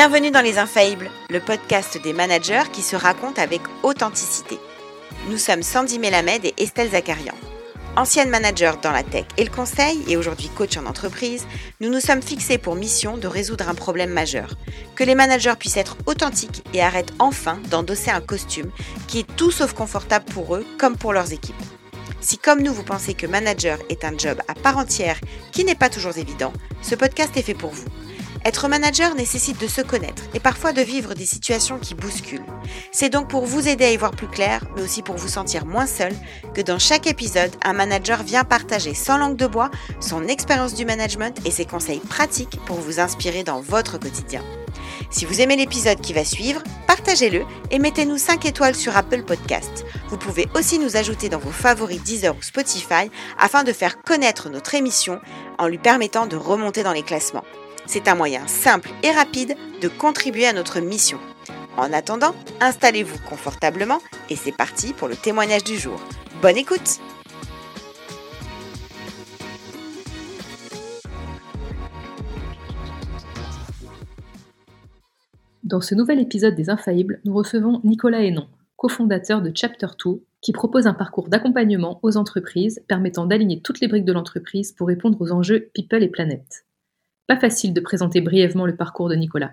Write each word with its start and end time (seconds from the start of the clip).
Bienvenue 0.00 0.30
dans 0.30 0.40
Les 0.40 0.56
Infaillibles, 0.56 1.10
le 1.28 1.40
podcast 1.40 2.00
des 2.02 2.14
managers 2.14 2.70
qui 2.72 2.80
se 2.80 2.96
racontent 2.96 3.42
avec 3.42 3.60
authenticité. 3.82 4.58
Nous 5.28 5.36
sommes 5.36 5.62
Sandy 5.62 5.98
Melamed 5.98 6.42
et 6.42 6.54
Estelle 6.56 6.92
Zakarian. 6.92 7.34
Ancienne 7.98 8.30
manager 8.30 8.78
dans 8.78 8.92
la 8.92 9.02
tech 9.02 9.26
et 9.36 9.44
le 9.44 9.50
conseil 9.50 10.02
et 10.08 10.16
aujourd'hui 10.16 10.48
coach 10.48 10.78
en 10.78 10.86
entreprise, 10.86 11.46
nous 11.82 11.90
nous 11.90 12.00
sommes 12.00 12.22
fixés 12.22 12.56
pour 12.56 12.76
mission 12.76 13.18
de 13.18 13.26
résoudre 13.26 13.68
un 13.68 13.74
problème 13.74 14.08
majeur. 14.08 14.54
Que 14.94 15.04
les 15.04 15.14
managers 15.14 15.52
puissent 15.58 15.76
être 15.76 15.98
authentiques 16.06 16.64
et 16.72 16.80
arrêtent 16.80 17.12
enfin 17.18 17.58
d'endosser 17.68 18.10
un 18.10 18.22
costume 18.22 18.70
qui 19.06 19.18
est 19.18 19.36
tout 19.36 19.50
sauf 19.50 19.74
confortable 19.74 20.24
pour 20.32 20.56
eux 20.56 20.64
comme 20.78 20.96
pour 20.96 21.12
leurs 21.12 21.34
équipes. 21.34 21.62
Si 22.22 22.38
comme 22.38 22.62
nous 22.62 22.72
vous 22.72 22.84
pensez 22.84 23.12
que 23.12 23.26
manager 23.26 23.78
est 23.90 24.06
un 24.06 24.16
job 24.16 24.40
à 24.48 24.54
part 24.54 24.78
entière 24.78 25.20
qui 25.52 25.62
n'est 25.62 25.74
pas 25.74 25.90
toujours 25.90 26.16
évident, 26.16 26.54
ce 26.80 26.94
podcast 26.94 27.36
est 27.36 27.42
fait 27.42 27.52
pour 27.52 27.72
vous. 27.72 27.88
Être 28.44 28.68
manager 28.68 29.14
nécessite 29.14 29.60
de 29.60 29.66
se 29.66 29.82
connaître 29.82 30.22
et 30.32 30.40
parfois 30.40 30.72
de 30.72 30.80
vivre 30.80 31.14
des 31.14 31.26
situations 31.26 31.78
qui 31.78 31.94
bousculent. 31.94 32.44
C'est 32.90 33.10
donc 33.10 33.28
pour 33.28 33.44
vous 33.44 33.68
aider 33.68 33.84
à 33.84 33.92
y 33.92 33.96
voir 33.98 34.12
plus 34.12 34.28
clair, 34.28 34.64
mais 34.74 34.82
aussi 34.82 35.02
pour 35.02 35.16
vous 35.16 35.28
sentir 35.28 35.66
moins 35.66 35.86
seul, 35.86 36.12
que 36.54 36.62
dans 36.62 36.78
chaque 36.78 37.06
épisode, 37.06 37.54
un 37.62 37.74
manager 37.74 38.22
vient 38.22 38.44
partager 38.44 38.94
sans 38.94 39.18
langue 39.18 39.36
de 39.36 39.46
bois 39.46 39.70
son 40.00 40.26
expérience 40.26 40.74
du 40.74 40.86
management 40.86 41.38
et 41.44 41.50
ses 41.50 41.66
conseils 41.66 42.00
pratiques 42.00 42.58
pour 42.64 42.76
vous 42.76 42.98
inspirer 42.98 43.44
dans 43.44 43.60
votre 43.60 43.98
quotidien. 43.98 44.42
Si 45.10 45.26
vous 45.26 45.40
aimez 45.40 45.56
l'épisode 45.56 46.00
qui 46.00 46.12
va 46.12 46.24
suivre, 46.24 46.62
partagez-le 46.86 47.44
et 47.70 47.78
mettez-nous 47.78 48.16
5 48.16 48.46
étoiles 48.46 48.74
sur 48.74 48.96
Apple 48.96 49.22
Podcast. 49.22 49.84
Vous 50.08 50.16
pouvez 50.16 50.48
aussi 50.54 50.78
nous 50.78 50.96
ajouter 50.96 51.28
dans 51.28 51.38
vos 51.38 51.50
favoris 51.50 52.02
Deezer 52.02 52.34
ou 52.34 52.42
Spotify 52.42 53.10
afin 53.38 53.64
de 53.64 53.72
faire 53.72 54.00
connaître 54.02 54.48
notre 54.48 54.74
émission 54.74 55.20
en 55.58 55.66
lui 55.66 55.78
permettant 55.78 56.26
de 56.26 56.36
remonter 56.36 56.82
dans 56.82 56.92
les 56.92 57.02
classements. 57.02 57.44
C'est 57.86 58.08
un 58.08 58.14
moyen 58.14 58.46
simple 58.46 58.90
et 59.02 59.10
rapide 59.10 59.56
de 59.80 59.88
contribuer 59.88 60.46
à 60.46 60.52
notre 60.52 60.80
mission. 60.80 61.18
En 61.76 61.92
attendant, 61.92 62.34
installez-vous 62.60 63.18
confortablement 63.28 64.00
et 64.28 64.36
c'est 64.36 64.56
parti 64.56 64.92
pour 64.92 65.08
le 65.08 65.16
témoignage 65.16 65.64
du 65.64 65.76
jour. 65.76 66.00
Bonne 66.42 66.56
écoute 66.56 67.00
Dans 75.62 75.80
ce 75.80 75.94
nouvel 75.94 76.18
épisode 76.18 76.56
des 76.56 76.68
Infaillibles, 76.68 77.20
nous 77.24 77.32
recevons 77.32 77.80
Nicolas 77.84 78.22
Hénon, 78.22 78.48
cofondateur 78.76 79.40
de 79.40 79.52
Chapter 79.54 79.86
2, 80.04 80.22
qui 80.40 80.52
propose 80.52 80.86
un 80.86 80.94
parcours 80.94 81.28
d'accompagnement 81.28 82.00
aux 82.02 82.16
entreprises 82.16 82.82
permettant 82.88 83.26
d'aligner 83.26 83.60
toutes 83.60 83.80
les 83.80 83.86
briques 83.86 84.04
de 84.04 84.12
l'entreprise 84.12 84.72
pour 84.72 84.88
répondre 84.88 85.20
aux 85.20 85.30
enjeux 85.30 85.70
people 85.72 86.02
et 86.02 86.08
planète. 86.08 86.64
Pas 87.30 87.38
facile 87.38 87.72
de 87.72 87.80
présenter 87.80 88.20
brièvement 88.20 88.66
le 88.66 88.74
parcours 88.74 89.08
de 89.08 89.14
Nicolas. 89.14 89.52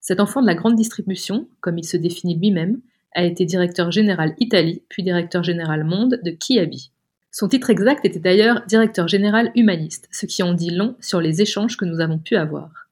Cet 0.00 0.20
enfant 0.20 0.42
de 0.42 0.46
la 0.46 0.54
grande 0.54 0.76
distribution, 0.76 1.48
comme 1.62 1.78
il 1.78 1.86
se 1.86 1.96
définit 1.96 2.36
lui-même, 2.36 2.82
a 3.14 3.24
été 3.24 3.46
directeur 3.46 3.90
général 3.90 4.34
Italie, 4.38 4.82
puis 4.90 5.02
directeur 5.02 5.42
général 5.42 5.84
monde 5.84 6.20
de 6.22 6.30
Kiabi. 6.30 6.90
Son 7.32 7.48
titre 7.48 7.70
exact 7.70 8.04
était 8.04 8.18
d'ailleurs 8.18 8.66
directeur 8.66 9.08
général 9.08 9.50
humaniste, 9.54 10.10
ce 10.12 10.26
qui 10.26 10.42
en 10.42 10.52
dit 10.52 10.68
long 10.68 10.94
sur 11.00 11.22
les 11.22 11.40
échanges 11.40 11.78
que 11.78 11.86
nous 11.86 12.00
avons 12.00 12.18
pu 12.18 12.36
avoir. 12.36 12.86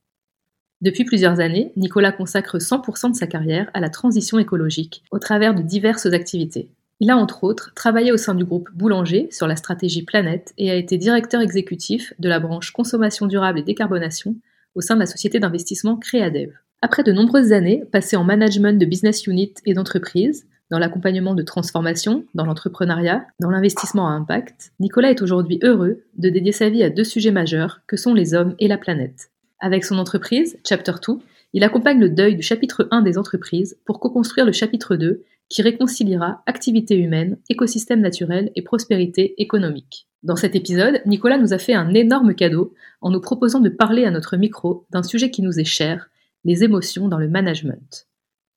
Depuis 0.81 1.05
plusieurs 1.05 1.41
années, 1.41 1.73
Nicolas 1.77 2.11
consacre 2.11 2.57
100% 2.57 3.11
de 3.11 3.17
sa 3.17 3.27
carrière 3.27 3.71
à 3.75 3.81
la 3.81 3.91
transition 3.91 4.39
écologique, 4.39 5.05
au 5.11 5.19
travers 5.19 5.55
de 5.55 5.61
diverses 5.61 6.07
activités. 6.07 6.71
Il 7.01 7.11
a 7.11 7.17
entre 7.17 7.45
autres 7.45 7.73
travaillé 7.75 8.13
au 8.13 8.17
sein 8.17 8.35
du 8.35 8.45
groupe 8.45 8.71
Boulanger 8.73 9.29
sur 9.31 9.47
la 9.47 9.57
stratégie 9.57 10.05
Planète 10.05 10.55
et 10.59 10.71
a 10.71 10.75
été 10.75 10.97
directeur 10.97 11.41
exécutif 11.41 12.15
de 12.19 12.29
la 12.29 12.41
branche 12.41 12.71
consommation 12.71 13.27
durable 13.27 13.59
et 13.59 13.63
décarbonation 13.63 14.37
au 14.75 14.81
sein 14.81 14.95
de 14.95 15.01
la 15.01 15.07
société 15.07 15.41
d'investissement 15.41 15.97
Créadev. 15.97 16.53
Après 16.83 17.03
de 17.03 17.13
nombreuses 17.13 17.53
années 17.53 17.85
passées 17.91 18.17
en 18.17 18.25
management 18.25 18.79
de 18.79 18.87
business 18.87 19.27
unit 19.27 19.55
et 19.65 19.75
d'entreprise, 19.75 20.47
dans 20.71 20.79
l'accompagnement 20.79 21.35
de 21.35 21.43
transformation, 21.43 22.25
dans 22.35 22.47
l'entrepreneuriat, 22.47 23.27
dans 23.39 23.51
l'investissement 23.51 24.09
à 24.09 24.13
impact, 24.13 24.73
Nicolas 24.81 25.11
est 25.11 25.23
aujourd'hui 25.23 25.59
heureux 25.63 26.05
de 26.17 26.29
dédier 26.29 26.53
sa 26.53 26.69
vie 26.69 26.83
à 26.83 26.91
deux 26.91 27.05
sujets 27.05 27.31
majeurs 27.31 27.81
que 27.87 27.97
sont 27.97 28.15
les 28.15 28.35
hommes 28.35 28.55
et 28.59 28.69
la 28.69 28.79
planète. 28.79 29.31
Avec 29.61 29.85
son 29.85 29.99
entreprise, 29.99 30.59
Chapter 30.67 30.95
2, 31.07 31.19
il 31.53 31.65
accompagne 31.65 32.01
le 32.01 32.11
deuil 32.11 32.35
du 32.35 32.43
chapitre 32.43 32.89
1 32.91 33.03
des 33.03 33.19
entreprises 33.19 33.79
pour 33.85 34.01
co-construire 34.01 34.47
le 34.47 34.53
chapitre 34.53 34.97
2 34.97 35.23
qui 35.49 35.63
réconciliera 35.63 36.43
activité 36.47 36.97
humaine, 36.97 37.39
écosystème 37.49 38.01
naturel 38.01 38.51
et 38.57 38.63
prospérité 38.63 39.35
économique. 39.41 40.09
Dans 40.23 40.37
cet 40.37 40.57
épisode, 40.57 41.03
Nicolas 41.05 41.39
nous 41.39 41.53
a 41.53 41.59
fait 41.59 41.75
un 41.75 41.93
énorme 41.93 42.35
cadeau 42.35 42.73
en 43.03 43.11
nous 43.11 43.21
proposant 43.21 43.61
de 43.61 43.69
parler 43.69 44.05
à 44.07 44.11
notre 44.11 44.37
micro 44.37 44.87
d'un 44.91 45.03
sujet 45.03 45.31
qui 45.31 45.43
nous 45.43 45.61
est 45.61 45.65
cher, 45.65 46.09
les 46.45 46.65
émotions 46.65 47.09
dans 47.09 47.19
le 47.19 47.29
management. 47.29 48.07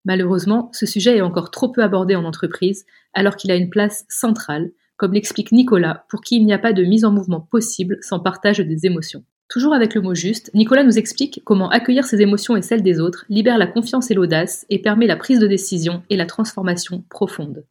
Malheureusement, 0.05 0.69
ce 0.73 0.85
sujet 0.85 1.17
est 1.17 1.21
encore 1.21 1.51
trop 1.51 1.69
peu 1.69 1.83
abordé 1.83 2.15
en 2.15 2.23
entreprise, 2.23 2.85
alors 3.13 3.35
qu'il 3.35 3.51
a 3.51 3.55
une 3.55 3.69
place 3.69 4.05
centrale, 4.07 4.71
comme 4.95 5.13
l'explique 5.13 5.51
Nicolas, 5.51 6.05
pour 6.09 6.21
qui 6.21 6.37
il 6.37 6.45
n'y 6.45 6.53
a 6.53 6.59
pas 6.59 6.71
de 6.71 6.83
mise 6.83 7.03
en 7.03 7.11
mouvement 7.11 7.41
possible 7.41 7.97
sans 8.01 8.21
partage 8.21 8.59
des 8.59 8.85
émotions. 8.85 9.25
Toujours 9.49 9.73
avec 9.73 9.95
le 9.95 10.01
mot 10.01 10.13
juste, 10.13 10.51
Nicolas 10.53 10.83
nous 10.83 10.97
explique 10.97 11.41
comment 11.45 11.69
accueillir 11.69 12.05
ses 12.05 12.21
émotions 12.21 12.57
et 12.57 12.61
celles 12.61 12.83
des 12.83 12.99
autres 12.99 13.25
libère 13.29 13.57
la 13.57 13.67
confiance 13.67 14.11
et 14.11 14.13
l'audace 14.13 14.65
et 14.69 14.79
permet 14.79 15.07
la 15.07 15.15
prise 15.15 15.39
de 15.39 15.47
décision 15.47 16.03
et 16.09 16.17
la 16.17 16.25
transformation 16.25 17.03
profonde. 17.09 17.65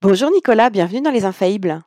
Bonjour 0.00 0.30
Nicolas, 0.32 0.70
bienvenue 0.70 1.02
dans 1.02 1.12
Les 1.12 1.24
Infaillibles. 1.24 1.82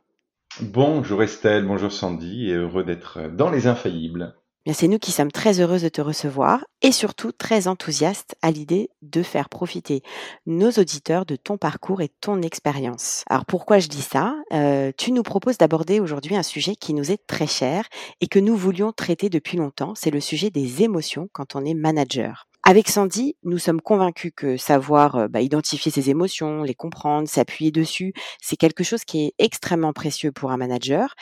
Bonjour 0.61 1.21
Estelle, 1.21 1.65
bonjour 1.65 1.91
Sandy 1.91 2.49
et 2.49 2.53
heureux 2.53 2.85
d'être 2.85 3.29
dans 3.35 3.49
Les 3.49 3.67
Infaillibles 3.67 4.33
c'est 4.73 4.87
nous 4.87 4.99
qui 4.99 5.11
sommes 5.11 5.31
très 5.31 5.59
heureuses 5.59 5.83
de 5.83 5.89
te 5.89 6.01
recevoir 6.01 6.65
et 6.81 6.91
surtout 6.91 7.31
très 7.31 7.67
enthousiastes 7.67 8.35
à 8.41 8.51
l'idée 8.51 8.89
de 9.01 9.21
faire 9.21 9.49
profiter 9.49 10.01
nos 10.45 10.71
auditeurs 10.71 11.25
de 11.25 11.35
ton 11.35 11.57
parcours 11.57 12.01
et 12.01 12.09
ton 12.21 12.41
expérience. 12.41 13.23
Alors 13.29 13.45
pourquoi 13.45 13.79
je 13.79 13.87
dis 13.87 14.01
ça? 14.01 14.35
Euh, 14.53 14.91
Tu 14.97 15.11
nous 15.11 15.23
proposes 15.23 15.57
d'aborder 15.57 15.99
aujourd'hui 15.99 16.35
un 16.35 16.43
sujet 16.43 16.75
qui 16.75 16.93
nous 16.93 17.11
est 17.11 17.25
très 17.27 17.47
cher 17.47 17.87
et 18.21 18.27
que 18.27 18.39
nous 18.39 18.55
voulions 18.55 18.91
traiter 18.91 19.29
depuis 19.29 19.57
longtemps, 19.57 19.93
c'est 19.95 20.11
le 20.11 20.19
sujet 20.19 20.49
des 20.49 20.83
émotions 20.83 21.29
quand 21.31 21.55
on 21.55 21.63
est 21.65 21.73
manager. 21.73 22.47
Avec 22.67 22.89
Sandy, 22.89 23.35
nous 23.43 23.59
sommes 23.59 23.79
convaincus 23.79 24.31
que 24.35 24.57
savoir 24.57 25.29
bah, 25.29 25.41
identifier 25.41 25.91
ses 25.91 26.09
émotions, 26.09 26.63
les 26.63 26.73
comprendre, 26.73 27.27
s'appuyer 27.27 27.69
dessus, 27.69 28.11
c'est 28.41 28.55
quelque 28.55 28.83
chose 28.83 29.03
qui 29.03 29.25
est 29.25 29.33
extrêmement 29.37 29.93
précieux 29.93 30.31
pour 30.31 30.49
un 30.49 30.57
manager. 30.57 31.13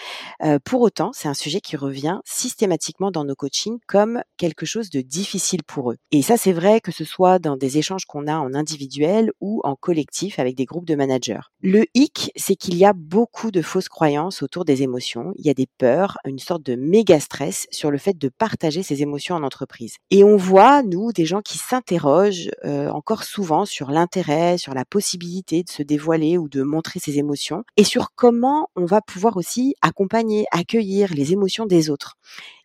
Euh, 0.42 0.58
pour 0.64 0.80
autant, 0.80 1.12
c'est 1.14 1.28
un 1.28 1.34
sujet 1.34 1.60
qui 1.60 1.76
revient 1.76 2.22
systématiquement 2.24 3.12
dans 3.12 3.26
nos 3.26 3.36
coachings 3.36 3.80
comme 3.88 4.22
quelque 4.38 4.66
chose 4.66 4.90
de 4.90 5.02
difficile 5.02 5.64
pour 5.64 5.92
eux. 5.92 5.98
Et 6.12 6.22
ça, 6.22 6.38
c'est 6.38 6.54
vrai 6.54 6.80
que 6.80 6.94
ce 6.94 7.04
soit 7.04 7.40
dans 7.40 7.58
des 7.58 7.78
échanges 7.78 8.06
qu'on 8.06 8.28
a 8.28 8.38
en 8.38 8.54
individuel 8.54 9.34
ou 9.42 9.60
en 9.66 9.76
collectif 9.76 10.40
avec 10.40 10.56
des 10.56 10.64
groupes 10.64 10.88
de 10.88 10.96
managers. 10.96 11.42
Le 11.60 11.84
hic, 11.94 12.32
c'est 12.38 12.56
qu'il 12.56 12.78
y 12.78 12.86
a 12.86 12.94
beaucoup 12.94 13.52
de 13.52 13.62
fausses 13.62 13.90
croyances 13.90 14.44
autour 14.44 14.64
des 14.64 14.82
émotions. 14.82 15.34
Il 15.36 15.46
y 15.46 15.50
a 15.50 15.54
des 15.54 15.68
peurs, 15.78 16.20
une 16.24 16.40
sorte 16.40 16.64
de 16.64 16.76
méga 16.76 17.20
stress 17.20 17.68
sur 17.70 17.92
le 17.92 17.98
fait 17.98 18.18
de 18.18 18.30
partager 18.30 18.82
ses 18.82 19.02
émotions 19.02 19.36
en 19.36 19.44
entreprise. 19.44 19.98
Et 20.10 20.24
on 20.24 20.38
voit, 20.38 20.84
nous, 20.84 21.12
des 21.12 21.33
qui 21.42 21.58
s'interrogent 21.58 22.52
encore 22.64 23.24
souvent 23.24 23.66
sur 23.66 23.90
l'intérêt, 23.92 24.58
sur 24.58 24.74
la 24.74 24.86
possibilité 24.86 25.64
de 25.64 25.70
se 25.70 25.84
dévoiler 25.84 26.38
ou 26.38 26.48
de 26.48 26.62
montrer 26.62 27.00
ses 27.00 27.18
émotions, 27.18 27.64
et 27.78 27.84
sur 27.84 28.14
comment 28.16 28.70
on 28.76 28.86
va 28.86 29.02
pouvoir 29.02 29.38
aussi 29.38 29.76
accompagner, 29.82 30.46
accueillir 30.52 31.14
les 31.14 31.34
émotions 31.34 31.66
des 31.66 31.90
autres. 31.90 32.16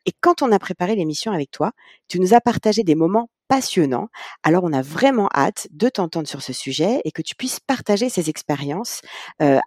Et 0.07 0.13
quand 0.21 0.43
on 0.43 0.53
a 0.53 0.59
préparé 0.59 0.97
l'émission 0.97 1.33
avec 1.33 1.51
toi, 1.51 1.73
tu 2.09 2.19
nous 2.21 2.35
as 2.35 2.41
partagé 2.41 2.83
des 2.83 2.95
moments 2.95 3.29
passionnants. 3.49 4.09
Alors 4.43 4.65
on 4.65 4.73
a 4.73 4.83
vraiment 4.83 5.29
hâte 5.35 5.69
de 5.71 5.89
t'entendre 5.89 6.29
sur 6.29 6.43
ce 6.43 6.53
sujet 6.53 7.01
et 7.05 7.13
que 7.13 7.23
tu 7.23 7.35
puisses 7.35 7.61
partager 7.61 8.09
ces 8.09 8.29
expériences 8.29 9.01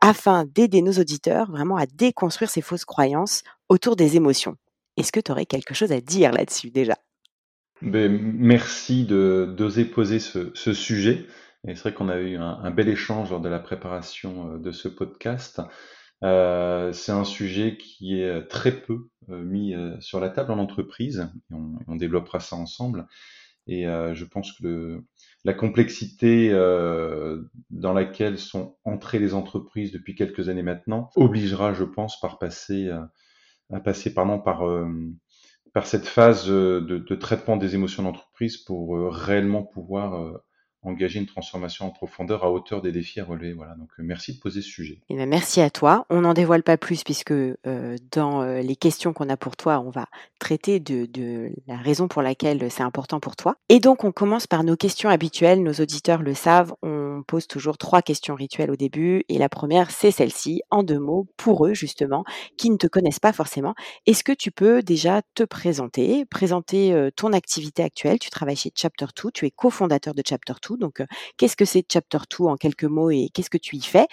afin 0.01 0.45
d'aider 0.45 0.81
nos 0.81 0.93
auditeurs 0.93 1.51
vraiment 1.51 1.77
à 1.77 1.85
déconstruire 1.85 2.49
ces 2.49 2.61
fausses 2.61 2.85
croyances 2.85 3.43
autour 3.69 3.95
des 3.95 4.15
émotions. 4.15 4.55
Est-ce 4.97 5.11
que 5.11 5.19
tu 5.19 5.31
aurais 5.31 5.45
quelque 5.45 5.73
chose 5.73 5.91
à 5.91 6.01
dire 6.01 6.31
là-dessus 6.31 6.69
déjà? 6.69 6.95
Ben, 7.81 8.19
merci 8.37 9.05
d'oser 9.05 9.85
poser 9.85 10.19
ce, 10.19 10.51
ce, 10.53 10.73
sujet. 10.73 11.25
Et 11.67 11.75
c'est 11.75 11.81
vrai 11.81 11.93
qu'on 11.93 12.09
a 12.09 12.19
eu 12.19 12.37
un, 12.37 12.71
bel 12.71 12.89
échange 12.89 13.29
lors 13.31 13.41
de 13.41 13.49
la 13.49 13.59
préparation 13.59 14.53
euh, 14.53 14.57
de 14.57 14.71
ce 14.71 14.87
podcast. 14.87 15.61
Euh, 16.23 16.93
c'est 16.93 17.11
un 17.11 17.23
sujet 17.23 17.77
qui 17.77 18.21
est 18.21 18.47
très 18.47 18.71
peu 18.71 19.09
euh, 19.29 19.43
mis 19.43 19.73
sur 19.99 20.19
la 20.19 20.29
table 20.29 20.51
en 20.51 20.59
entreprise. 20.59 21.29
On, 21.51 21.75
on 21.87 21.95
développera 21.95 22.39
ça 22.39 22.55
ensemble. 22.55 23.07
Et 23.67 23.83
je 23.85 24.25
pense 24.25 24.51
que 24.53 24.63
le, 24.63 25.05
la 25.45 25.53
complexité 25.53 26.49
dans 27.69 27.93
laquelle 27.93 28.39
sont 28.39 28.75
entrées 28.83 29.19
les 29.19 29.35
entreprises 29.35 29.91
depuis 29.91 30.15
quelques 30.15 30.49
années 30.49 30.63
maintenant 30.63 31.11
obligera, 31.15 31.71
je 31.71 31.83
pense, 31.83 32.19
par 32.19 32.39
passer, 32.39 32.89
à 33.71 33.79
passer 33.79 34.13
pardon, 34.15 34.39
par 34.39 34.63
par 35.73 35.87
cette 35.87 36.05
phase 36.07 36.47
de, 36.47 36.79
de 36.79 37.15
traitement 37.15 37.57
des 37.57 37.75
émotions 37.75 38.03
d'entreprise 38.03 38.57
pour 38.57 38.97
réellement 39.13 39.63
pouvoir 39.63 40.41
engager 40.83 41.19
une 41.19 41.27
transformation 41.27 41.85
en 41.85 41.89
profondeur 41.89 42.43
à 42.43 42.51
hauteur 42.51 42.81
des 42.81 42.91
défis 42.91 43.19
à 43.19 43.25
relever. 43.25 43.53
Voilà, 43.53 43.75
donc 43.75 43.89
euh, 43.99 44.03
merci 44.03 44.33
de 44.33 44.39
poser 44.39 44.61
ce 44.61 44.69
sujet. 44.69 44.99
Eh 45.09 45.15
ben, 45.15 45.29
merci 45.29 45.61
à 45.61 45.69
toi. 45.69 46.05
On 46.09 46.21
n'en 46.21 46.33
dévoile 46.33 46.63
pas 46.63 46.77
plus 46.77 47.03
puisque 47.03 47.31
euh, 47.31 47.55
dans 48.11 48.41
euh, 48.41 48.61
les 48.61 48.75
questions 48.75 49.13
qu'on 49.13 49.29
a 49.29 49.37
pour 49.37 49.55
toi, 49.55 49.79
on 49.79 49.89
va 49.89 50.07
traiter 50.39 50.79
de, 50.79 51.05
de 51.05 51.51
la 51.67 51.77
raison 51.77 52.07
pour 52.07 52.21
laquelle 52.21 52.71
c'est 52.71 52.83
important 52.83 53.19
pour 53.19 53.35
toi. 53.35 53.57
Et 53.69 53.79
donc, 53.79 54.03
on 54.03 54.11
commence 54.11 54.47
par 54.47 54.63
nos 54.63 54.75
questions 54.75 55.09
habituelles. 55.09 55.61
Nos 55.61 55.73
auditeurs 55.73 56.23
le 56.23 56.33
savent, 56.33 56.73
on 56.81 57.23
pose 57.27 57.47
toujours 57.47 57.77
trois 57.77 58.01
questions 58.01 58.33
rituelles 58.33 58.71
au 58.71 58.75
début. 58.75 59.23
Et 59.29 59.37
la 59.37 59.49
première, 59.49 59.91
c'est 59.91 60.11
celle-ci, 60.11 60.61
en 60.71 60.81
deux 60.81 60.99
mots, 60.99 61.27
pour 61.37 61.67
eux 61.67 61.73
justement, 61.73 62.23
qui 62.57 62.71
ne 62.71 62.77
te 62.77 62.87
connaissent 62.87 63.19
pas 63.19 63.33
forcément. 63.33 63.75
Est-ce 64.07 64.23
que 64.23 64.31
tu 64.31 64.51
peux 64.51 64.81
déjà 64.81 65.21
te 65.35 65.43
présenter, 65.43 66.25
présenter 66.25 67.09
ton 67.15 67.33
activité 67.33 67.83
actuelle 67.83 68.17
Tu 68.17 68.29
travailles 68.29 68.55
chez 68.55 68.71
Chapter 68.75 69.05
2, 69.23 69.29
tu 69.31 69.45
es 69.45 69.51
cofondateur 69.51 70.15
de 70.15 70.23
Chapter 70.25 70.53
2 70.67 70.70
donc, 70.77 71.03
qu'est-ce 71.37 71.55
que 71.55 71.65
c'est 71.65 71.85
Chapter 71.91 72.19
2 72.39 72.45
en 72.45 72.55
quelques 72.55 72.85
mots 72.85 73.09
et 73.09 73.29
qu'est-ce 73.33 73.49
que 73.49 73.57
tu 73.57 73.75
y 73.75 73.81
fais? 73.81 74.07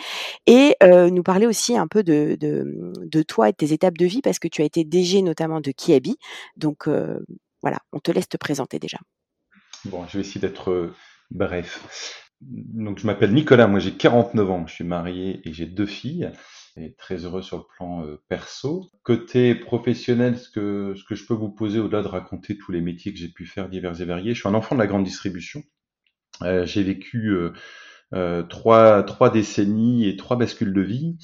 Et 0.47 0.77
nous 0.83 1.23
parler 1.23 1.47
aussi 1.47 1.77
un 1.77 1.87
peu 1.87 2.03
de, 2.03 3.23
toi 3.23 3.49
et 3.49 3.53
de 3.53 3.57
tes 3.57 3.73
étapes 3.73 3.99
de 3.99 4.07
vie 4.07 4.23
parce 4.23 4.39
que 4.39 4.49
tu 4.49 4.63
as 4.63 4.65
été 4.65 4.85
DG 4.85 5.23
notamment 5.23 5.61
de 5.61 5.71
Kiabi. 5.71 6.17
Donc, 6.57 6.89
voilà, 7.63 7.79
on 7.93 7.99
te 7.99 8.11
laisse 8.11 8.29
te 8.29 8.37
présenter 8.37 8.79
déjà. 8.79 8.99
Bon, 9.85 10.07
je 10.09 10.19
vais 10.19 10.21
essayer 10.21 10.41
d'être 10.41 10.93
bref. 11.31 12.25
Donc, 12.41 12.99
je 12.99 13.07
m'appelle 13.07 13.33
Nicolas, 13.33 13.67
moi 13.67 13.81
j'ai 13.81 13.93
49 13.93 14.51
ans, 14.51 14.67
je 14.67 14.75
suis 14.75 14.85
marié 14.85 15.41
et 15.45 15.53
j'ai 15.53 15.67
deux 15.67 15.87
filles 15.87 16.31
et 16.81 16.95
très 16.95 17.25
heureux 17.25 17.43
sur 17.43 17.59
le 17.59 17.65
plan 17.77 18.05
perso. 18.29 18.91
Côté 19.03 19.55
professionnel, 19.55 20.39
ce 20.39 20.49
que, 20.49 20.95
ce 20.97 21.05
que 21.05 21.15
je 21.15 21.27
peux 21.27 21.35
vous 21.35 21.51
poser 21.51 21.81
au-delà 21.81 22.03
de 22.03 22.09
raconter 22.09 22.57
tous 22.57 22.73
les 22.73 22.81
métiers 22.81 23.13
que 23.13 23.19
j'ai 23.19 23.29
pu 23.29 23.47
faire 23.47 23.69
divers 23.69 24.01
et 24.01 24.05
variés, 24.05 24.35
je 24.35 24.41
suis 24.41 24.49
un 24.49 24.55
enfant 24.55 24.75
de 24.75 24.81
la 24.81 24.87
grande 24.87 25.05
distribution. 25.05 25.63
Euh, 26.43 26.65
j'ai 26.65 26.83
vécu 26.83 27.31
euh, 27.31 27.53
euh, 28.15 28.43
trois, 28.43 29.03
trois 29.03 29.31
décennies 29.31 30.09
et 30.09 30.17
trois 30.17 30.37
bascules 30.37 30.73
de 30.73 30.81
vie. 30.81 31.17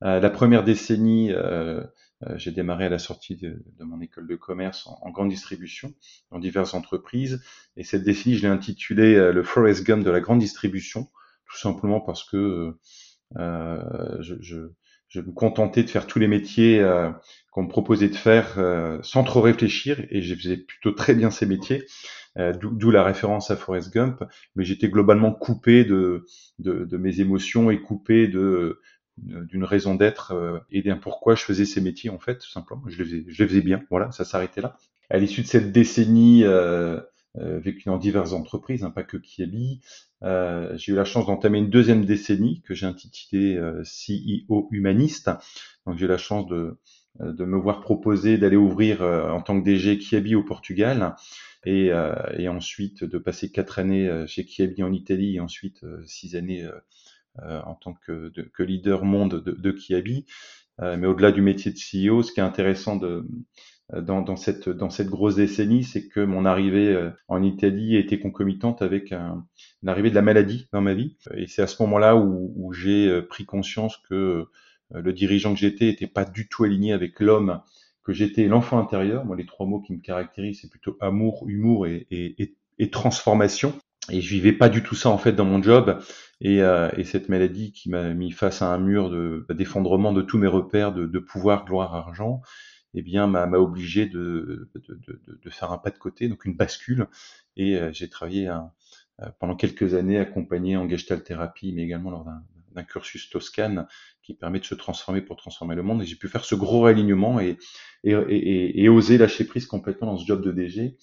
la 0.00 0.30
première 0.30 0.62
décennie, 0.62 1.32
j'ai 2.36 2.52
démarré 2.52 2.86
à 2.86 2.88
la 2.88 2.98
sortie 2.98 3.36
de, 3.36 3.60
mon 3.80 4.00
école 4.00 4.28
de 4.28 4.36
commerce 4.36 4.86
en, 4.86 5.10
grande 5.10 5.28
distribution, 5.28 5.92
dans 6.30 6.38
diverses 6.38 6.74
entreprises. 6.74 7.42
Et 7.76 7.82
cette 7.82 8.04
décennie, 8.04 8.36
je 8.36 8.42
l'ai 8.42 8.52
intitulée 8.52 9.32
le 9.32 9.42
Forest 9.42 9.84
Gump 9.84 10.04
de 10.04 10.10
la 10.10 10.20
grande 10.20 10.38
distribution, 10.38 11.08
tout 11.50 11.58
simplement 11.58 12.00
parce 12.00 12.22
que 12.22 12.76
je, 13.34 14.36
je, 14.40 14.70
je, 15.08 15.20
me 15.20 15.32
contentais 15.32 15.82
de 15.82 15.90
faire 15.90 16.06
tous 16.06 16.20
les 16.20 16.28
métiers 16.28 16.80
qu'on 17.50 17.64
me 17.64 17.68
proposait 17.68 18.08
de 18.08 18.14
faire 18.16 18.54
sans 19.02 19.24
trop 19.24 19.40
réfléchir, 19.40 20.06
et 20.10 20.22
je 20.22 20.34
faisais 20.36 20.58
plutôt 20.58 20.92
très 20.92 21.14
bien 21.14 21.32
ces 21.32 21.46
métiers. 21.46 21.86
Euh, 22.36 22.52
d'où 22.52 22.90
la 22.90 23.02
référence 23.02 23.50
à 23.50 23.56
Forrest 23.56 23.92
Gump, 23.92 24.22
mais 24.54 24.64
j'étais 24.64 24.88
globalement 24.88 25.32
coupé 25.32 25.84
de, 25.84 26.24
de, 26.58 26.84
de, 26.84 26.96
mes 26.96 27.20
émotions 27.20 27.70
et 27.70 27.80
coupé 27.80 28.28
de 28.28 28.80
d'une 29.16 29.64
raison 29.64 29.96
d'être 29.96 30.32
euh, 30.32 30.60
et 30.70 30.82
d'un 30.82 30.96
pourquoi 30.96 31.34
je 31.34 31.42
faisais 31.42 31.64
ces 31.64 31.80
métiers 31.80 32.10
en 32.10 32.20
fait 32.20 32.38
tout 32.38 32.50
simplement. 32.50 32.82
Je 32.86 32.98
les 32.98 33.04
faisais, 33.04 33.24
je 33.26 33.42
les 33.42 33.48
faisais 33.48 33.62
bien. 33.62 33.82
Voilà 33.90 34.12
ça 34.12 34.24
s'arrêtait 34.24 34.60
là. 34.60 34.76
À 35.10 35.18
l'issue 35.18 35.42
de 35.42 35.46
cette 35.46 35.72
décennie 35.72 36.44
euh, 36.44 37.00
euh, 37.38 37.58
vécue 37.58 37.84
dans 37.86 37.98
diverses 37.98 38.32
entreprises 38.32 38.84
hein, 38.84 38.90
pas 38.90 39.02
que 39.02 39.16
Kiabi 39.16 39.80
euh, 40.24 40.76
j'ai 40.76 40.92
eu 40.92 40.94
la 40.94 41.04
chance 41.04 41.26
d'entamer 41.26 41.58
une 41.58 41.70
deuxième 41.70 42.04
décennie 42.04 42.62
que 42.62 42.74
j'ai 42.74 42.86
intitulée 42.86 43.56
euh, 43.56 43.82
CEO 43.82 44.68
humaniste. 44.72 45.30
Donc 45.86 45.96
j'ai 45.96 46.06
eu 46.06 46.08
la 46.08 46.18
chance 46.18 46.46
de 46.46 46.78
de 47.20 47.44
me 47.44 47.56
voir 47.56 47.80
proposer 47.80 48.38
d'aller 48.38 48.56
ouvrir 48.56 49.02
en 49.02 49.40
tant 49.40 49.60
que 49.60 49.64
DG 49.64 49.98
Kiabi 49.98 50.34
au 50.34 50.44
Portugal 50.44 51.14
et, 51.64 51.90
euh, 51.92 52.14
et, 52.36 52.48
ensuite 52.48 53.04
de 53.04 53.18
passer 53.18 53.50
quatre 53.50 53.78
années 53.78 54.08
euh, 54.08 54.26
chez 54.26 54.44
Kiabi 54.44 54.82
en 54.82 54.92
Italie 54.92 55.36
et 55.36 55.40
ensuite 55.40 55.82
euh, 55.84 56.02
six 56.06 56.36
années 56.36 56.68
en 57.40 57.76
tant 57.76 57.94
que, 57.94 58.32
que, 58.52 58.62
leader 58.64 59.04
monde 59.04 59.40
de, 59.44 59.52
de 59.52 59.70
Kiabi. 59.70 60.26
mais 60.80 61.06
au-delà 61.06 61.30
du 61.30 61.40
métier 61.40 61.70
de 61.70 61.76
CEO, 61.76 62.24
ce 62.24 62.32
qui 62.32 62.40
est 62.40 62.42
intéressant 62.42 62.96
de, 62.96 63.28
dans, 63.96 64.22
dans, 64.22 64.34
cette, 64.34 64.68
dans 64.68 64.90
cette 64.90 65.06
grosse 65.06 65.36
décennie, 65.36 65.84
c'est 65.84 66.08
que 66.08 66.18
mon 66.18 66.44
arrivée 66.44 67.10
en 67.28 67.44
Italie 67.44 67.94
a 67.94 68.00
été 68.00 68.18
concomitante 68.18 68.82
avec 68.82 69.14
l'arrivée 69.84 70.10
de 70.10 70.16
la 70.16 70.22
maladie 70.22 70.66
dans 70.72 70.80
ma 70.80 70.94
vie. 70.94 71.16
Et 71.36 71.46
c'est 71.46 71.62
à 71.62 71.68
ce 71.68 71.80
moment-là 71.84 72.16
où, 72.16 72.52
où 72.56 72.72
j'ai 72.72 73.22
pris 73.22 73.46
conscience 73.46 73.96
que 74.08 74.46
le 74.90 75.12
dirigeant 75.12 75.52
que 75.54 75.60
j'étais 75.60 75.86
n'était 75.86 76.06
pas 76.06 76.24
du 76.24 76.48
tout 76.48 76.64
aligné 76.64 76.92
avec 76.92 77.20
l'homme 77.20 77.60
que 78.08 78.14
j'étais 78.14 78.46
l'enfant 78.48 78.78
intérieur. 78.78 79.26
Moi, 79.26 79.36
les 79.36 79.44
trois 79.44 79.66
mots 79.66 79.80
qui 79.80 79.92
me 79.92 80.00
caractérisent, 80.00 80.62
c'est 80.62 80.70
plutôt 80.70 80.96
amour, 80.98 81.44
humour 81.46 81.86
et, 81.86 82.06
et, 82.10 82.56
et, 82.78 82.90
transformation. 82.90 83.74
Et 84.10 84.22
je 84.22 84.30
vivais 84.30 84.54
pas 84.54 84.70
du 84.70 84.82
tout 84.82 84.94
ça 84.94 85.10
en 85.10 85.18
fait 85.18 85.32
dans 85.32 85.44
mon 85.44 85.62
job. 85.62 86.02
Et, 86.40 86.62
euh, 86.62 86.88
et 86.96 87.04
cette 87.04 87.28
maladie 87.28 87.70
qui 87.72 87.90
m'a 87.90 88.14
mis 88.14 88.30
face 88.30 88.62
à 88.62 88.72
un 88.72 88.78
mur 88.78 89.10
de 89.10 89.44
d'effondrement 89.50 90.14
de 90.14 90.22
tous 90.22 90.38
mes 90.38 90.46
repères 90.46 90.94
de, 90.94 91.06
de 91.06 91.18
pouvoir, 91.18 91.66
gloire, 91.66 91.94
argent, 91.94 92.40
eh 92.94 93.02
bien 93.02 93.26
m'a 93.26 93.46
obligé 93.58 94.06
de, 94.06 94.70
de, 94.74 94.94
de, 95.06 95.38
de, 95.44 95.50
faire 95.50 95.70
un 95.72 95.78
pas 95.78 95.90
de 95.90 95.98
côté, 95.98 96.28
donc 96.28 96.46
une 96.46 96.56
bascule. 96.56 97.08
Et 97.56 97.76
euh, 97.76 97.90
j'ai 97.92 98.08
travaillé 98.08 98.48
un, 98.48 98.72
euh, 99.20 99.26
pendant 99.38 99.54
quelques 99.54 99.92
années 99.92 100.18
accompagné 100.18 100.78
en 100.78 100.88
gestalt 100.88 101.24
thérapie, 101.24 101.72
mais 101.74 101.82
également 101.82 102.10
lors 102.10 102.24
d'un 102.24 102.42
cursus 102.84 103.30
Toscane 103.30 103.86
qui 104.22 104.34
permet 104.34 104.60
de 104.60 104.64
se 104.64 104.74
transformer 104.74 105.22
pour 105.22 105.36
transformer 105.36 105.74
le 105.74 105.82
monde. 105.82 106.02
Et 106.02 106.06
j'ai 106.06 106.16
pu 106.16 106.28
faire 106.28 106.44
ce 106.44 106.54
gros 106.54 106.82
réalignement 106.82 107.40
et, 107.40 107.58
et, 108.04 108.82
et, 108.82 108.88
oser 108.88 109.18
lâcher 109.18 109.44
prise 109.44 109.66
complètement 109.66 110.12
dans 110.12 110.18
ce 110.18 110.26
job 110.26 110.42
de 110.42 110.52
DG 110.52 110.96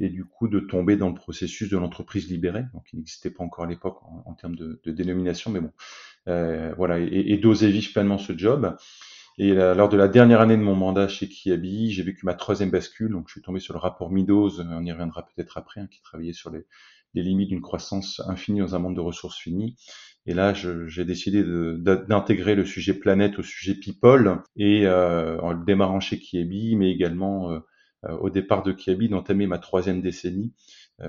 et 0.00 0.08
du 0.08 0.24
coup 0.24 0.48
de 0.48 0.60
tomber 0.60 0.96
dans 0.96 1.08
le 1.08 1.14
processus 1.14 1.68
de 1.68 1.76
l'entreprise 1.76 2.28
libérée, 2.28 2.64
donc 2.72 2.84
il 2.92 2.98
n'existait 2.98 3.30
pas 3.30 3.44
encore 3.44 3.64
à 3.64 3.66
l'époque 3.66 3.98
en, 4.24 4.34
termes 4.34 4.56
de, 4.56 4.80
dénomination, 4.86 5.50
mais 5.50 5.60
bon, 5.60 5.72
euh, 6.28 6.72
voilà, 6.76 6.98
et, 6.98 7.36
d'oser 7.36 7.70
vivre 7.70 7.92
pleinement 7.92 8.18
ce 8.18 8.36
job. 8.36 8.76
Et 9.38 9.54
lors 9.54 9.88
de 9.88 9.96
la 9.96 10.08
dernière 10.08 10.40
année 10.40 10.56
de 10.56 10.62
mon 10.62 10.74
mandat 10.74 11.08
chez 11.08 11.28
Kiabi, 11.28 11.92
j'ai 11.92 12.02
vécu 12.02 12.26
ma 12.26 12.34
troisième 12.34 12.70
bascule, 12.70 13.12
donc 13.12 13.28
je 13.28 13.32
suis 13.32 13.42
tombé 13.42 13.60
sur 13.60 13.74
le 13.74 13.78
rapport 13.78 14.10
Midos, 14.10 14.60
on 14.60 14.84
y 14.84 14.92
reviendra 14.92 15.26
peut-être 15.26 15.56
après, 15.56 15.80
hein, 15.80 15.86
qui 15.90 16.02
travaillait 16.02 16.32
sur 16.32 16.50
les 16.50 17.22
limites 17.22 17.48
d'une 17.48 17.62
croissance 17.62 18.20
infinie 18.26 18.60
dans 18.60 18.74
un 18.74 18.78
monde 18.78 18.96
de 18.96 19.00
ressources 19.00 19.38
finies. 19.38 19.76
Et 20.30 20.32
là, 20.32 20.54
j'ai 20.54 21.04
décidé 21.04 21.42
d'intégrer 21.42 22.54
le 22.54 22.64
sujet 22.64 22.94
planète 22.94 23.40
au 23.40 23.42
sujet 23.42 23.74
people 23.74 24.40
et 24.54 24.86
euh, 24.86 25.40
en 25.40 25.52
le 25.52 25.64
démarrant 25.64 25.98
chez 25.98 26.20
Kiebi, 26.20 26.76
mais 26.76 26.92
également 26.92 27.50
euh, 27.50 27.58
euh, 28.04 28.16
au 28.18 28.30
départ 28.30 28.62
de 28.62 28.70
Kiebi, 28.70 29.08
d'entamer 29.08 29.48
ma 29.48 29.58
troisième 29.58 30.00
décennie 30.00 30.54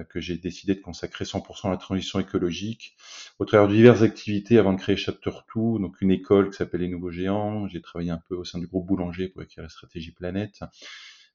que 0.09 0.21
j'ai 0.21 0.37
décidé 0.37 0.73
de 0.73 0.79
consacrer 0.79 1.25
100% 1.25 1.67
à 1.67 1.69
la 1.69 1.77
transition 1.77 2.19
écologique 2.19 2.95
au 3.37 3.45
travers 3.45 3.67
de 3.67 3.73
diverses 3.75 4.01
activités 4.01 4.57
avant 4.57 4.71
de 4.73 4.79
créer 4.79 4.95
Chapter 4.95 5.31
2, 5.53 5.79
donc 5.79 6.01
une 6.01 6.11
école 6.11 6.49
qui 6.49 6.55
s'appelle 6.55 6.79
Les 6.79 6.87
Nouveaux 6.87 7.11
Géants. 7.11 7.67
J'ai 7.67 7.81
travaillé 7.81 8.09
un 8.09 8.21
peu 8.27 8.35
au 8.35 8.45
sein 8.45 8.57
du 8.57 8.67
groupe 8.67 8.87
Boulanger 8.87 9.27
pour 9.27 9.43
écrire 9.43 9.63
la 9.63 9.69
stratégie 9.69 10.13
planète. 10.13 10.61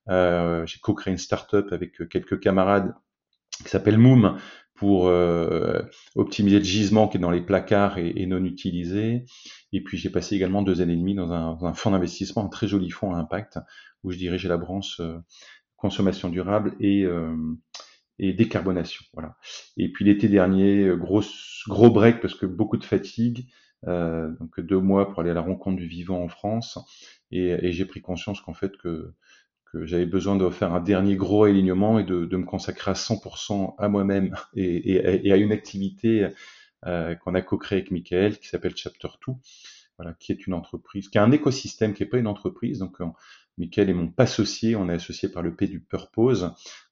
J'ai 0.08 0.80
co-créé 0.80 1.12
une 1.12 1.18
start-up 1.18 1.68
avec 1.70 2.08
quelques 2.08 2.40
camarades 2.40 2.94
qui 3.62 3.68
s'appelle 3.68 3.98
Moom 3.98 4.38
pour 4.76 5.08
euh, 5.08 5.82
optimiser 6.14 6.58
le 6.58 6.64
gisement 6.64 7.08
qui 7.08 7.16
est 7.16 7.20
dans 7.20 7.30
les 7.30 7.40
placards 7.40 7.98
et, 7.98 8.26
non 8.26 8.44
utilisé. 8.44 9.24
Et 9.72 9.82
puis 9.82 9.98
j'ai 9.98 10.10
passé 10.10 10.36
également 10.36 10.62
deux 10.62 10.80
années 10.80 10.92
et 10.92 10.96
demie 10.96 11.14
dans 11.14 11.32
un, 11.32 11.54
dans 11.54 11.66
un 11.66 11.74
fonds 11.74 11.90
d'investissement, 11.90 12.44
un 12.44 12.48
très 12.48 12.68
joli 12.68 12.90
fonds 12.90 13.14
à 13.14 13.18
impact, 13.18 13.58
où 14.04 14.10
je 14.10 14.18
dirigeais 14.18 14.48
la 14.48 14.58
branche 14.58 15.00
euh, 15.00 15.18
consommation 15.76 16.28
durable 16.28 16.74
et, 16.78 17.04
euh, 17.04 17.34
et 18.18 18.32
décarbonation. 18.32 19.04
Voilà. 19.14 19.36
Et 19.76 19.90
puis 19.90 20.04
l'été 20.04 20.28
dernier, 20.28 20.90
gros, 20.96 21.22
gros 21.68 21.90
break 21.90 22.20
parce 22.20 22.34
que 22.34 22.46
beaucoup 22.46 22.76
de 22.76 22.84
fatigue. 22.84 23.46
donc 23.82 24.60
deux 24.60 24.80
mois 24.80 25.10
pour 25.10 25.20
aller 25.20 25.30
à 25.30 25.34
la 25.34 25.42
rencontre 25.42 25.76
du 25.76 25.86
vivant 25.86 26.22
en 26.22 26.28
France. 26.28 26.78
Et, 27.30 27.48
et 27.48 27.72
j'ai 27.72 27.84
pris 27.84 28.00
conscience 28.00 28.40
qu'en 28.40 28.54
fait 28.54 28.76
que 28.76 29.14
j'avais 29.84 30.06
besoin 30.06 30.36
de 30.36 30.48
faire 30.50 30.72
un 30.72 30.80
dernier 30.80 31.16
gros 31.16 31.44
alignement 31.44 31.98
et 31.98 32.04
de, 32.04 32.24
de 32.24 32.36
me 32.36 32.44
consacrer 32.44 32.90
à 32.90 32.94
100% 32.94 33.74
à 33.78 33.88
moi-même 33.88 34.34
et, 34.54 34.92
et, 34.92 35.26
et, 35.26 35.32
à 35.32 35.36
une 35.36 35.52
activité 35.52 36.28
euh, 36.86 37.14
qu'on 37.16 37.34
a 37.34 37.42
co-créée 37.42 37.78
avec 37.78 37.90
Michael 37.90 38.38
qui 38.38 38.48
s'appelle 38.48 38.76
Chapter 38.76 39.08
2, 39.26 39.34
voilà, 39.98 40.14
qui 40.20 40.30
est 40.30 40.46
une 40.46 40.54
entreprise, 40.54 41.08
qui 41.08 41.18
est 41.18 41.20
un 41.20 41.32
écosystème, 41.32 41.94
qui 41.94 42.02
n'est 42.02 42.08
pas 42.08 42.18
une 42.18 42.26
entreprise. 42.26 42.78
Donc, 42.78 43.00
euh, 43.00 43.06
Michael 43.58 43.90
est 43.90 43.94
mon 43.94 44.12
associé, 44.18 44.76
on 44.76 44.88
est 44.88 44.94
associé 44.94 45.28
par 45.28 45.42
le 45.42 45.56
P 45.56 45.66
du 45.66 45.80
Purpose. 45.80 46.42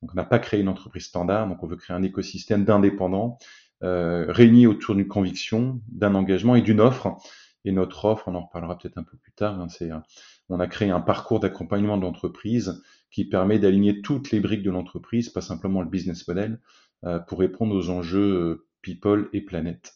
Donc, 0.03 0.11
on 0.13 0.15
n'a 0.15 0.25
pas 0.25 0.39
créé 0.39 0.61
une 0.61 0.69
entreprise 0.69 1.05
standard, 1.05 1.47
donc 1.49 1.63
on 1.63 1.67
veut 1.67 1.77
créer 1.77 1.97
un 1.97 2.03
écosystème 2.03 2.65
d'indépendants 2.65 3.39
euh, 3.83 4.25
réunis 4.29 4.67
autour 4.67 4.95
d'une 4.95 5.07
conviction, 5.07 5.81
d'un 5.89 6.15
engagement 6.15 6.57
et 6.57 6.63
d'une 6.63 6.81
offre. 6.81 7.19
Et 7.67 7.73
notre 7.73 8.07
offre, 8.07 8.29
on 8.29 8.35
en 8.35 8.47
reparlera 8.47 8.79
peut-être 8.79 8.99
un 8.99 9.05
peu 9.05 9.17
plus 9.17 9.33
tard, 9.33 9.61
hein, 9.61 9.69
c'est 9.69 9.91
on 10.49 10.61
a 10.61 10.67
créé 10.67 10.91
un 10.91 11.01
parcours 11.01 11.41
d'accompagnement 11.41 11.97
d'entreprise 11.97 12.83
qui 13.11 13.25
permet 13.25 13.59
d'aligner 13.59 14.03
toutes 14.03 14.31
les 14.31 14.41
briques 14.41 14.63
de 14.63 14.71
l'entreprise, 14.71 15.31
pas 15.31 15.41
simplement 15.41 15.81
le 15.83 15.89
business 15.89 16.27
model, 16.27 16.61
euh, 17.05 17.19
pour 17.19 17.39
répondre 17.39 17.75
aux 17.75 17.91
enjeux 17.91 18.33
euh, 18.33 18.67
people 18.83 19.29
et 19.33 19.41
planète. 19.41 19.95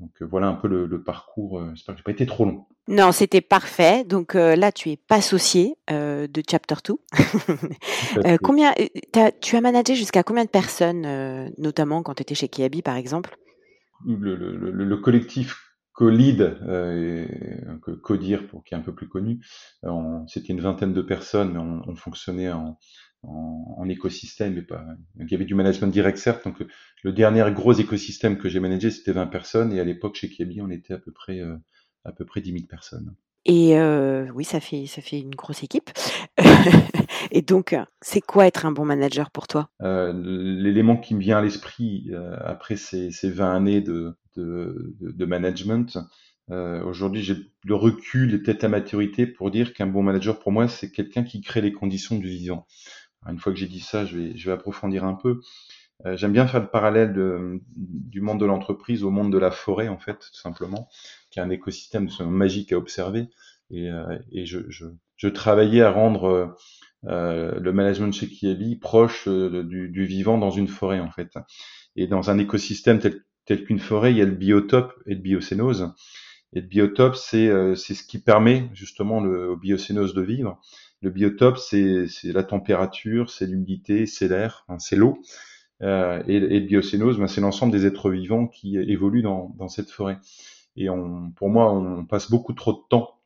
Donc 0.00 0.10
voilà 0.22 0.48
un 0.48 0.54
peu 0.54 0.68
le, 0.68 1.02
parcours. 1.02 1.62
J'espère 1.74 1.94
que 1.94 2.00
j'ai 2.00 2.04
pas 2.04 2.10
été 2.10 2.26
trop 2.26 2.44
long. 2.44 2.66
Non, 2.88 3.12
c'était 3.12 3.40
parfait. 3.40 4.02
Donc 4.02 4.34
là, 4.34 4.72
tu 4.72 4.90
es 4.90 4.96
pas 4.96 5.16
associé 5.16 5.76
de 5.88 6.42
Chapter 6.50 6.74
2. 6.84 8.38
combien 8.42 8.72
tu 9.40 9.56
as 9.56 9.60
managé 9.60 9.94
jusqu'à 9.94 10.24
combien 10.24 10.44
de 10.44 10.50
personnes, 10.50 11.52
notamment 11.56 12.02
quand 12.02 12.14
tu 12.14 12.22
étais 12.22 12.34
chez 12.34 12.48
Kiabi, 12.48 12.82
par 12.82 12.96
exemple? 12.96 13.38
Le, 14.04 14.34
le, 14.34 14.96
collectif 14.96 15.71
Co-Lead, 15.92 16.40
euh, 16.62 17.26
Codir 18.02 18.46
pour 18.46 18.64
qui 18.64 18.74
est 18.74 18.76
un 18.76 18.80
peu 18.80 18.94
plus 18.94 19.08
connu, 19.08 19.40
c'était 20.26 20.52
une 20.52 20.60
vingtaine 20.60 20.92
de 20.92 21.02
personnes, 21.02 21.52
mais 21.52 21.58
on, 21.58 21.94
fonctionnait 21.96 22.50
en, 22.50 22.78
en, 23.22 23.88
écosystème 23.88 24.56
et 24.56 24.62
pas. 24.62 24.84
il 25.20 25.30
y 25.30 25.34
avait 25.34 25.44
du 25.44 25.54
management 25.54 25.88
direct 25.88 26.18
certes. 26.18 26.44
Donc 26.44 26.62
le 27.02 27.12
dernier 27.12 27.44
gros 27.52 27.72
écosystème 27.72 28.38
que 28.38 28.48
j'ai 28.48 28.60
managé 28.60 28.90
c'était 28.90 29.12
20 29.12 29.26
personnes 29.26 29.72
et 29.72 29.80
à 29.80 29.84
l'époque 29.84 30.16
chez 30.16 30.28
Kiabi 30.28 30.60
on 30.60 30.70
était 30.70 30.94
à 30.94 30.98
peu 30.98 31.12
près 31.12 31.40
euh, 31.40 31.56
à 32.04 32.12
peu 32.12 32.24
près 32.24 32.40
10 32.40 32.52
000 32.52 32.64
personnes. 32.68 33.14
Et 33.44 33.76
euh, 33.78 34.28
oui, 34.34 34.44
ça 34.44 34.60
fait 34.60 34.86
ça 34.86 35.02
fait 35.02 35.18
une 35.18 35.34
grosse 35.34 35.64
équipe. 35.64 35.90
et 37.32 37.42
donc, 37.42 37.76
c'est 38.00 38.20
quoi 38.20 38.46
être 38.46 38.66
un 38.66 38.72
bon 38.72 38.84
manager 38.84 39.30
pour 39.30 39.48
toi? 39.48 39.68
Euh, 39.82 40.12
L'élément 40.14 40.96
qui 40.96 41.14
me 41.14 41.20
vient 41.20 41.38
à 41.38 41.42
l'esprit 41.42 42.06
euh, 42.12 42.36
après 42.44 42.76
ces, 42.76 43.10
ces 43.10 43.30
20 43.30 43.56
années 43.56 43.80
de, 43.80 44.14
de, 44.36 44.94
de 45.00 45.24
management, 45.24 45.98
euh, 46.50 46.82
aujourd'hui, 46.84 47.22
j'ai 47.22 47.36
le 47.64 47.74
recul 47.74 48.34
et 48.34 48.38
peut-être 48.38 48.62
la 48.62 48.68
maturité 48.68 49.26
pour 49.26 49.50
dire 49.50 49.72
qu'un 49.72 49.86
bon 49.86 50.02
manager, 50.02 50.38
pour 50.38 50.52
moi, 50.52 50.68
c'est 50.68 50.90
quelqu'un 50.90 51.22
qui 51.22 51.40
crée 51.40 51.60
les 51.60 51.72
conditions 51.72 52.18
du 52.18 52.28
vivant. 52.28 52.66
une 53.28 53.38
fois 53.38 53.52
que 53.52 53.58
j'ai 53.58 53.68
dit 53.68 53.80
ça, 53.80 54.04
je 54.04 54.18
vais, 54.18 54.36
je 54.36 54.46
vais 54.46 54.52
approfondir 54.52 55.04
un 55.04 55.14
peu. 55.14 55.40
Euh, 56.06 56.16
J'aime 56.16 56.32
bien 56.32 56.46
faire 56.46 56.60
le 56.60 56.68
parallèle 56.68 57.12
de, 57.12 57.60
du 57.76 58.20
monde 58.20 58.40
de 58.40 58.46
l'entreprise 58.46 59.04
au 59.04 59.10
monde 59.10 59.32
de 59.32 59.38
la 59.38 59.50
forêt, 59.50 59.88
en 59.88 59.98
fait, 59.98 60.18
tout 60.18 60.40
simplement, 60.40 60.88
qui 61.30 61.38
est 61.38 61.42
un 61.42 61.50
écosystème 61.50 62.08
magique 62.26 62.72
à 62.72 62.76
observer. 62.76 63.28
Et, 63.70 63.90
euh, 63.90 64.18
et 64.32 64.44
je, 64.44 64.60
je, 64.68 64.86
je, 65.16 65.28
travaillais 65.28 65.82
à 65.82 65.90
rendre 65.90 66.56
euh, 67.06 67.58
le 67.58 67.72
management 67.72 68.12
chez 68.12 68.28
Kiabi 68.28 68.76
proche 68.76 69.26
euh, 69.28 69.64
du, 69.64 69.88
du, 69.88 70.04
vivant 70.04 70.38
dans 70.38 70.50
une 70.50 70.68
forêt, 70.68 71.00
en 71.00 71.10
fait. 71.10 71.30
Et 71.96 72.06
dans 72.06 72.30
un 72.30 72.38
écosystème 72.38 72.98
tel, 72.98 73.20
tel 73.46 73.64
qu'une 73.64 73.78
forêt, 73.78 74.12
il 74.12 74.18
y 74.18 74.22
a 74.22 74.26
le 74.26 74.32
biotope 74.32 74.92
et 75.06 75.14
le 75.14 75.20
biocénose. 75.20 75.92
Et 76.52 76.60
le 76.60 76.66
biotope, 76.66 77.16
c'est 77.16 77.48
euh, 77.48 77.74
ce 77.74 77.92
qui 78.02 78.18
permet 78.18 78.68
justement 78.74 79.20
le, 79.20 79.50
au 79.50 79.56
biocénose 79.56 80.14
de 80.14 80.22
vivre. 80.22 80.60
Le 81.00 81.10
biotope, 81.10 81.58
c'est 81.58 82.06
la 82.24 82.44
température, 82.44 83.30
c'est 83.30 83.46
l'humidité, 83.46 84.06
c'est 84.06 84.28
l'air, 84.28 84.64
c'est 84.78 84.96
l'eau. 84.96 85.20
Euh, 85.82 86.22
et, 86.28 86.38
le 86.38 86.60
biocénose, 86.60 87.18
ben, 87.18 87.26
c'est 87.26 87.40
l'ensemble 87.40 87.72
des 87.72 87.86
êtres 87.86 88.10
vivants 88.10 88.46
qui 88.46 88.76
évoluent 88.76 89.22
dans, 89.22 89.54
dans 89.58 89.68
cette 89.68 89.90
forêt. 89.90 90.18
Et 90.76 90.88
on, 90.88 91.30
pour 91.32 91.50
moi, 91.50 91.72
on 91.72 92.04
passe 92.06 92.30
beaucoup 92.30 92.52
trop 92.52 92.72
de 92.72 92.82
temps 92.88 93.18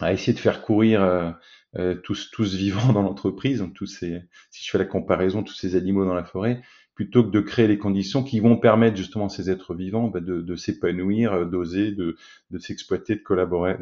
à 0.00 0.12
essayer 0.12 0.32
de 0.32 0.38
faire 0.38 0.62
courir 0.62 1.02
euh, 1.02 1.30
euh 1.76 1.94
tous, 1.94 2.30
tous 2.32 2.54
vivants 2.54 2.92
dans 2.92 3.02
l'entreprise, 3.02 3.64
tous 3.74 3.86
ces, 3.86 4.22
si 4.50 4.64
je 4.64 4.70
fais 4.70 4.78
la 4.78 4.84
comparaison, 4.84 5.42
tous 5.42 5.54
ces 5.54 5.76
animaux 5.76 6.04
dans 6.04 6.14
la 6.14 6.24
forêt, 6.24 6.60
plutôt 6.94 7.24
que 7.24 7.30
de 7.30 7.40
créer 7.40 7.68
les 7.68 7.78
conditions 7.78 8.22
qui 8.22 8.40
vont 8.40 8.56
permettre 8.56 8.96
justement 8.96 9.26
à 9.26 9.28
ces 9.28 9.50
êtres 9.50 9.74
vivants 9.74 10.08
bah, 10.08 10.20
de, 10.20 10.56
s'épanouir, 10.56 11.32
euh, 11.32 11.44
d'oser, 11.44 11.92
de, 11.92 12.16
de 12.50 12.58
s'exploiter, 12.58 13.16
de 13.16 13.22
collaborer, 13.22 13.76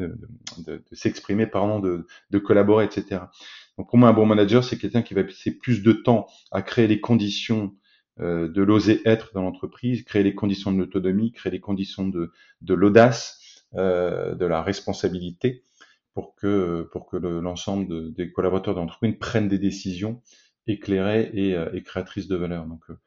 de, 0.57 0.83
s'exprimer, 0.93 1.45
pardon, 1.47 1.79
de, 1.79 2.39
collaborer, 2.39 2.85
etc. 2.85 3.21
Donc 3.77 3.89
pour 3.89 3.97
moi, 3.97 4.09
un 4.09 4.13
bon 4.13 4.25
manager, 4.25 4.63
c'est 4.63 4.77
quelqu'un 4.77 5.01
qui 5.01 5.13
va 5.13 5.23
passer 5.23 5.57
plus 5.57 5.83
de 5.83 5.91
temps 5.91 6.27
à 6.51 6.61
créer 6.61 6.87
les 6.87 7.01
conditions 7.01 7.75
euh, 8.19 8.47
de 8.47 8.61
l'oser 8.61 9.01
être 9.05 9.31
dans 9.33 9.41
l'entreprise, 9.41 10.03
créer 10.03 10.23
les 10.23 10.35
conditions 10.35 10.71
de 10.71 10.77
l'autonomie, 10.77 11.31
créer 11.31 11.51
les 11.51 11.59
conditions 11.59 12.07
de, 12.07 12.31
l'audace, 12.73 13.65
euh, 13.75 14.35
de 14.35 14.45
la 14.45 14.61
responsabilité, 14.61 15.63
pour 16.13 16.35
que 16.35 16.89
pour 16.91 17.07
que 17.07 17.15
l'ensemble 17.15 18.13
des 18.13 18.31
collaborateurs 18.31 18.75
de 18.75 18.79
l'entreprise 18.79 19.15
prennent 19.17 19.47
des 19.47 19.59
décisions 19.59 20.21
éclairée 20.67 21.31
et, 21.33 21.55
euh, 21.55 21.69
et 21.73 21.83
créatrice 21.83 22.27
de 22.27 22.35
valeur. 22.35 22.65
Donc, 22.65 22.81
euh, 22.89 22.97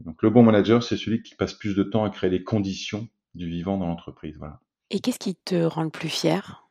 donc 0.00 0.22
le 0.22 0.30
bon 0.30 0.42
manager, 0.42 0.82
c'est 0.82 0.96
celui 0.96 1.22
qui 1.22 1.34
passe 1.34 1.54
plus 1.54 1.74
de 1.74 1.82
temps 1.82 2.04
à 2.04 2.10
créer 2.10 2.30
les 2.30 2.42
conditions 2.42 3.08
du 3.34 3.48
vivant 3.48 3.76
dans 3.76 3.86
l'entreprise. 3.86 4.36
Voilà. 4.38 4.60
Et 4.90 5.00
qu'est-ce 5.00 5.18
qui 5.18 5.36
te 5.36 5.62
rend 5.62 5.82
le 5.82 5.90
plus 5.90 6.08
fier 6.08 6.68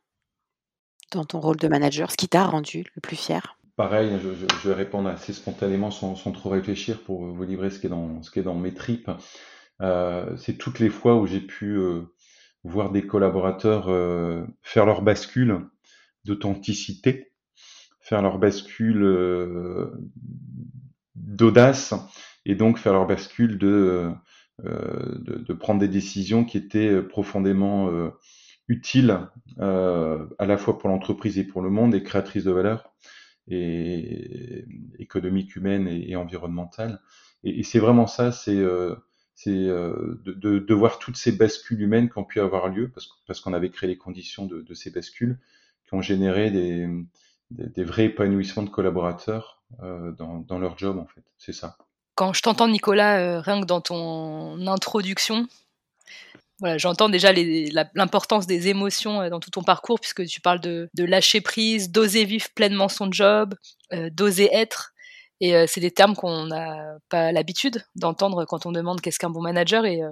dans 1.12 1.24
ton 1.24 1.40
rôle 1.40 1.56
de 1.56 1.68
manager? 1.68 2.10
Ce 2.10 2.16
qui 2.16 2.28
t'a 2.28 2.44
rendu 2.44 2.84
le 2.94 3.00
plus 3.00 3.16
fier? 3.16 3.56
Pareil, 3.76 4.18
je, 4.22 4.28
je, 4.34 4.68
vais 4.68 4.74
répondre 4.74 5.08
assez 5.08 5.32
spontanément 5.32 5.90
sans, 5.90 6.14
sans, 6.14 6.32
trop 6.32 6.50
réfléchir 6.50 7.00
pour 7.02 7.24
vous 7.24 7.44
livrer 7.44 7.70
ce 7.70 7.78
qui 7.78 7.86
est 7.86 7.90
dans, 7.90 8.22
ce 8.22 8.30
qui 8.30 8.38
est 8.38 8.42
dans 8.42 8.54
mes 8.54 8.74
tripes. 8.74 9.10
Euh, 9.80 10.36
c'est 10.36 10.58
toutes 10.58 10.78
les 10.78 10.90
fois 10.90 11.16
où 11.16 11.26
j'ai 11.26 11.40
pu 11.40 11.76
euh, 11.78 12.02
voir 12.64 12.90
des 12.90 13.06
collaborateurs 13.06 13.88
euh, 13.88 14.44
faire 14.62 14.84
leur 14.84 15.02
bascule 15.02 15.66
d'authenticité 16.24 17.29
faire 18.10 18.22
leur 18.22 18.40
bascule 18.40 19.04
euh, 19.04 19.92
d'audace 21.14 21.94
et 22.44 22.56
donc 22.56 22.76
faire 22.76 22.92
leur 22.92 23.06
bascule 23.06 23.56
de, 23.56 24.10
euh, 24.64 25.18
de, 25.20 25.36
de, 25.36 25.52
prendre 25.52 25.78
des 25.78 25.86
décisions 25.86 26.44
qui 26.44 26.58
étaient 26.58 27.02
profondément 27.02 27.88
euh, 27.88 28.10
utiles 28.66 29.16
à 29.60 30.46
la 30.46 30.56
fois 30.58 30.76
pour 30.78 30.88
l'entreprise 30.88 31.38
et 31.38 31.44
pour 31.44 31.62
le 31.62 31.70
monde 31.70 31.94
et 31.94 32.02
créatrices 32.02 32.44
de 32.44 32.50
valeur 32.50 32.92
et 33.46 34.64
économique, 34.98 35.54
humaine 35.54 35.86
et, 35.86 36.10
et 36.10 36.16
environnementale. 36.16 37.00
Et, 37.44 37.62
c'est 37.62 37.78
vraiment 37.78 38.08
ça, 38.08 38.32
c'est 38.32 38.60
c'est 39.34 39.50
de, 39.50 40.20
de, 40.24 40.58
de, 40.58 40.74
voir 40.74 40.98
toutes 40.98 41.16
ces 41.16 41.32
bascules 41.32 41.80
humaines 41.80 42.10
qui 42.10 42.18
ont 42.18 42.24
pu 42.24 42.40
avoir 42.40 42.68
lieu 42.68 42.90
parce, 42.90 43.08
parce 43.26 43.40
qu'on 43.40 43.52
avait 43.52 43.70
créé 43.70 43.88
les 43.88 43.96
conditions 43.96 44.46
de, 44.46 44.62
de, 44.62 44.74
ces 44.74 44.90
bascules 44.90 45.38
qui 45.88 45.94
ont 45.94 46.02
généré 46.02 46.50
des, 46.50 46.88
des, 47.50 47.84
vrais 47.84 48.04
épanouissements 48.04 48.62
de 48.62 48.70
collaborateurs 48.70 49.62
euh, 49.82 50.12
dans, 50.12 50.58
leur 50.58 50.78
job, 50.78 50.98
en 50.98 51.06
fait. 51.06 51.22
C'est 51.38 51.52
ça. 51.52 51.76
Quand 52.14 52.32
je 52.32 52.42
t'entends, 52.42 52.68
Nicolas, 52.68 53.18
euh, 53.18 53.40
rien 53.40 53.60
que 53.60 53.66
dans 53.66 53.80
ton 53.80 54.66
introduction, 54.66 55.46
voilà, 56.58 56.76
j'entends 56.76 57.08
déjà 57.08 57.32
l'importance 57.94 58.46
des 58.46 58.68
émotions 58.68 59.22
euh, 59.22 59.30
dans 59.30 59.40
tout 59.40 59.50
ton 59.50 59.62
parcours, 59.62 59.98
puisque 60.00 60.26
tu 60.26 60.40
parles 60.40 60.60
de, 60.60 60.88
lâcher 60.98 61.40
prise, 61.40 61.90
d'oser 61.90 62.24
vivre 62.24 62.48
pleinement 62.54 62.88
son 62.88 63.10
job, 63.10 63.54
d'oser 64.12 64.48
être. 64.52 64.92
Et 65.42 65.54
c'est 65.66 65.80
des 65.80 65.90
termes 65.90 66.14
qu'on 66.14 66.44
n'a 66.44 66.98
pas 67.08 67.32
l'habitude 67.32 67.82
d'entendre 67.94 68.44
quand 68.44 68.66
on 68.66 68.72
demande 68.72 69.00
qu'est-ce 69.00 69.18
qu'un 69.18 69.30
bon 69.30 69.40
manager. 69.40 69.86
Et, 69.86 70.02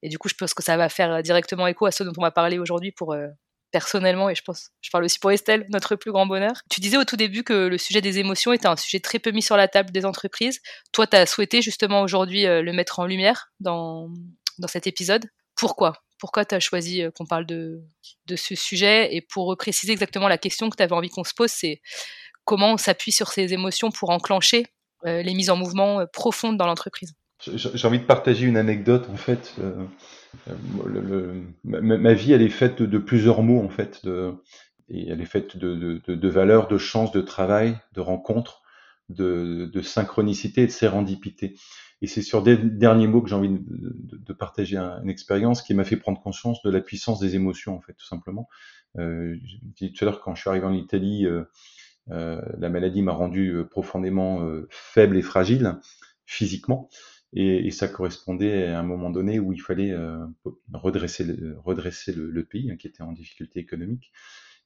et, 0.00 0.08
du 0.08 0.16
coup, 0.16 0.30
je 0.30 0.34
pense 0.34 0.54
que 0.54 0.62
ça 0.62 0.78
va 0.78 0.88
faire 0.88 1.22
directement 1.22 1.66
écho 1.66 1.84
à 1.84 1.90
ce 1.90 2.04
dont 2.04 2.12
on 2.16 2.22
va 2.22 2.30
parler 2.30 2.58
aujourd'hui 2.58 2.90
pour 2.90 3.14
personnellement, 3.70 4.30
et 4.30 4.34
je 4.34 4.42
pense, 4.42 4.70
je 4.80 4.90
parle 4.90 5.04
aussi 5.04 5.18
pour 5.18 5.30
Estelle, 5.30 5.66
notre 5.68 5.96
plus 5.96 6.10
grand 6.10 6.26
bonheur. 6.26 6.62
Tu 6.70 6.80
disais 6.80 6.96
au 6.96 7.04
tout 7.04 7.16
début 7.16 7.44
que 7.44 7.66
le 7.66 7.78
sujet 7.78 8.00
des 8.00 8.18
émotions 8.18 8.52
était 8.52 8.66
un 8.66 8.76
sujet 8.76 9.00
très 9.00 9.18
peu 9.18 9.30
mis 9.30 9.42
sur 9.42 9.56
la 9.56 9.68
table 9.68 9.90
des 9.90 10.04
entreprises. 10.04 10.60
Toi, 10.92 11.06
tu 11.06 11.16
as 11.16 11.26
souhaité 11.26 11.60
justement 11.62 12.02
aujourd'hui 12.02 12.46
euh, 12.46 12.62
le 12.62 12.72
mettre 12.72 12.98
en 12.98 13.06
lumière 13.06 13.52
dans, 13.60 14.08
dans 14.58 14.68
cet 14.68 14.86
épisode. 14.86 15.26
Pourquoi? 15.54 15.92
Pourquoi 16.18 16.44
tu 16.44 16.54
as 16.54 16.60
choisi 16.60 17.02
euh, 17.02 17.10
qu'on 17.10 17.26
parle 17.26 17.46
de, 17.46 17.82
de 18.26 18.36
ce 18.36 18.54
sujet? 18.54 19.14
Et 19.14 19.20
pour 19.20 19.56
préciser 19.56 19.92
exactement 19.92 20.28
la 20.28 20.38
question 20.38 20.70
que 20.70 20.76
tu 20.76 20.82
avais 20.82 20.94
envie 20.94 21.10
qu'on 21.10 21.24
se 21.24 21.34
pose, 21.34 21.50
c'est 21.50 21.80
comment 22.44 22.72
on 22.72 22.76
s'appuie 22.78 23.12
sur 23.12 23.28
ces 23.28 23.52
émotions 23.52 23.90
pour 23.90 24.10
enclencher 24.10 24.66
euh, 25.04 25.22
les 25.22 25.34
mises 25.34 25.50
en 25.50 25.56
mouvement 25.56 26.06
profondes 26.12 26.56
dans 26.56 26.66
l'entreprise? 26.66 27.14
J'ai 27.46 27.86
envie 27.86 28.00
de 28.00 28.04
partager 28.04 28.46
une 28.46 28.56
anecdote 28.56 29.08
en 29.12 29.16
fait. 29.16 29.54
Le, 30.84 31.42
ma, 31.64 32.12
vie, 32.14 32.32
elle 32.32 32.42
est 32.42 32.48
faite 32.48 32.82
de, 32.82 32.98
plusieurs 32.98 33.42
mots 33.42 33.60
en 33.60 33.68
fait, 33.68 34.04
de, 34.04 34.34
et 34.88 35.08
elle 35.08 35.20
est 35.20 35.26
faite 35.26 35.56
de, 35.56 36.28
valeurs, 36.28 36.68
de 36.68 36.78
chances, 36.78 37.12
de 37.12 37.20
travail, 37.20 37.78
de 37.94 38.00
rencontres, 38.00 38.62
de, 39.08 39.70
de 39.72 39.80
synchronicité 39.80 40.62
et 40.62 40.66
de 40.66 40.72
sérendipité. 40.72 41.56
Et 42.00 42.06
c'est 42.06 42.22
sur 42.22 42.42
des 42.42 42.56
derniers 42.56 43.08
mots 43.08 43.22
que 43.22 43.28
j'ai 43.28 43.34
envie 43.34 43.50
de, 43.50 44.32
partager 44.32 44.76
une 44.76 45.10
expérience 45.10 45.62
qui 45.62 45.74
m'a 45.74 45.84
fait 45.84 45.96
prendre 45.96 46.20
conscience 46.20 46.62
de 46.62 46.70
la 46.70 46.80
puissance 46.80 47.18
des 47.18 47.34
émotions, 47.34 47.74
en 47.74 47.80
fait, 47.80 47.94
tout 47.94 48.06
simplement. 48.06 48.48
Euh, 48.98 49.36
dit 49.76 49.92
tout 49.92 50.04
à 50.04 50.06
l'heure, 50.06 50.20
quand 50.20 50.34
je 50.34 50.40
suis 50.40 50.50
arrivé 50.50 50.64
en 50.64 50.74
Italie, 50.74 51.26
euh, 51.26 51.44
euh, 52.10 52.40
la 52.58 52.68
maladie 52.68 53.02
m'a 53.02 53.12
rendu 53.12 53.50
euh, 53.50 53.64
profondément 53.64 54.42
euh, 54.42 54.66
faible 54.70 55.16
et 55.16 55.22
fragile 55.22 55.76
physiquement. 56.24 56.88
Et, 57.34 57.66
et, 57.66 57.70
ça 57.70 57.88
correspondait 57.88 58.68
à 58.68 58.80
un 58.80 58.82
moment 58.82 59.10
donné 59.10 59.38
où 59.38 59.52
il 59.52 59.60
fallait 59.60 59.90
euh, 59.90 60.24
redresser, 60.72 61.24
le, 61.24 61.58
redresser 61.62 62.12
le, 62.12 62.30
le, 62.30 62.44
pays, 62.44 62.70
hein, 62.70 62.76
qui 62.76 62.86
était 62.86 63.02
en 63.02 63.12
difficulté 63.12 63.60
économique. 63.60 64.10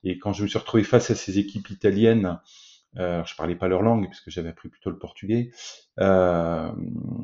Et 0.05 0.19
quand 0.19 0.33
je 0.33 0.43
me 0.43 0.49
suis 0.49 0.59
retrouvé 0.59 0.85
face 0.85 1.11
à 1.11 1.15
ces 1.15 1.39
équipes 1.39 1.71
italiennes, 1.71 2.39
euh, 2.99 3.25
je 3.25 3.35
parlais 3.37 3.55
pas 3.57 3.69
leur 3.69 3.83
langue 3.83 4.07
puisque 4.07 4.31
j'avais 4.31 4.51
appris 4.51 4.69
plutôt 4.69 4.91
le 4.91 4.99
portugais. 4.99 5.51
Euh, 6.01 6.71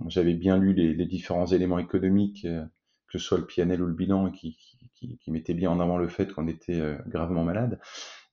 j'avais 0.08 0.34
bien 0.34 0.56
lu 0.56 0.72
les, 0.72 0.94
les, 0.94 1.06
différents 1.06 1.46
éléments 1.46 1.78
économiques, 1.78 2.44
euh, 2.44 2.64
que 3.08 3.18
ce 3.18 3.24
soit 3.26 3.38
le 3.38 3.46
PNL 3.46 3.82
ou 3.82 3.86
le 3.86 3.94
bilan, 3.94 4.30
qui, 4.30 4.56
qui, 4.94 5.18
qui 5.18 5.30
mettaient 5.30 5.54
bien 5.54 5.70
en 5.70 5.80
avant 5.80 5.98
le 5.98 6.08
fait 6.08 6.32
qu'on 6.32 6.48
était 6.48 6.80
euh, 6.80 6.96
gravement 7.06 7.44
malade. 7.44 7.78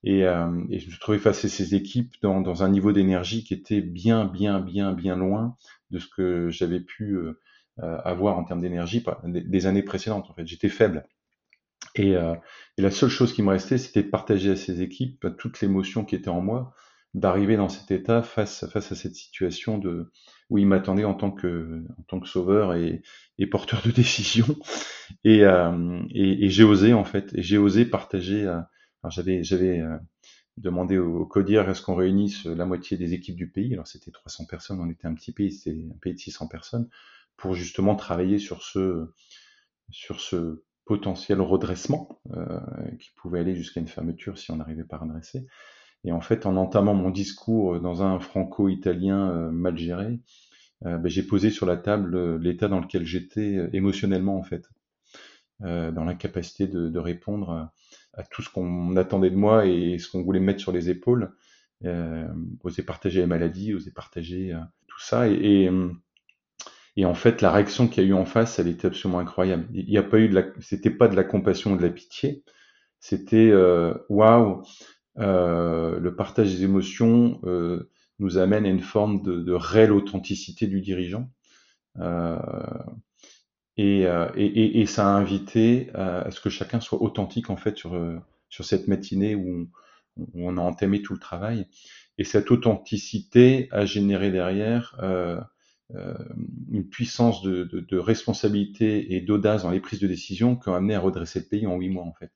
Et, 0.04 0.24
euh, 0.24 0.64
et, 0.70 0.78
je 0.78 0.86
me 0.86 0.90
suis 0.90 1.00
trouvé 1.00 1.18
face 1.18 1.44
à 1.44 1.48
ces 1.48 1.74
équipes 1.74 2.14
dans, 2.22 2.40
dans 2.40 2.62
un 2.62 2.68
niveau 2.68 2.92
d'énergie 2.92 3.44
qui 3.44 3.54
était 3.54 3.80
bien, 3.80 4.24
bien, 4.24 4.60
bien, 4.60 4.92
bien 4.92 5.16
loin 5.16 5.56
de 5.90 5.98
ce 5.98 6.06
que 6.08 6.48
j'avais 6.50 6.80
pu 6.80 7.16
euh, 7.16 7.34
avoir 7.78 8.38
en 8.38 8.44
termes 8.44 8.60
d'énergie 8.60 9.04
des, 9.24 9.66
années 9.66 9.82
précédentes. 9.82 10.30
En 10.30 10.34
fait, 10.34 10.46
j'étais 10.46 10.68
faible. 10.68 11.06
Et, 11.94 12.12
et, 12.12 12.82
la 12.82 12.90
seule 12.90 13.08
chose 13.08 13.32
qui 13.32 13.42
me 13.42 13.50
restait, 13.50 13.78
c'était 13.78 14.02
de 14.02 14.10
partager 14.10 14.50
à 14.50 14.56
ces 14.56 14.82
équipes 14.82 15.26
toute 15.38 15.60
l'émotion 15.60 16.04
qui 16.04 16.14
était 16.14 16.28
en 16.28 16.42
moi, 16.42 16.74
d'arriver 17.16 17.56
dans 17.56 17.70
cet 17.70 17.90
état 17.90 18.22
face, 18.22 18.66
face 18.70 18.92
à 18.92 18.94
cette 18.94 19.14
situation 19.14 19.78
de, 19.78 20.10
où 20.50 20.58
ils 20.58 20.66
m'attendaient 20.66 21.04
en 21.04 21.14
tant 21.14 21.30
que, 21.30 21.82
en 21.98 22.02
tant 22.02 22.20
que 22.20 22.28
sauveur 22.28 22.74
et, 22.74 23.02
et 23.38 23.46
porteur 23.46 23.80
de 23.84 23.90
décision. 23.90 24.46
Et, 25.24 25.44
euh, 25.44 26.02
et, 26.10 26.44
et 26.44 26.50
j'ai 26.50 26.64
osé, 26.64 26.92
en 26.92 27.04
fait, 27.04 27.32
et 27.34 27.42
j'ai 27.42 27.58
osé 27.58 27.86
partager. 27.86 28.44
Euh, 28.46 28.60
j'avais, 29.08 29.42
j'avais 29.44 29.80
euh, 29.80 29.96
demandé 30.56 30.98
au, 30.98 31.20
au 31.20 31.26
CODIR 31.26 31.68
est-ce 31.68 31.82
qu'on 31.82 31.94
réunisse 31.94 32.44
la 32.46 32.66
moitié 32.66 32.96
des 32.96 33.14
équipes 33.14 33.36
du 33.36 33.50
pays? 33.50 33.72
Alors 33.74 33.86
c'était 33.86 34.10
300 34.10 34.46
personnes, 34.46 34.80
on 34.80 34.90
était 34.90 35.06
un 35.06 35.14
petit 35.14 35.32
pays, 35.32 35.52
c'était 35.52 35.84
un 35.94 35.98
pays 35.98 36.14
de 36.14 36.18
600 36.18 36.48
personnes, 36.48 36.88
pour 37.36 37.54
justement 37.54 37.96
travailler 37.96 38.38
sur 38.38 38.62
ce, 38.62 39.12
sur 39.90 40.20
ce 40.20 40.62
potentiel 40.84 41.40
redressement 41.40 42.20
euh, 42.34 42.60
qui 43.00 43.10
pouvait 43.16 43.40
aller 43.40 43.54
jusqu'à 43.54 43.80
une 43.80 43.88
fermeture 43.88 44.38
si 44.38 44.50
on 44.50 44.56
n'arrivait 44.56 44.84
pas 44.84 44.96
à 44.96 45.00
redresser. 45.00 45.46
Et 46.06 46.12
en 46.12 46.20
fait, 46.20 46.46
en 46.46 46.56
entamant 46.56 46.94
mon 46.94 47.10
discours 47.10 47.80
dans 47.80 48.02
un 48.02 48.20
franco-italien 48.20 49.28
euh, 49.30 49.50
mal 49.50 49.76
géré, 49.76 50.20
euh, 50.84 50.98
ben, 50.98 51.08
j'ai 51.08 51.24
posé 51.24 51.50
sur 51.50 51.66
la 51.66 51.76
table 51.76 52.14
euh, 52.14 52.38
l'état 52.38 52.68
dans 52.68 52.80
lequel 52.80 53.04
j'étais 53.04 53.68
émotionnellement, 53.72 54.38
en 54.38 54.42
fait, 54.42 54.68
dans 55.60 56.04
l'incapacité 56.04 56.66
de, 56.66 56.90
de, 56.90 56.98
répondre 56.98 57.70
à, 58.16 58.22
tout 58.24 58.42
ce 58.42 58.50
qu'on 58.50 58.96
attendait 58.96 59.30
de 59.30 59.36
moi 59.36 59.66
et 59.66 59.98
ce 59.98 60.10
qu'on 60.10 60.22
voulait 60.22 60.40
mettre 60.40 60.60
sur 60.60 60.72
les 60.72 60.90
épaules. 60.90 61.32
Euh, 61.84 62.26
oser 62.64 62.82
partager 62.82 63.20
les 63.20 63.26
maladies, 63.26 63.74
oser 63.74 63.90
partager 63.90 64.56
tout 64.88 65.00
ça. 65.00 65.28
Et, 65.28 65.34
et, 65.34 65.70
et, 66.96 67.04
en 67.04 67.14
fait, 67.14 67.42
la 67.42 67.52
réaction 67.52 67.86
qu'il 67.88 68.02
y 68.02 68.06
a 68.06 68.08
eu 68.08 68.14
en 68.14 68.24
face, 68.24 68.58
elle 68.58 68.68
était 68.68 68.86
absolument 68.86 69.18
incroyable. 69.18 69.66
Il 69.74 69.86
n'y 69.86 69.98
a 69.98 70.02
pas 70.02 70.18
eu 70.18 70.28
de 70.28 70.34
la, 70.34 70.44
c'était 70.60 70.90
pas 70.90 71.08
de 71.08 71.16
la 71.16 71.24
compassion 71.24 71.74
ou 71.74 71.76
de 71.76 71.82
la 71.82 71.90
pitié, 71.90 72.42
c'était 72.98 73.52
waouh, 74.08 74.62
euh, 75.18 75.98
le 75.98 76.14
partage 76.14 76.54
des 76.54 76.64
émotions 76.64 77.40
euh, 77.44 77.90
nous 78.18 78.38
amène 78.38 78.66
à 78.66 78.68
une 78.68 78.80
forme 78.80 79.22
de, 79.22 79.40
de 79.40 79.52
réelle 79.52 79.92
authenticité 79.92 80.66
du 80.66 80.80
dirigeant. 80.80 81.30
Euh, 83.78 83.82
et, 83.82 84.06
euh, 84.06 84.28
et, 84.36 84.80
et, 84.80 84.86
ça 84.86 85.06
a 85.06 85.10
invité 85.10 85.90
à 85.94 86.30
ce 86.30 86.40
que 86.40 86.50
chacun 86.50 86.80
soit 86.80 87.02
authentique 87.02 87.50
en 87.50 87.56
fait 87.56 87.76
sur, 87.76 87.98
sur 88.48 88.64
cette 88.64 88.88
matinée 88.88 89.34
où 89.34 89.48
on, 89.48 89.68
où 90.16 90.48
on 90.48 90.56
a 90.56 90.60
entamé 90.60 91.02
tout 91.02 91.12
le 91.12 91.20
travail. 91.20 91.66
Et 92.18 92.24
cette 92.24 92.50
authenticité 92.50 93.68
a 93.72 93.84
généré 93.84 94.30
derrière 94.30 94.96
euh, 95.02 95.40
euh, 95.94 96.14
une 96.72 96.88
puissance 96.88 97.42
de, 97.42 97.64
de, 97.64 97.80
de 97.80 97.98
responsabilité 97.98 99.14
et 99.14 99.20
d'audace 99.20 99.62
dans 99.62 99.70
les 99.70 99.80
prises 99.80 100.00
de 100.00 100.08
décision 100.08 100.56
qui 100.56 100.68
ont 100.68 100.74
amené 100.74 100.94
à 100.94 101.00
redresser 101.00 101.40
le 101.40 101.46
pays 101.46 101.66
en 101.66 101.76
huit 101.76 101.90
mois 101.90 102.04
en 102.04 102.14
fait. 102.14 102.32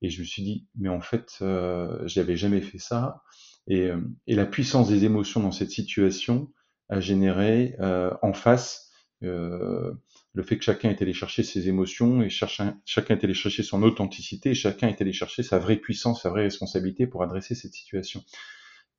Et 0.00 0.10
je 0.10 0.20
me 0.20 0.24
suis 0.24 0.42
dit, 0.42 0.68
mais 0.76 0.88
en 0.88 1.00
fait, 1.00 1.38
euh, 1.42 2.00
j'avais 2.06 2.36
jamais 2.36 2.60
fait 2.60 2.78
ça. 2.78 3.22
Et, 3.66 3.82
euh, 3.88 4.00
et, 4.28 4.36
la 4.36 4.46
puissance 4.46 4.88
des 4.88 5.04
émotions 5.04 5.40
dans 5.40 5.50
cette 5.50 5.72
situation 5.72 6.52
a 6.88 7.00
généré 7.00 7.74
euh, 7.80 8.10
en 8.22 8.32
face 8.32 8.90
euh, 9.24 9.92
le 10.34 10.42
fait 10.42 10.58
que 10.58 10.64
chacun 10.64 10.90
est 10.90 11.02
allé 11.02 11.12
chercher 11.12 11.42
ses 11.42 11.68
émotions 11.68 12.22
et 12.22 12.28
chacun, 12.30 12.76
est 12.86 13.24
allé 13.24 13.34
chercher 13.34 13.62
son 13.62 13.82
authenticité 13.82 14.50
et 14.50 14.54
chacun 14.54 14.88
est 14.88 15.00
allé 15.00 15.12
chercher 15.12 15.42
sa 15.42 15.58
vraie 15.58 15.76
puissance, 15.76 16.22
sa 16.22 16.30
vraie 16.30 16.42
responsabilité 16.42 17.06
pour 17.06 17.22
adresser 17.22 17.54
cette 17.54 17.72
situation. 17.72 18.22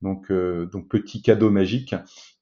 Donc, 0.02 0.30
euh, 0.30 0.66
donc 0.66 0.88
petit 0.88 1.22
cadeau 1.22 1.50
magique. 1.50 1.94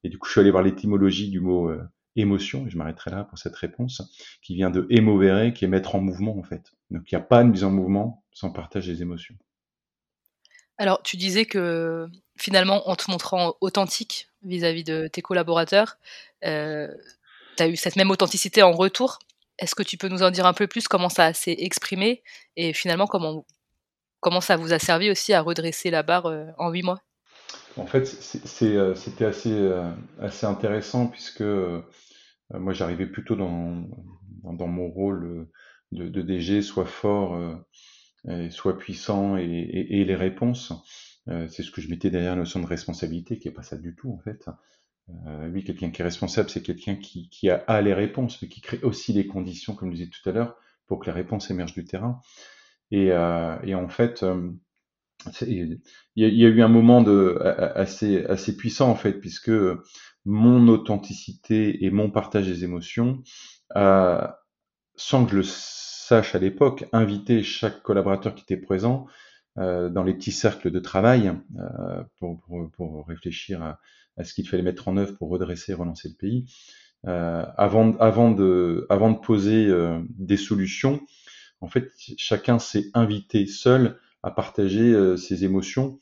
Et 0.05 0.09
du 0.09 0.19
coup, 0.19 0.27
je 0.27 0.33
suis 0.33 0.41
allé 0.41 0.51
voir 0.51 0.63
l'étymologie 0.63 1.29
du 1.29 1.41
mot 1.41 1.69
euh, 1.69 1.83
émotion, 2.17 2.67
et 2.67 2.71
je 2.71 2.77
m'arrêterai 2.77 3.11
là 3.11 3.25
pour 3.25 3.39
cette 3.39 3.57
réponse, 3.57 4.03
qui 4.43 4.55
vient 4.55 4.71
de 4.71 4.87
émovere, 4.91 5.53
qui 5.53 5.65
est 5.65 5.69
mettre 5.69 5.95
en 5.95 6.01
mouvement 6.01 6.39
en 6.39 6.43
fait. 6.43 6.73
Donc 6.91 7.11
il 7.11 7.15
n'y 7.15 7.21
a 7.21 7.25
pas 7.25 7.45
de 7.45 7.51
mise 7.51 7.65
en 7.65 7.71
mouvement 7.71 8.25
sans 8.33 8.51
partage 8.51 8.87
des 8.87 9.03
émotions. 9.03 9.37
Alors 10.79 11.03
tu 11.03 11.17
disais 11.17 11.45
que 11.45 12.09
finalement 12.37 12.89
en 12.89 12.97
te 12.97 13.11
montrant 13.11 13.55
authentique 13.61 14.29
vis-à-vis 14.43 14.85
de 14.85 15.09
tes 15.09 15.23
collaborateurs, 15.23 15.99
euh, 16.45 16.89
tu 17.59 17.63
as 17.63 17.69
eu 17.69 17.77
cette 17.77 17.97
même 17.97 18.11
authenticité 18.11 18.63
en 18.63 18.73
retour. 18.73 19.19
Est-ce 19.59 19.75
que 19.75 19.83
tu 19.83 19.99
peux 19.99 20.09
nous 20.09 20.23
en 20.23 20.31
dire 20.31 20.47
un 20.47 20.53
peu 20.53 20.67
plus 20.67 20.89
comment 20.89 21.09
ça 21.09 21.33
s'est 21.33 21.57
exprimé 21.59 22.23
et 22.57 22.73
finalement 22.73 23.07
comment, 23.07 24.41
ça 24.41 24.57
vous 24.57 24.73
a 24.73 24.79
servi 24.79 25.11
aussi 25.11 25.33
à 25.33 25.43
redresser 25.43 25.91
la 25.91 26.03
barre 26.03 26.27
euh, 26.27 26.47
en 26.59 26.71
huit 26.71 26.83
mois? 26.83 27.01
En 27.77 27.87
fait, 27.87 28.03
euh, 28.63 28.95
c'était 28.95 29.25
assez, 29.25 29.71
assez 30.21 30.47
intéressant 30.47 31.07
puisque 31.07 31.45
euh, 32.55 32.59
moi, 32.59 32.73
j'arrivais 32.73 33.07
plutôt 33.07 33.37
dans, 33.37 33.87
mon 34.43 34.89
rôle 34.89 35.49
de, 35.93 36.23
DG, 36.23 36.63
soit 36.63 36.87
fort, 36.87 37.35
euh, 38.29 38.51
soit 38.51 38.79
puissant, 38.79 39.37
et, 39.37 39.45
et, 39.45 40.05
les 40.05 40.17
réponses. 40.17 40.73
Euh, 41.29 41.47
c'est 41.49 41.63
ce 41.63 41.71
que 41.71 41.81
je 41.81 41.91
mettais 41.91 42.11
derrière 42.11 42.35
la 42.35 42.41
notion 42.41 42.61
de 42.61 42.67
responsabilité, 42.67 43.39
qui 43.39 43.49
est 43.49 43.53
pas 43.53 43.63
ça 43.63 43.77
du 43.77 43.95
tout 43.95 44.11
en 44.11 44.19
fait. 44.19 44.47
Euh, 45.27 45.51
oui, 45.53 45.65
quelqu'un 45.65 45.91
qui 45.91 46.03
est 46.03 46.05
responsable, 46.05 46.51
c'est 46.51 46.63
quelqu'un 46.63 46.97
qui, 46.97 47.31
qui 47.31 47.51
a, 47.51 47.65
a, 47.67 47.81
les 47.81 47.95
réponses, 47.95 48.41
mais 48.43 48.49
qui 48.49 48.61
crée 48.61 48.81
aussi 48.83 49.13
les 49.13 49.27
conditions, 49.27 49.75
comme 49.75 49.91
je 49.91 49.97
disais 49.97 50.11
tout 50.11 50.29
à 50.29 50.33
l'heure, 50.33 50.57
pour 50.87 50.99
que 50.99 51.07
les 51.07 51.13
réponses 51.13 51.51
émergent 51.51 51.75
du 51.75 51.85
terrain. 51.85 52.21
Et, 52.91 53.13
euh, 53.13 53.57
et 53.63 53.75
en 53.75 53.89
fait, 53.89 54.23
euh, 54.23 54.51
il 55.43 55.81
y, 56.17 56.25
a, 56.25 56.49
eu 56.49 56.63
un 56.63 56.69
moment 56.69 57.03
de, 57.03 57.39
assez, 57.75 58.25
assez 58.27 58.57
puissant 58.57 58.91
en 58.91 58.95
fait, 58.95 59.15
puisque 59.15 59.51
mon 60.25 60.69
authenticité 60.69 61.85
et 61.85 61.91
mon 61.91 62.11
partage 62.11 62.47
des 62.47 62.65
émotions, 62.65 63.23
euh, 63.77 64.27
sans 64.95 65.25
que 65.25 65.33
je 65.33 65.37
le 65.37 65.43
sache 65.43 66.35
à 66.35 66.39
l'époque, 66.39 66.85
inviter 66.93 67.43
chaque 67.43 67.83
collaborateur 67.83 68.35
qui 68.35 68.43
était 68.43 68.57
présent 68.57 69.07
dans 69.59 70.05
les 70.05 70.15
petits 70.15 70.33
cercles 70.33 70.71
de 70.71 70.79
travail 70.79 71.33
euh, 71.59 72.03
pour, 72.19 72.41
pour, 72.41 72.71
pour, 72.71 73.07
réfléchir 73.07 73.63
à, 73.63 73.81
à 74.17 74.25
ce 74.25 74.35
qu'il 74.35 74.49
fallait 74.49 74.63
mettre 74.63 74.89
en 74.89 74.97
œuvre 74.97 75.17
pour 75.17 75.31
redresser 75.31 75.73
et 75.73 75.75
relancer 75.75 76.09
le 76.09 76.15
pays. 76.15 76.45
Euh, 77.07 77.45
avant, 77.57 77.97
avant, 77.99 78.31
de, 78.31 78.87
avant 78.91 79.11
de 79.11 79.19
poser 79.19 79.67
euh, 79.67 80.01
des 80.11 80.37
solutions, 80.37 81.01
en 81.61 81.69
fait, 81.69 81.91
chacun 82.17 82.59
s'est 82.59 82.91
invité 82.95 83.47
seul 83.47 83.99
à 84.23 84.31
partager 84.31 84.93
euh, 84.93 85.17
ses 85.17 85.45
émotions 85.45 85.99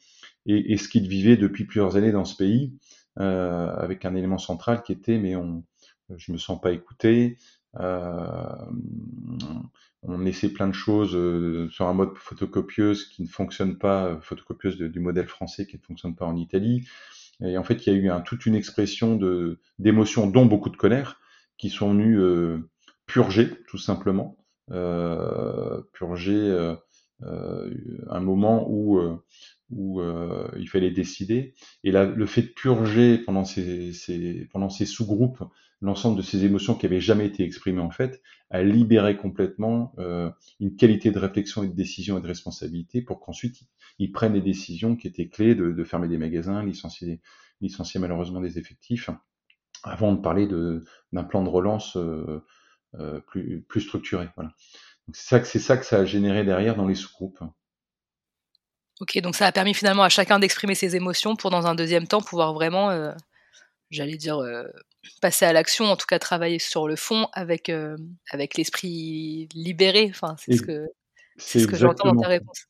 et, 0.46 0.72
et 0.72 0.76
ce 0.78 0.88
qu'il 0.88 1.08
vivait 1.08 1.36
depuis 1.36 1.64
plusieurs 1.64 1.96
années 1.96 2.12
dans 2.12 2.24
ce 2.24 2.36
pays 2.36 2.78
euh, 3.20 3.68
avec 3.76 4.04
un 4.04 4.14
élément 4.14 4.38
central 4.38 4.82
qui 4.82 4.92
était 4.92 5.18
mais 5.18 5.36
on, 5.36 5.64
je 6.16 6.32
me 6.32 6.38
sens 6.38 6.60
pas 6.60 6.72
écouté. 6.72 7.36
Euh, 7.78 8.56
on 10.08 10.24
essaie 10.24 10.48
plein 10.48 10.68
de 10.68 10.74
choses 10.74 11.14
euh, 11.14 11.68
sur 11.70 11.86
un 11.86 11.92
mode 11.92 12.16
photocopieuse 12.16 13.06
qui 13.06 13.22
ne 13.22 13.28
fonctionne 13.28 13.76
pas, 13.76 14.06
euh, 14.06 14.20
photocopieuse 14.20 14.78
du 14.78 15.00
modèle 15.00 15.26
français 15.26 15.66
qui 15.66 15.76
ne 15.76 15.82
fonctionne 15.82 16.14
pas 16.14 16.26
en 16.26 16.36
Italie. 16.36 16.88
Et 17.44 17.58
en 17.58 17.64
fait, 17.64 17.86
il 17.86 17.92
y 17.92 17.96
a 17.96 17.98
eu 17.98 18.08
un, 18.08 18.20
toute 18.20 18.46
une 18.46 18.54
expression 18.54 19.16
de 19.16 19.58
d'émotions, 19.78 20.26
dont 20.26 20.46
beaucoup 20.46 20.70
de 20.70 20.76
colère, 20.76 21.20
qui 21.58 21.70
sont 21.70 21.90
venues 21.90 22.18
euh, 22.18 22.58
purger, 23.06 23.50
tout 23.68 23.78
simplement, 23.78 24.36
euh, 24.70 25.82
purger 25.92 26.74
un 27.22 28.20
moment 28.20 28.66
où 28.68 29.00
où 29.70 30.00
euh, 30.00 30.48
il 30.58 30.68
fallait 30.68 30.90
décider. 30.90 31.54
Et 31.84 31.90
le 31.92 32.26
fait 32.26 32.42
de 32.42 32.48
purger 32.48 33.18
pendant 33.18 33.44
ces, 33.44 33.92
ces 33.92 34.48
pendant 34.52 34.70
ces 34.70 34.86
sous-groupes 34.86 35.42
l'ensemble 35.82 36.16
de 36.16 36.22
ces 36.22 36.44
émotions 36.44 36.74
qui 36.74 36.86
avaient 36.86 37.00
jamais 37.00 37.26
été 37.26 37.44
exprimées 37.44 37.82
en 37.82 37.90
fait, 37.90 38.22
a 38.50 38.62
libéré 38.62 39.18
complètement 39.18 39.92
euh, 39.98 40.30
une 40.58 40.74
qualité 40.74 41.10
de 41.10 41.18
réflexion 41.18 41.64
et 41.64 41.68
de 41.68 41.74
décision 41.74 42.18
et 42.18 42.22
de 42.22 42.26
responsabilité 42.26 43.02
pour 43.02 43.20
qu'ensuite 43.20 43.60
ils 43.98 44.10
prennent 44.10 44.32
les 44.32 44.40
décisions 44.40 44.96
qui 44.96 45.06
étaient 45.06 45.28
clés 45.28 45.54
de, 45.54 45.72
de 45.72 45.84
fermer 45.84 46.08
des 46.08 46.16
magasins, 46.16 46.64
licencier, 46.64 47.20
licencier 47.60 48.00
malheureusement 48.00 48.40
des 48.40 48.58
effectifs, 48.58 49.10
avant 49.82 50.14
de 50.14 50.20
parler 50.20 50.46
d'un 50.46 51.24
plan 51.24 51.42
de 51.42 51.48
relance 51.50 51.96
euh, 51.96 52.42
euh, 52.94 53.20
plus, 53.20 53.62
plus 53.62 53.82
structuré. 53.82 54.28
Voilà. 54.36 54.52
C'est 55.12 55.28
ça, 55.28 55.40
que, 55.40 55.46
ça 55.46 55.76
que 55.76 55.86
ça 55.86 55.98
a 55.98 56.04
généré 56.04 56.44
derrière 56.44 56.76
dans 56.76 56.86
les 56.86 56.94
sous-groupes. 56.94 57.38
Ok, 59.00 59.18
donc 59.20 59.34
ça 59.34 59.46
a 59.46 59.52
permis 59.52 59.74
finalement 59.74 60.02
à 60.02 60.08
chacun 60.08 60.38
d'exprimer 60.38 60.74
ses 60.74 60.96
émotions 60.96 61.36
pour 61.36 61.50
dans 61.50 61.66
un 61.66 61.74
deuxième 61.74 62.06
temps 62.06 62.22
pouvoir 62.22 62.54
vraiment, 62.54 62.90
euh, 62.90 63.12
j'allais 63.90 64.16
dire, 64.16 64.38
euh, 64.38 64.64
passer 65.20 65.44
à 65.44 65.52
l'action, 65.52 65.84
en 65.84 65.96
tout 65.96 66.06
cas 66.06 66.18
travailler 66.18 66.58
sur 66.58 66.88
le 66.88 66.96
fond 66.96 67.28
avec, 67.32 67.68
euh, 67.68 67.96
avec 68.30 68.56
l'esprit 68.56 69.48
libéré. 69.54 70.06
Enfin, 70.08 70.34
c'est 70.38 70.56
ce 70.56 70.62
que, 70.62 70.86
c'est 71.36 71.60
ce 71.60 71.66
que 71.66 71.76
j'entends 71.76 72.14
dans 72.14 72.22
ta 72.22 72.28
réponse. 72.28 72.66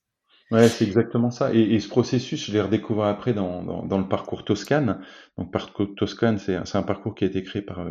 Ouais, 0.51 0.69
c'est 0.69 0.85
exactement 0.85 1.31
ça. 1.31 1.53
Et, 1.55 1.61
et, 1.75 1.81
ce 1.81 1.89
processus, 1.89 2.47
je 2.47 2.53
l'ai 2.53 2.61
redécouvert 2.61 3.07
après 3.07 3.33
dans, 3.33 3.65
dans, 3.65 3.85
dans, 3.85 3.99
le 3.99 4.09
parcours 4.09 4.45
Toscane. 4.45 5.05
Donc, 5.39 5.53
parcours 5.53 5.89
Toscane, 5.97 6.39
c'est 6.39 6.77
un 6.77 6.83
parcours 6.83 7.17
qui 7.17 7.25
a 7.25 7.27
été 7.27 7.43
créé 7.43 7.63
par 7.63 7.85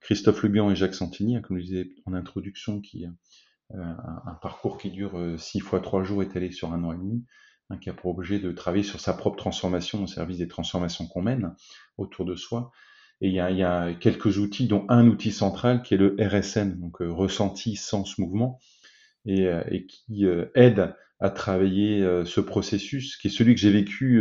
Christophe 0.00 0.42
Lubian 0.42 0.70
et 0.70 0.76
Jacques 0.76 0.94
Santini, 0.94 1.36
hein, 1.36 1.42
comme 1.42 1.58
je 1.58 1.64
disais 1.64 1.90
en 2.06 2.14
introduction, 2.14 2.80
qui 2.80 3.06
un, 3.74 4.22
un, 4.26 4.34
parcours 4.34 4.78
qui 4.78 4.90
dure 4.90 5.18
six 5.38 5.60
fois 5.60 5.80
trois 5.80 6.02
jours 6.02 6.22
étalé 6.22 6.50
sur 6.50 6.72
un 6.72 6.84
an 6.84 6.92
et 6.92 6.96
demi 6.96 7.24
hein, 7.70 7.78
qui 7.78 7.90
a 7.90 7.92
pour 7.92 8.10
objet 8.10 8.38
de 8.38 8.52
travailler 8.52 8.82
sur 8.82 9.00
sa 9.00 9.12
propre 9.12 9.36
transformation 9.36 10.02
au 10.02 10.06
service 10.06 10.38
des 10.38 10.48
transformations 10.48 11.06
qu'on 11.06 11.22
mène 11.22 11.54
autour 11.98 12.24
de 12.24 12.36
soi. 12.36 12.70
Et 13.20 13.28
il 13.28 13.34
y, 13.34 13.40
a, 13.40 13.50
y 13.50 13.62
a, 13.62 13.94
quelques 13.94 14.38
outils, 14.38 14.66
dont 14.66 14.84
un 14.88 15.06
outil 15.06 15.30
central 15.30 15.82
qui 15.82 15.94
est 15.94 15.96
le 15.96 16.16
RSN, 16.18 16.80
donc 16.80 17.00
euh, 17.00 17.10
ressenti, 17.10 17.76
sens, 17.76 18.18
mouvement, 18.18 18.58
et, 19.26 19.48
et 19.70 19.86
qui 19.86 20.26
aide 20.56 20.96
à 21.20 21.30
travailler 21.30 22.04
ce 22.24 22.40
processus, 22.40 23.16
qui 23.16 23.28
est 23.28 23.30
celui 23.30 23.54
que 23.54 23.60
j'ai 23.60 23.70
vécu 23.70 24.20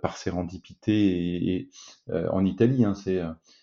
par 0.00 0.16
sérendipité 0.16 1.52
et, 1.52 1.70
en 2.30 2.44
Italie. 2.44 2.84
Hein, 2.84 2.94
c'est 2.94 3.20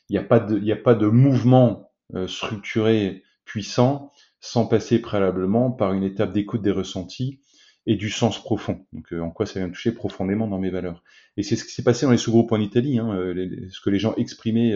il 0.10 0.12
n'y 0.12 0.17
a 0.17 0.24
pas 0.24 0.45
il 0.50 0.69
a 0.69 0.76
pas 0.76 0.95
de 0.95 1.08
mouvement 1.08 1.93
structuré 2.28 3.24
puissant 3.45 4.12
sans 4.41 4.65
passer 4.65 4.99
préalablement 4.99 5.71
par 5.71 5.93
une 5.93 6.04
étape 6.04 6.34
d'écoute 6.34 6.62
des 6.62 6.71
ressentis 6.71 7.39
et 7.86 7.95
du 7.95 8.10
sens 8.10 8.38
profond. 8.38 8.86
Donc, 8.91 9.12
en 9.13 9.32
quoi 9.32 9.45
ça 9.45 9.60
vient 9.60 9.69
toucher 9.69 9.91
profondément 9.91 10.47
dans 10.47 10.60
mes 10.60 10.69
valeurs. 10.69 11.04
Et 11.38 11.43
c'est 11.43 11.56
ce 11.56 11.63
qui 11.63 11.71
s'est 11.71 11.84
passé 11.84 12.06
dans 12.06 12.12
les 12.12 12.17
sous-groupes 12.17 12.51
en 12.51 12.60
Italie. 12.60 12.99
Hein, 12.99 13.34
ce 13.71 13.80
que 13.82 13.89
les 13.89 13.97
gens 13.97 14.13
exprimaient 14.15 14.75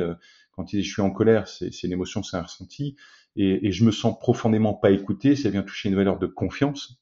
quand 0.56 0.71
ils 0.71 0.78
disent 0.78 0.86
je 0.86 0.93
suis 0.93 1.01
en 1.01 1.12
colère, 1.12 1.47
c'est 1.47 1.84
une 1.84 1.91
émotion, 1.91 2.23
c'est 2.23 2.38
un 2.38 2.43
ressenti. 2.43 2.95
Et, 3.36 3.67
et, 3.67 3.71
je 3.71 3.84
me 3.84 3.91
sens 3.91 4.17
profondément 4.17 4.73
pas 4.73 4.91
écouté, 4.91 5.36
ça 5.36 5.49
vient 5.49 5.62
toucher 5.62 5.89
une 5.89 5.95
valeur 5.95 6.17
de 6.17 6.25
confiance. 6.25 7.01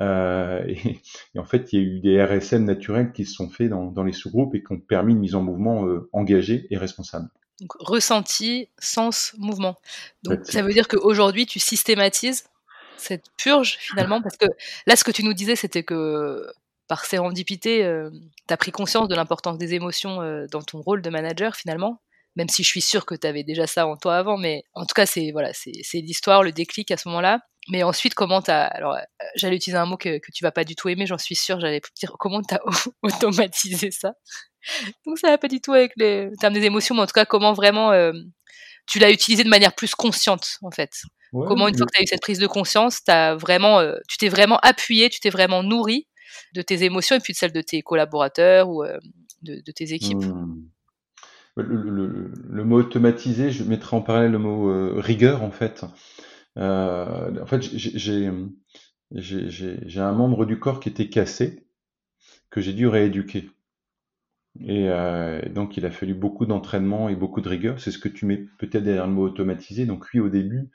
Euh, 0.00 0.64
et, 0.66 1.38
en 1.38 1.44
fait, 1.44 1.72
il 1.72 1.78
y 1.78 1.82
a 1.82 1.86
eu 1.86 2.00
des 2.00 2.22
RSM 2.22 2.64
naturels 2.64 3.12
qui 3.12 3.24
se 3.24 3.34
sont 3.34 3.48
faits 3.48 3.70
dans, 3.70 3.90
dans 3.90 4.04
les 4.04 4.12
sous-groupes 4.12 4.54
et 4.54 4.62
qui 4.62 4.72
ont 4.72 4.80
permis 4.80 5.12
une 5.12 5.20
mise 5.20 5.34
en 5.34 5.42
mouvement 5.42 5.86
euh, 5.86 6.08
engagée 6.12 6.66
et 6.70 6.76
responsable. 6.76 7.28
Donc, 7.60 7.72
ressenti, 7.78 8.68
sens, 8.78 9.34
mouvement. 9.38 9.76
Donc, 10.22 10.40
ça 10.44 10.62
veut 10.62 10.72
dire 10.72 10.88
qu'aujourd'hui, 10.88 11.46
tu 11.46 11.58
systématises 11.58 12.44
cette 12.96 13.24
purge 13.36 13.78
finalement, 13.80 14.22
parce 14.22 14.36
que 14.36 14.46
là, 14.86 14.96
ce 14.96 15.04
que 15.04 15.10
tu 15.10 15.24
nous 15.24 15.34
disais, 15.34 15.56
c'était 15.56 15.82
que 15.82 16.46
par 16.88 17.04
sérendipité, 17.04 17.84
euh, 17.84 18.10
tu 18.46 18.54
as 18.54 18.56
pris 18.56 18.70
conscience 18.70 19.08
de 19.08 19.14
l'importance 19.14 19.58
des 19.58 19.74
émotions 19.74 20.22
euh, 20.22 20.46
dans 20.50 20.62
ton 20.62 20.80
rôle 20.80 21.02
de 21.02 21.10
manager 21.10 21.56
finalement 21.56 22.00
même 22.36 22.48
si 22.48 22.62
je 22.62 22.68
suis 22.68 22.80
sûre 22.80 23.06
que 23.06 23.14
tu 23.14 23.26
avais 23.26 23.44
déjà 23.44 23.66
ça 23.66 23.86
en 23.86 23.96
toi 23.96 24.16
avant, 24.16 24.36
mais 24.38 24.64
en 24.74 24.86
tout 24.86 24.94
cas, 24.94 25.06
c'est 25.06 25.30
voilà, 25.32 25.52
c'est 25.52 26.00
l'histoire, 26.00 26.42
le 26.42 26.52
déclic 26.52 26.90
à 26.90 26.96
ce 26.96 27.08
moment-là. 27.08 27.40
Mais 27.68 27.84
ensuite, 27.84 28.14
comment 28.14 28.42
t'as, 28.42 28.64
alors, 28.64 28.94
euh, 28.94 29.00
j'allais 29.36 29.56
utiliser 29.56 29.78
un 29.78 29.86
mot 29.86 29.96
que, 29.96 30.18
que 30.18 30.32
tu 30.32 30.42
vas 30.42 30.50
pas 30.50 30.64
du 30.64 30.74
tout 30.74 30.88
aimer, 30.88 31.06
j'en 31.06 31.18
suis 31.18 31.36
sûre, 31.36 31.60
j'allais 31.60 31.80
dire 31.96 32.16
comment 32.18 32.42
t'as 32.42 32.58
automatisé 33.02 33.90
ça? 33.92 34.14
Donc 35.06 35.18
ça 35.18 35.28
va 35.28 35.38
pas 35.38 35.48
du 35.48 35.60
tout 35.60 35.72
avec 35.72 35.92
les 35.96 36.30
termes 36.40 36.54
des 36.54 36.64
émotions, 36.64 36.94
mais 36.94 37.02
en 37.02 37.06
tout 37.06 37.12
cas, 37.12 37.24
comment 37.24 37.52
vraiment 37.52 37.92
euh, 37.92 38.12
tu 38.86 38.98
l'as 38.98 39.10
utilisé 39.10 39.44
de 39.44 39.48
manière 39.48 39.74
plus 39.74 39.94
consciente, 39.94 40.58
en 40.62 40.70
fait. 40.70 40.90
comment 41.32 41.68
une 41.68 41.76
fois 41.76 41.86
que 41.86 41.92
tu 41.92 42.00
as 42.00 42.04
eu 42.04 42.06
cette 42.06 42.22
prise 42.22 42.38
de 42.38 42.46
conscience, 42.46 43.00
as 43.08 43.34
vraiment, 43.34 43.80
euh, 43.80 43.96
tu 44.08 44.18
t'es 44.18 44.28
vraiment 44.28 44.58
appuyé, 44.62 45.08
tu 45.10 45.20
t'es 45.20 45.30
vraiment 45.30 45.62
nourri 45.62 46.06
de 46.54 46.62
tes 46.62 46.84
émotions 46.84 47.16
et 47.16 47.20
puis 47.20 47.32
de 47.32 47.38
celles 47.38 47.52
de 47.52 47.60
tes 47.60 47.82
collaborateurs 47.82 48.68
ou 48.68 48.84
de, 49.42 49.62
de, 49.64 49.72
tes 49.72 49.92
équipes. 49.92 50.24
Mmh 50.24 50.62
le, 51.56 52.64
mot 52.64 52.78
automatisé, 52.78 53.50
je 53.50 53.64
mettrai 53.64 53.96
en 53.96 54.02
parallèle 54.02 54.32
le 54.32 54.38
mot 54.38 54.70
euh, 54.70 54.94
rigueur 54.98 55.42
en 55.42 55.50
fait. 55.50 55.84
Euh, 56.58 57.42
en 57.42 57.46
fait, 57.46 57.62
j'ai 57.72 58.28
un 60.00 60.12
membre 60.12 60.46
du 60.46 60.58
corps 60.58 60.80
qui 60.80 60.88
était 60.88 61.08
cassé, 61.08 61.66
que 62.50 62.60
j'ai 62.60 62.72
dû 62.72 62.86
rééduquer. 62.86 63.50
Et 64.60 64.88
euh, 64.88 65.40
donc, 65.48 65.76
il 65.76 65.86
a 65.86 65.90
fallu 65.90 66.14
beaucoup 66.14 66.46
d'entraînement 66.46 67.08
et 67.08 67.16
beaucoup 67.16 67.40
de 67.40 67.48
rigueur. 67.48 67.80
C'est 67.80 67.90
ce 67.90 67.98
que 67.98 68.08
tu 68.08 68.26
mets 68.26 68.46
peut-être 68.58 68.84
derrière 68.84 69.06
le 69.06 69.12
mot 69.12 69.24
automatisé. 69.24 69.86
Donc, 69.86 70.06
oui, 70.12 70.20
au 70.20 70.28
début, 70.28 70.70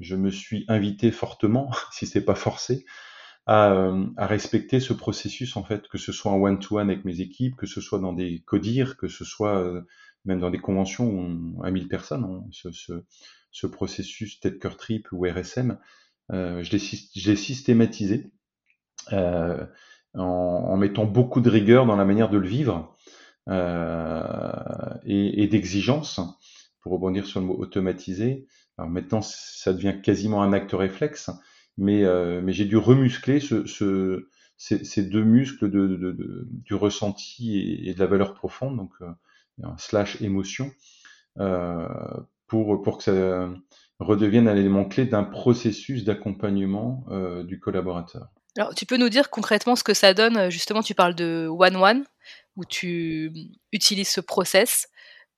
je 0.00 0.16
me 0.16 0.30
suis 0.30 0.64
invité 0.68 1.10
fortement, 1.10 1.70
si 1.92 2.06
c'est 2.06 2.24
pas 2.24 2.34
forcé, 2.34 2.84
à, 3.46 3.92
à, 4.16 4.26
respecter 4.26 4.80
ce 4.80 4.92
processus 4.92 5.56
en 5.56 5.62
fait, 5.62 5.86
que 5.86 5.98
ce 5.98 6.10
soit 6.10 6.32
en 6.32 6.40
one-to-one 6.40 6.90
avec 6.90 7.04
mes 7.04 7.20
équipes, 7.20 7.54
que 7.56 7.66
ce 7.66 7.80
soit 7.80 8.00
dans 8.00 8.12
des 8.12 8.42
codires, 8.44 8.96
que 8.96 9.06
ce 9.06 9.24
soit 9.24 9.84
même 10.26 10.40
dans 10.40 10.50
des 10.50 10.58
conventions 10.58 11.54
à 11.62 11.70
1000 11.70 11.88
personnes, 11.88 12.24
hein, 12.24 12.44
ce, 12.50 12.70
ce, 12.72 13.04
ce, 13.52 13.66
processus 13.66 14.40
tête 14.40 14.58
cœur 14.58 14.76
trip 14.76 15.06
ou 15.12 15.24
RSM, 15.24 15.78
euh, 16.32 16.62
je 16.62 16.72
l'ai 16.72 17.36
systématisé 17.36 18.30
euh, 19.12 19.64
en, 20.14 20.20
en, 20.22 20.76
mettant 20.76 21.04
beaucoup 21.04 21.40
de 21.40 21.48
rigueur 21.48 21.86
dans 21.86 21.96
la 21.96 22.04
manière 22.04 22.28
de 22.28 22.38
le 22.38 22.48
vivre 22.48 22.74
euh, 22.74 22.95
et, 23.48 25.42
et 25.42 25.46
d'exigence. 25.46 26.20
Pour 26.80 26.92
rebondir 26.92 27.26
sur 27.26 27.40
le 27.40 27.46
mot 27.46 27.56
automatisé, 27.58 28.46
alors 28.78 28.88
maintenant 28.90 29.20
ça 29.20 29.72
devient 29.72 29.96
quasiment 30.02 30.42
un 30.42 30.52
acte 30.52 30.72
réflexe, 30.72 31.30
mais, 31.76 32.04
euh, 32.04 32.40
mais 32.42 32.52
j'ai 32.52 32.64
dû 32.64 32.76
remuscler 32.76 33.40
ce, 33.40 33.66
ce, 33.66 34.28
ces, 34.56 35.02
deux 35.02 35.24
muscles 35.24 35.70
de, 35.70 36.16
du 36.48 36.74
ressenti 36.74 37.80
et, 37.84 37.92
de 37.92 37.98
la 37.98 38.06
valeur 38.06 38.34
profonde. 38.34 38.76
Donc 38.76 38.92
euh, 39.00 39.06
slash 39.78 40.20
émotion, 40.22 40.70
euh, 41.38 41.88
pour, 42.46 42.82
pour 42.82 42.98
que 42.98 43.04
ça 43.04 43.48
redevienne 43.98 44.48
un 44.48 44.56
élément 44.56 44.84
clé 44.84 45.06
d'un 45.06 45.24
processus 45.24 46.04
d'accompagnement 46.04 47.04
euh, 47.10 47.42
du 47.42 47.58
collaborateur. 47.58 48.28
Alors, 48.56 48.74
tu 48.74 48.86
peux 48.86 48.96
nous 48.96 49.08
dire 49.08 49.28
concrètement 49.28 49.76
ce 49.76 49.84
que 49.84 49.92
ça 49.92 50.14
donne 50.14 50.50
Justement, 50.50 50.82
tu 50.82 50.94
parles 50.94 51.14
de 51.14 51.46
one-one, 51.48 52.04
où 52.56 52.64
tu 52.64 53.32
utilises 53.72 54.08
ce 54.08 54.20
process. 54.20 54.88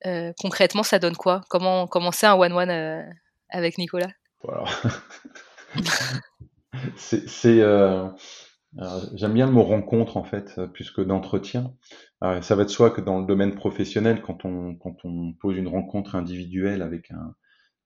Euh, 0.05 0.31
concrètement, 0.39 0.83
ça 0.83 0.99
donne 0.99 1.15
quoi? 1.15 1.41
Comment 1.49 2.11
c'est 2.11 2.27
un 2.27 2.35
one-one 2.35 2.69
euh, 2.69 3.03
avec 3.49 3.77
Nicolas? 3.77 4.11
C'est 6.95 7.61
euh, 7.61 8.07
J'aime 9.13 9.33
bien 9.33 9.47
le 9.47 9.51
mot 9.51 9.63
rencontre 9.63 10.17
en 10.17 10.23
fait, 10.23 10.53
euh, 10.57 10.67
plus 10.67 10.91
que 10.91 11.01
d'entretien. 11.01 11.73
ça 12.21 12.55
va 12.55 12.63
de 12.63 12.69
soi 12.69 12.91
que 12.91 13.01
dans 13.01 13.19
le 13.19 13.25
domaine 13.25 13.55
professionnel, 13.55 14.21
quand 14.21 14.45
on, 14.45 14.75
quand 14.75 14.95
on 15.03 15.33
pose 15.33 15.57
une 15.57 15.67
rencontre 15.67 16.15
individuelle 16.15 16.81
avec 16.81 17.11
un, 17.11 17.35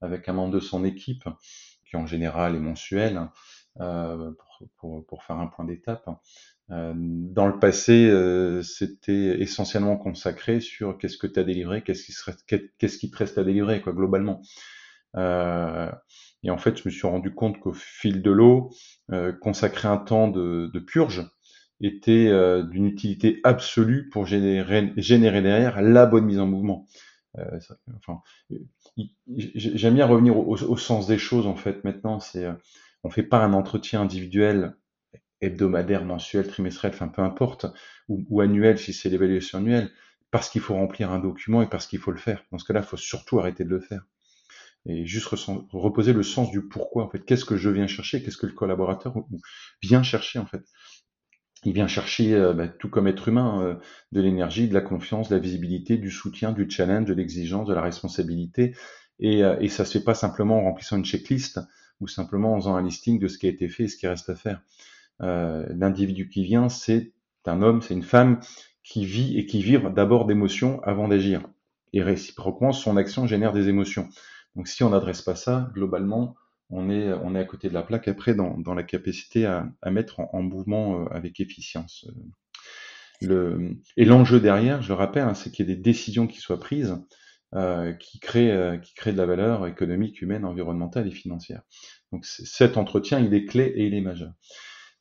avec 0.01 0.27
un 0.29 0.33
membre 0.33 0.53
de 0.53 0.59
son 0.59 0.83
équipe, 0.83 1.23
qui 1.89 1.95
en 1.95 2.05
général 2.05 2.55
est 2.55 2.59
mensuel, 2.59 3.29
euh, 3.79 4.31
pour, 4.77 5.05
pour, 5.07 5.23
faire 5.23 5.37
un 5.37 5.47
point 5.47 5.65
d'étape, 5.65 6.07
dans 6.69 7.47
le 7.47 7.59
passé, 7.59 8.07
euh, 8.09 8.61
c'était 8.61 9.41
essentiellement 9.41 9.97
consacré 9.97 10.59
sur 10.59 10.97
qu'est-ce 10.97 11.17
que 11.17 11.27
tu 11.27 11.39
as 11.39 11.43
délivré, 11.43 11.83
qu'est-ce 11.83 12.05
qui, 12.05 12.13
qu'est-ce 12.77 12.97
qui 12.97 13.11
te 13.11 13.17
reste 13.17 13.37
à 13.37 13.43
délivrer, 13.43 13.81
quoi, 13.81 13.93
globalement. 13.93 14.41
Euh, 15.15 15.91
et 16.43 16.49
en 16.49 16.57
fait, 16.57 16.77
je 16.77 16.83
me 16.85 16.91
suis 16.91 17.07
rendu 17.07 17.33
compte 17.33 17.59
qu'au 17.59 17.73
fil 17.73 18.21
de 18.21 18.31
l'eau, 18.31 18.71
euh, 19.11 19.31
consacrer 19.33 19.87
un 19.87 19.97
temps 19.97 20.27
de, 20.27 20.69
de 20.73 20.79
purge 20.79 21.29
était 21.81 22.27
euh, 22.29 22.63
d'une 22.63 22.85
utilité 22.85 23.39
absolue 23.43 24.09
pour 24.09 24.25
générer, 24.25 24.93
générer 24.97 25.41
derrière 25.41 25.81
la 25.81 26.05
bonne 26.05 26.25
mise 26.25 26.39
en 26.39 26.47
mouvement. 26.47 26.87
Euh, 27.37 27.59
enfin, 27.97 28.21
j'aime 29.27 29.95
bien 29.95 30.05
revenir 30.05 30.37
au, 30.37 30.55
au, 30.55 30.77
sens 30.77 31.07
des 31.07 31.17
choses 31.17 31.47
en 31.47 31.55
fait. 31.55 31.83
Maintenant, 31.83 32.19
c'est 32.19 32.47
on 33.03 33.09
fait 33.09 33.23
pas 33.23 33.39
un 33.39 33.53
entretien 33.53 34.01
individuel 34.01 34.75
hebdomadaire, 35.43 36.05
mensuel, 36.05 36.47
trimestriel, 36.47 36.93
enfin 36.93 37.07
peu 37.07 37.21
importe, 37.21 37.65
ou, 38.09 38.41
annuel 38.41 38.77
si 38.77 38.93
c'est 38.93 39.09
l'évaluation 39.09 39.59
annuelle, 39.59 39.91
parce 40.31 40.49
qu'il 40.49 40.61
faut 40.61 40.73
remplir 40.73 41.11
un 41.11 41.19
document 41.19 41.61
et 41.61 41.67
parce 41.67 41.87
qu'il 41.87 41.99
faut 41.99 42.11
le 42.11 42.17
faire. 42.17 42.43
Dans 42.51 42.57
ce 42.57 42.65
cas-là, 42.65 42.81
il 42.81 42.85
faut 42.85 42.97
surtout 42.97 43.39
arrêter 43.39 43.63
de 43.63 43.69
le 43.69 43.79
faire. 43.79 44.03
Et 44.85 45.05
juste 45.05 45.27
reposer 45.27 46.11
le 46.11 46.23
sens 46.23 46.51
du 46.51 46.67
pourquoi 46.67 47.05
en 47.05 47.09
fait. 47.09 47.23
Qu'est-ce 47.23 47.45
que 47.45 47.55
je 47.55 47.69
viens 47.69 47.87
chercher? 47.87 48.21
Qu'est-ce 48.21 48.37
que 48.37 48.47
le 48.47 48.53
collaborateur 48.53 49.13
vient 49.81 50.03
chercher 50.03 50.39
en 50.39 50.45
fait? 50.45 50.63
Il 51.63 51.71
vient 51.73 51.87
chercher 51.87 52.33
euh, 52.33 52.53
bah, 52.53 52.67
tout 52.67 52.89
comme 52.89 53.07
être 53.07 53.29
humain 53.29 53.61
euh, 53.61 53.75
de 54.11 54.19
l'énergie 54.19 54.67
de 54.67 54.73
la 54.73 54.81
confiance 54.81 55.29
de 55.29 55.35
la 55.35 55.39
visibilité 55.39 55.97
du 55.97 56.11
soutien 56.11 56.51
du 56.51 56.69
challenge 56.69 57.05
de 57.05 57.13
l'exigence 57.13 57.67
de 57.67 57.73
la 57.73 57.81
responsabilité. 57.81 58.75
Et, 59.19 59.43
euh, 59.43 59.55
et 59.61 59.69
ça 59.69 59.85
se 59.85 59.97
fait 59.97 60.03
pas 60.03 60.15
simplement 60.15 60.57
en 60.57 60.63
remplissant 60.63 60.97
une 60.97 61.05
checklist 61.05 61.59
ou 62.01 62.07
simplement 62.07 62.53
en 62.53 62.59
faisant 62.59 62.75
un 62.75 62.83
listing 62.83 63.19
de 63.19 63.29
ce 63.29 63.37
qui 63.37 63.45
a 63.45 63.49
été 63.49 63.69
fait 63.69 63.83
et 63.83 63.87
ce 63.87 63.95
qui 63.95 64.07
reste 64.07 64.29
à 64.29 64.35
faire 64.35 64.61
l'individu 65.23 66.29
qui 66.29 66.43
vient 66.43 66.69
c'est 66.69 67.13
un 67.45 67.61
homme 67.61 67.81
c'est 67.81 67.93
une 67.93 68.03
femme 68.03 68.39
qui 68.83 69.05
vit 69.05 69.37
et 69.37 69.45
qui 69.45 69.61
vit 69.61 69.79
d'abord 69.95 70.25
d'émotions 70.25 70.81
avant 70.83 71.07
d'agir 71.07 71.47
et 71.93 72.03
réciproquement 72.03 72.73
son 72.73 72.97
action 72.97 73.25
génère 73.27 73.53
des 73.53 73.69
émotions 73.69 74.09
donc 74.55 74.67
si 74.67 74.83
on 74.83 74.91
n'adresse 74.91 75.21
pas 75.21 75.35
ça, 75.35 75.69
globalement, 75.73 76.35
on 76.69 76.89
est, 76.89 77.11
on 77.11 77.35
est 77.35 77.39
à 77.39 77.45
côté 77.45 77.69
de 77.69 77.73
la 77.73 77.83
plaque 77.83 78.07
après 78.07 78.35
dans, 78.35 78.57
dans 78.57 78.73
la 78.73 78.83
capacité 78.83 79.45
à, 79.45 79.67
à 79.81 79.91
mettre 79.91 80.19
en, 80.19 80.29
en, 80.33 80.41
mouvement 80.41 81.01
euh, 81.01 81.05
avec 81.11 81.39
efficience. 81.39 82.07
Le, 83.21 83.77
et 83.97 84.05
l'enjeu 84.05 84.39
derrière, 84.39 84.81
je 84.81 84.89
le 84.89 84.95
rappelle, 84.95 85.23
hein, 85.23 85.33
c'est 85.33 85.51
qu'il 85.51 85.67
y 85.67 85.71
ait 85.71 85.75
des 85.75 85.81
décisions 85.81 86.27
qui 86.27 86.39
soient 86.39 86.59
prises 86.59 86.97
euh, 87.55 87.93
qui, 87.93 88.19
créent, 88.19 88.51
euh, 88.51 88.77
qui 88.77 88.93
créent 88.95 89.13
de 89.13 89.17
la 89.17 89.25
valeur 89.25 89.67
économique, 89.67 90.21
humaine, 90.21 90.45
environnementale 90.45 91.07
et 91.07 91.11
financière. 91.11 91.61
Donc 92.11 92.25
cet 92.25 92.77
entretien, 92.77 93.19
il 93.19 93.33
est 93.33 93.45
clé 93.45 93.71
et 93.75 93.85
il 93.85 93.93
est 93.93 94.01
majeur. 94.01 94.33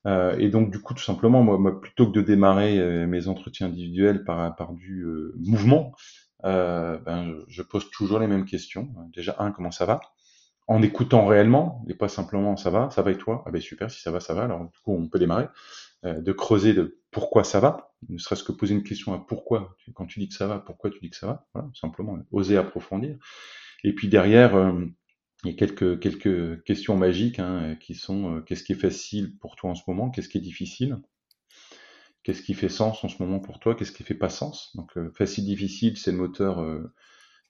Euh, 0.06 0.36
et 0.38 0.48
donc 0.48 0.70
du 0.70 0.80
coup, 0.80 0.94
tout 0.94 1.02
simplement, 1.02 1.42
moi, 1.42 1.58
moi 1.58 1.80
plutôt 1.80 2.06
que 2.06 2.12
de 2.12 2.22
démarrer 2.22 2.78
euh, 2.78 3.06
mes 3.06 3.28
entretiens 3.28 3.68
individuels 3.68 4.24
par, 4.24 4.54
par 4.56 4.72
du 4.72 5.06
mouvement, 5.38 5.94
euh, 6.44 6.98
ben, 6.98 7.34
je 7.48 7.62
pose 7.62 7.90
toujours 7.90 8.18
les 8.18 8.26
mêmes 8.26 8.44
questions. 8.44 8.88
Déjà, 9.14 9.36
un, 9.38 9.52
comment 9.52 9.70
ça 9.70 9.86
va? 9.86 10.00
En 10.68 10.82
écoutant 10.82 11.26
réellement, 11.26 11.84
et 11.88 11.94
pas 11.94 12.08
simplement 12.08 12.56
ça 12.56 12.70
va, 12.70 12.90
ça 12.90 13.02
va 13.02 13.10
et 13.10 13.18
toi? 13.18 13.42
Ah 13.46 13.50
ben 13.50 13.60
super, 13.60 13.90
si 13.90 14.00
ça 14.00 14.10
va, 14.10 14.20
ça 14.20 14.34
va. 14.34 14.44
Alors 14.44 14.60
du 14.64 14.78
coup, 14.84 14.94
on 14.94 15.08
peut 15.08 15.18
démarrer. 15.18 15.48
Euh, 16.04 16.20
de 16.20 16.32
creuser 16.32 16.72
de 16.74 16.98
pourquoi 17.12 17.44
ça 17.44 17.60
va, 17.60 17.92
ne 18.08 18.18
serait-ce 18.18 18.42
que 18.42 18.52
poser 18.52 18.74
une 18.74 18.82
question 18.82 19.12
à 19.14 19.18
pourquoi. 19.18 19.76
Quand 19.94 20.06
tu 20.06 20.18
dis 20.20 20.28
que 20.28 20.34
ça 20.34 20.46
va, 20.48 20.58
pourquoi 20.58 20.90
tu 20.90 20.98
dis 21.00 21.10
que 21.10 21.16
ça 21.16 21.26
va 21.26 21.46
Voilà, 21.54 21.68
simplement 21.74 22.18
oser 22.32 22.56
approfondir. 22.56 23.16
Et 23.84 23.94
puis 23.94 24.08
derrière, 24.08 24.56
euh, 24.56 24.84
il 25.44 25.50
y 25.50 25.54
a 25.54 25.56
quelques, 25.56 25.98
quelques 26.00 26.62
questions 26.64 26.96
magiques 26.96 27.38
hein, 27.38 27.76
qui 27.80 27.94
sont 27.94 28.42
qu'est-ce 28.46 28.64
qui 28.64 28.72
est 28.72 28.76
facile 28.76 29.36
pour 29.38 29.56
toi 29.56 29.70
en 29.70 29.74
ce 29.74 29.82
moment, 29.88 30.10
qu'est-ce 30.10 30.28
qui 30.28 30.38
est 30.38 30.42
difficile, 30.42 30.98
qu'est-ce 32.22 32.42
qui 32.42 32.54
fait 32.54 32.68
sens 32.68 33.02
en 33.04 33.08
ce 33.08 33.22
moment 33.22 33.40
pour 33.40 33.58
toi, 33.58 33.74
qu'est-ce 33.74 33.92
qui 33.92 34.04
fait 34.04 34.14
pas 34.14 34.28
sens? 34.28 34.74
Donc 34.76 34.92
facile, 35.12 35.44
difficile, 35.44 35.96
c'est 35.96 36.12
le 36.12 36.18
moteur 36.18 36.64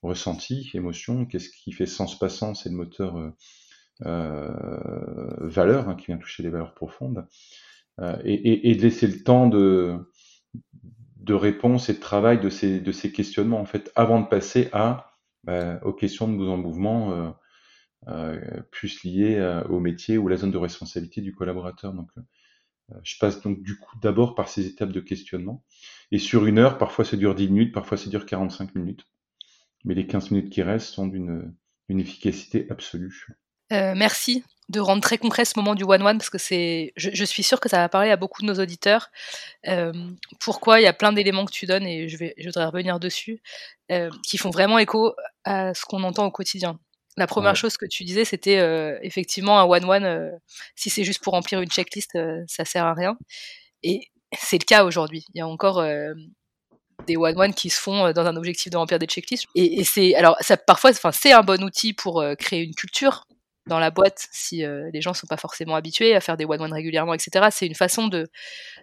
ressenti, 0.01 0.69
émotion. 0.73 1.25
Qu'est-ce 1.25 1.49
qui 1.49 1.71
fait 1.71 1.85
sens, 1.85 2.17
pas 2.17 2.29
sens, 2.29 2.63
c'est 2.63 2.69
le 2.69 2.75
moteur 2.75 3.33
valeur, 3.99 5.89
hein, 5.89 5.95
qui 5.95 6.07
vient 6.07 6.17
toucher 6.17 6.43
les 6.43 6.49
valeurs 6.49 6.73
profondes. 6.73 7.27
Et, 8.23 8.33
et, 8.33 8.71
et, 8.71 8.75
de 8.75 8.81
laisser 8.81 9.07
le 9.07 9.23
temps 9.23 9.47
de, 9.47 9.99
de 11.17 11.33
réponse 11.33 11.89
et 11.89 11.93
de 11.93 11.99
travail 11.99 12.39
de 12.39 12.49
ces, 12.49 12.79
de 12.79 12.91
ces 12.91 13.11
questionnements, 13.11 13.59
en 13.59 13.65
fait, 13.65 13.91
avant 13.95 14.19
de 14.19 14.27
passer 14.27 14.69
à, 14.73 15.11
bah, 15.43 15.79
aux 15.83 15.93
questions 15.93 16.27
de 16.27 16.33
mise 16.33 16.49
en 16.49 16.57
mouvement 16.57 17.11
euh, 17.11 17.29
euh, 17.29 17.31
plus 18.71 19.03
liées 19.03 19.35
euh, 19.37 19.63
au 19.65 19.79
métier 19.79 20.17
ou 20.17 20.27
la 20.27 20.37
zone 20.37 20.51
de 20.51 20.57
responsabilité 20.57 21.21
du 21.21 21.33
collaborateur. 21.33 21.93
Donc, 21.93 22.09
euh, 22.17 22.95
je 23.03 23.17
passe 23.19 23.41
donc 23.41 23.61
du 23.63 23.77
coup 23.77 23.97
d'abord 23.99 24.35
par 24.35 24.49
ces 24.49 24.67
étapes 24.67 24.91
de 24.91 24.99
questionnement. 24.99 25.63
Et 26.11 26.19
sur 26.19 26.45
une 26.45 26.59
heure, 26.59 26.77
parfois 26.77 27.05
ça 27.05 27.17
dure 27.17 27.35
10 27.35 27.49
minutes, 27.49 27.73
parfois 27.73 27.97
ça 27.97 28.09
dure 28.09 28.25
45 28.25 28.75
minutes. 28.75 29.05
Mais 29.85 29.95
les 29.95 30.07
15 30.07 30.31
minutes 30.31 30.51
qui 30.51 30.61
restent 30.61 30.93
sont 30.93 31.07
d'une 31.07 31.55
efficacité 31.89 32.67
absolue. 32.69 33.27
Euh, 33.71 33.93
merci 33.95 34.43
de 34.69 34.79
rendre 34.79 35.01
très 35.01 35.17
concret 35.17 35.45
ce 35.45 35.53
moment 35.57 35.75
du 35.75 35.83
one-one 35.83 36.17
parce 36.17 36.29
que 36.29 36.37
c'est, 36.37 36.93
je, 36.95 37.25
suis 37.25 37.43
sûre 37.43 37.59
que 37.59 37.67
ça 37.67 37.77
va 37.77 37.89
parler 37.89 38.11
à 38.11 38.15
beaucoup 38.15 38.41
de 38.41 38.47
nos 38.47 38.59
auditeurs. 38.59 39.09
Euh, 39.67 39.91
pourquoi 40.39 40.79
il 40.79 40.83
y 40.83 40.87
a 40.87 40.93
plein 40.93 41.11
d'éléments 41.11 41.45
que 41.45 41.51
tu 41.51 41.65
donnes 41.65 41.85
et 41.85 42.07
je 42.07 42.17
vais, 42.17 42.33
je 42.37 42.45
voudrais 42.45 42.65
revenir 42.65 42.99
dessus, 42.99 43.41
euh, 43.91 44.09
qui 44.25 44.37
font 44.37 44.51
vraiment 44.51 44.79
écho 44.79 45.13
à 45.43 45.73
ce 45.73 45.85
qu'on 45.85 46.03
entend 46.03 46.25
au 46.25 46.31
quotidien. 46.31 46.79
La 47.17 47.27
première 47.27 47.55
chose 47.55 47.77
que 47.77 47.85
tu 47.85 48.03
disais, 48.03 48.25
c'était 48.25 48.59
effectivement 49.03 49.59
un 49.59 49.65
one-one. 49.65 50.31
si 50.75 50.89
c'est 50.89 51.03
juste 51.03 51.23
pour 51.23 51.33
remplir 51.33 51.61
une 51.61 51.69
checklist, 51.69 52.17
ça 52.47 52.65
sert 52.65 52.85
à 52.85 52.93
rien. 52.93 53.17
Et 53.83 54.07
c'est 54.35 54.57
le 54.57 54.65
cas 54.65 54.83
aujourd'hui. 54.83 55.23
Il 55.33 55.37
y 55.37 55.41
a 55.41 55.47
encore 55.47 55.85
des 57.05 57.17
one-one 57.17 57.53
qui 57.53 57.69
se 57.69 57.79
font 57.79 58.11
dans 58.13 58.25
un 58.25 58.35
objectif 58.35 58.71
de 58.71 58.77
remplir 58.77 58.97
des 58.97 59.05
checklists. 59.05 59.45
Et, 59.53 59.79
et 59.79 59.83
c'est 59.83 60.15
alors 60.15 60.37
ça 60.39 60.57
parfois, 60.57 60.89
enfin 60.89 61.11
c'est 61.11 61.33
un 61.33 61.43
bon 61.43 61.61
outil 61.63 61.93
pour 61.93 62.23
créer 62.39 62.63
une 62.63 62.73
culture 62.73 63.25
dans 63.67 63.79
la 63.79 63.91
boîte 63.91 64.27
si 64.31 64.65
euh, 64.65 64.89
les 64.93 65.01
gens 65.01 65.13
sont 65.13 65.27
pas 65.27 65.37
forcément 65.37 65.75
habitués 65.75 66.15
à 66.15 66.21
faire 66.21 66.37
des 66.37 66.45
one-one 66.45 66.73
régulièrement, 66.73 67.13
etc. 67.13 67.47
C'est 67.51 67.65
une 67.65 67.75
façon 67.75 68.07
de, 68.07 68.29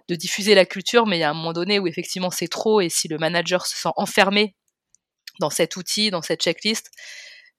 de 0.09 0.15
diffuser 0.15 0.55
la 0.55 0.65
culture, 0.65 1.07
mais 1.07 1.19
il 1.19 1.21
y 1.21 1.25
a 1.25 1.31
un 1.31 1.35
moment 1.35 1.53
donné 1.53 1.79
où 1.79 1.87
effectivement 1.87 2.31
c'est 2.31 2.49
trop 2.49 2.81
et 2.81 2.89
si 2.89 3.09
le 3.09 3.19
manager 3.19 3.67
se 3.67 3.77
sent 3.77 3.91
enfermé 3.97 4.55
dans 5.39 5.51
cet 5.51 5.77
outil, 5.77 6.11
dans 6.11 6.23
cette 6.23 6.43
checklist, 6.43 6.87
euh, 6.87 6.91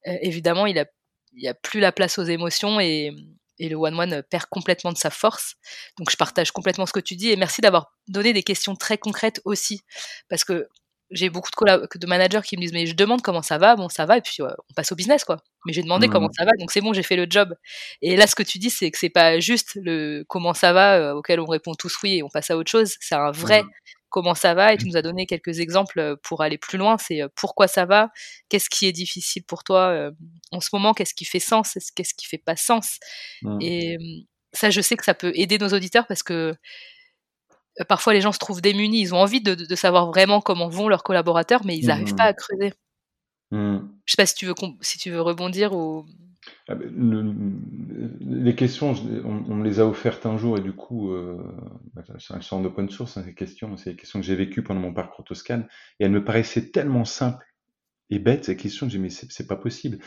évidemment 0.06 0.66
il 0.66 0.80
a, 0.80 0.86
il 1.34 1.48
a 1.48 1.54
plus 1.54 1.80
la 1.80 1.92
place 1.92 2.18
aux 2.18 2.24
émotions 2.24 2.80
et, 2.80 3.12
et 3.60 3.70
le 3.70 3.76
one-one 3.76 4.24
perd 4.30 4.46
complètement 4.50 4.92
de 4.92 4.98
sa 4.98 5.10
force. 5.10 5.56
Donc 5.98 6.10
je 6.10 6.18
partage 6.18 6.52
complètement 6.52 6.86
ce 6.86 6.94
que 6.94 7.00
tu 7.00 7.16
dis 7.16 7.30
et 7.30 7.36
merci 7.36 7.62
d'avoir 7.62 7.94
donné 8.08 8.34
des 8.34 8.44
questions 8.44 8.76
très 8.76 8.98
concrètes 8.98 9.42
aussi 9.46 9.82
parce 10.30 10.44
que 10.44 10.68
j'ai 11.12 11.30
beaucoup 11.30 11.50
de, 11.50 11.98
de 11.98 12.08
managers 12.08 12.40
qui 12.44 12.56
me 12.56 12.62
disent 12.62 12.74
mais 12.74 12.86
je 12.86 12.96
demande 12.96 13.22
comment 13.22 13.42
ça 13.42 13.58
va, 13.58 13.76
bon 13.76 13.90
ça 13.90 14.06
va 14.06 14.18
et 14.18 14.22
puis 14.22 14.38
on 14.42 14.74
passe 14.76 14.92
au 14.92 14.96
business 14.96 15.24
quoi. 15.24 15.38
Mais 15.66 15.74
j'ai 15.74 15.84
demandé 15.84 16.08
comment 16.08 16.28
mmh. 16.28 16.38
ça 16.38 16.46
va 16.46 16.52
donc 16.58 16.72
c'est 16.72 16.82
bon 16.82 16.94
j'ai 16.94 17.04
fait 17.04 17.18
le 17.18 17.28
job. 17.30 17.54
Et 18.02 18.16
là 18.16 18.28
ce 18.28 18.36
que 18.36 18.44
tu 18.44 18.58
dis 18.60 18.70
c'est 18.70 18.90
que 18.90 18.98
c'est 18.98 19.10
pas 19.10 19.40
juste 19.40 19.78
le 19.82 20.24
comment 20.28 20.54
ça 20.54 20.74
va 20.74 20.98
euh, 20.98 21.14
auquel 21.14 21.40
on 21.40 21.46
répond 21.46 21.74
tous 21.76 21.96
oui 22.04 22.18
et 22.18 22.24
on 22.24 22.30
passe 22.30 22.50
à 22.50 22.58
autre 22.58 22.72
chose, 22.72 22.96
c'est 23.00 23.16
un 23.16 23.32
vrai 23.32 23.64
mmh. 23.64 23.70
Comment 24.12 24.36
ça 24.36 24.54
va 24.54 24.74
et 24.74 24.78
tu 24.78 24.86
nous 24.86 24.98
as 24.98 25.02
donné 25.02 25.26
quelques 25.26 25.60
exemples 25.60 26.00
euh, 26.00 26.16
pour 26.22 26.42
aller 26.42 26.60
plus 26.60 26.78
loin. 26.78 26.98
C'est 27.00 27.24
euh, 27.24 27.28
pourquoi 27.36 27.68
ça 27.68 27.86
va, 27.86 28.12
qu'est-ce 28.50 28.70
qui 28.70 28.86
est 28.86 28.92
difficile 28.92 29.44
pour 29.44 29.64
toi 29.64 30.12
en 30.52 30.60
ce 30.60 30.70
moment, 30.74 30.94
qu'est-ce 30.94 31.16
qui 31.16 31.26
fait 31.26 31.40
sens, 31.40 31.78
qu'est-ce 31.96 32.14
qui 32.14 32.28
fait 32.28 32.38
pas 32.38 32.56
sens. 32.56 33.00
Mmh. 33.42 33.58
Et 33.62 33.98
ça 34.54 34.70
je 34.70 34.82
sais 34.82 34.98
que 34.98 35.06
ça 35.06 35.14
peut 35.14 35.32
aider 35.36 35.58
nos 35.58 35.70
auditeurs 35.70 36.06
parce 36.08 36.24
que 36.24 36.54
euh, 37.80 37.86
parfois 37.88 38.14
les 38.14 38.22
gens 38.22 38.32
se 38.32 38.40
trouvent 38.40 38.62
démunis, 38.62 39.02
ils 39.02 39.16
ont 39.16 39.20
envie 39.20 39.42
de, 39.42 39.76
savoir 39.76 40.08
vraiment 40.08 40.42
comment 40.42 40.70
vont 40.70 40.88
leurs 40.88 41.04
collaborateurs, 41.04 41.66
mais 41.66 41.78
ils 41.78 41.88
n'arrivent 41.88 42.16
pas 42.16 42.26
à 42.26 42.34
creuser. 42.34 42.74
Mmh. 43.52 43.80
Je 44.06 44.12
sais 44.12 44.18
pas 44.18 44.26
si 44.26 44.36
tu 44.36 44.46
veux, 44.46 44.56
si 44.82 44.98
tu 44.98 45.12
veux 45.12 45.22
rebondir 45.22 45.74
ou. 45.74 46.06
Ah, 46.68 46.76
les 46.76 48.56
questions, 48.56 48.94
on, 49.26 49.56
me 49.56 49.64
les 49.64 49.80
a 49.80 49.86
offertes 49.86 50.26
un 50.26 50.38
jour 50.38 50.58
et 50.58 50.62
du 50.62 50.74
coup, 50.74 51.16
elles 51.16 52.42
sont 52.42 52.56
en 52.56 52.66
open 52.66 52.90
source, 52.90 53.18
hein, 53.18 53.24
ces 53.24 53.36
questions. 53.36 53.78
C'est 53.78 53.92
des 53.92 53.96
questions 53.96 54.20
que 54.20 54.26
j'ai 54.26 54.36
vécues 54.36 54.64
pendant 54.64 54.80
mon 54.80 54.94
parcours 54.94 55.24
Toscane 55.24 55.68
et 56.00 56.06
elles 56.06 56.12
me 56.12 56.24
paraissaient 56.24 56.72
tellement 56.72 57.06
simples 57.06 57.46
et 58.12 58.20
bêtes, 58.20 58.46
ces 58.46 58.58
questions, 58.58 58.90
j'ai 58.90 58.98
dit 58.98 59.04
mais 59.04 59.10
c'est 59.10 59.48
pas 59.48 59.56
possible. 59.56 60.00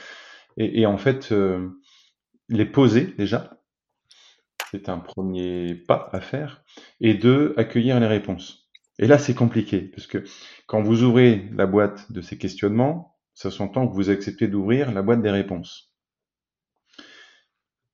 Et, 0.57 0.87
en 0.87 0.99
fait, 0.99 1.33
euh, 1.33 1.69
les 2.49 2.67
poser 2.67 3.07
déjà, 3.19 3.59
c'est 4.71 4.89
un 4.89 4.99
premier 4.99 5.75
pas 5.75 6.11
à 6.13 6.21
faire. 6.21 6.63
Et 7.01 7.15
deux, 7.15 7.55
accueillir 7.57 7.99
les 7.99 8.07
réponses. 8.07 8.71
Et 9.01 9.09
là, 9.09 9.19
c'est 9.19 9.35
compliqué, 9.35 9.81
parce 9.81 10.07
que 10.07 10.23
quand 10.67 10.83
vous 10.83 11.03
ouvrez 11.03 11.49
la 11.53 11.67
boîte 11.67 12.13
de 12.13 12.21
ces 12.21 12.39
questionnements, 12.39 13.17
ça 13.33 13.51
s'entend 13.51 13.89
que 13.89 13.95
vous 13.95 14.11
acceptez 14.11 14.47
d'ouvrir 14.47 14.93
la 14.93 15.03
boîte 15.03 15.23
des 15.23 15.31
réponses. 15.31 15.94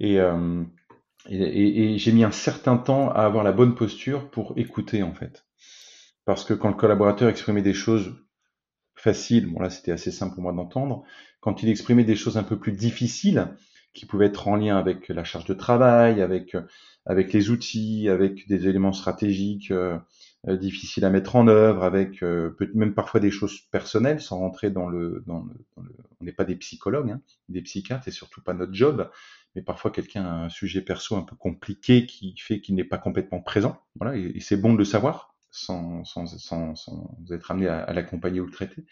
Et, 0.00 0.18
euh, 0.18 0.64
et, 1.28 1.98
j'ai 1.98 2.12
mis 2.12 2.24
un 2.24 2.30
certain 2.30 2.76
temps 2.76 3.10
à 3.10 3.20
avoir 3.20 3.44
la 3.44 3.52
bonne 3.52 3.74
posture 3.74 4.30
pour 4.30 4.54
écouter, 4.56 5.02
en 5.02 5.14
fait. 5.14 5.44
Parce 6.24 6.44
que 6.44 6.54
quand 6.54 6.68
le 6.68 6.74
collaborateur 6.74 7.28
exprimait 7.28 7.62
des 7.62 7.74
choses 7.74 8.14
faciles, 8.94 9.46
bon 9.46 9.60
là 9.60 9.70
c'était 9.70 9.92
assez 9.92 10.10
simple 10.10 10.34
pour 10.34 10.42
moi 10.42 10.52
d'entendre, 10.52 11.04
quand 11.40 11.62
il 11.62 11.70
exprimait 11.70 12.04
des 12.04 12.16
choses 12.16 12.36
un 12.36 12.42
peu 12.42 12.58
plus 12.58 12.72
difficiles, 12.72 13.48
qui 13.94 14.06
pouvaient 14.06 14.26
être 14.26 14.46
en 14.46 14.56
lien 14.56 14.76
avec 14.76 15.08
la 15.08 15.24
charge 15.24 15.46
de 15.46 15.54
travail, 15.54 16.22
avec 16.22 16.54
avec 17.06 17.32
les 17.32 17.50
outils, 17.50 18.08
avec 18.08 18.46
des 18.46 18.68
éléments 18.68 18.92
stratégiques 18.92 19.70
euh, 19.70 19.98
difficiles 20.46 21.04
à 21.04 21.10
mettre 21.10 21.36
en 21.36 21.48
œuvre, 21.48 21.82
avec 21.82 22.22
euh, 22.22 22.54
même 22.74 22.94
parfois 22.94 23.20
des 23.20 23.30
choses 23.30 23.60
personnelles, 23.70 24.20
sans 24.20 24.38
rentrer 24.38 24.70
dans 24.70 24.88
le, 24.88 25.22
dans 25.26 25.42
le, 25.42 25.54
on 26.20 26.24
n'est 26.24 26.32
pas 26.32 26.44
des 26.44 26.56
psychologues, 26.56 27.10
hein, 27.10 27.20
des 27.48 27.62
psychiatres, 27.62 28.08
et 28.08 28.10
surtout 28.10 28.42
pas 28.42 28.54
notre 28.54 28.74
job, 28.74 29.10
mais 29.54 29.62
parfois 29.62 29.90
quelqu'un 29.90 30.24
a 30.24 30.44
un 30.44 30.48
sujet 30.48 30.82
perso 30.82 31.16
un 31.16 31.22
peu 31.22 31.36
compliqué 31.36 32.06
qui 32.06 32.36
fait 32.38 32.60
qu'il 32.60 32.74
n'est 32.74 32.84
pas 32.84 32.98
complètement 32.98 33.40
présent, 33.40 33.80
voilà, 33.96 34.16
et, 34.16 34.40
c'est 34.40 34.56
bon 34.56 34.72
de 34.72 34.78
le 34.78 34.84
savoir, 34.84 35.34
sans, 35.50 36.04
sans, 36.04 36.26
sans, 36.26 36.74
sans 36.74 37.16
être 37.30 37.50
amené 37.50 37.68
à, 37.68 37.80
à 37.80 37.92
l'accompagner 37.92 38.40
ou 38.40 38.46
le 38.46 38.52
traiter. 38.52 38.84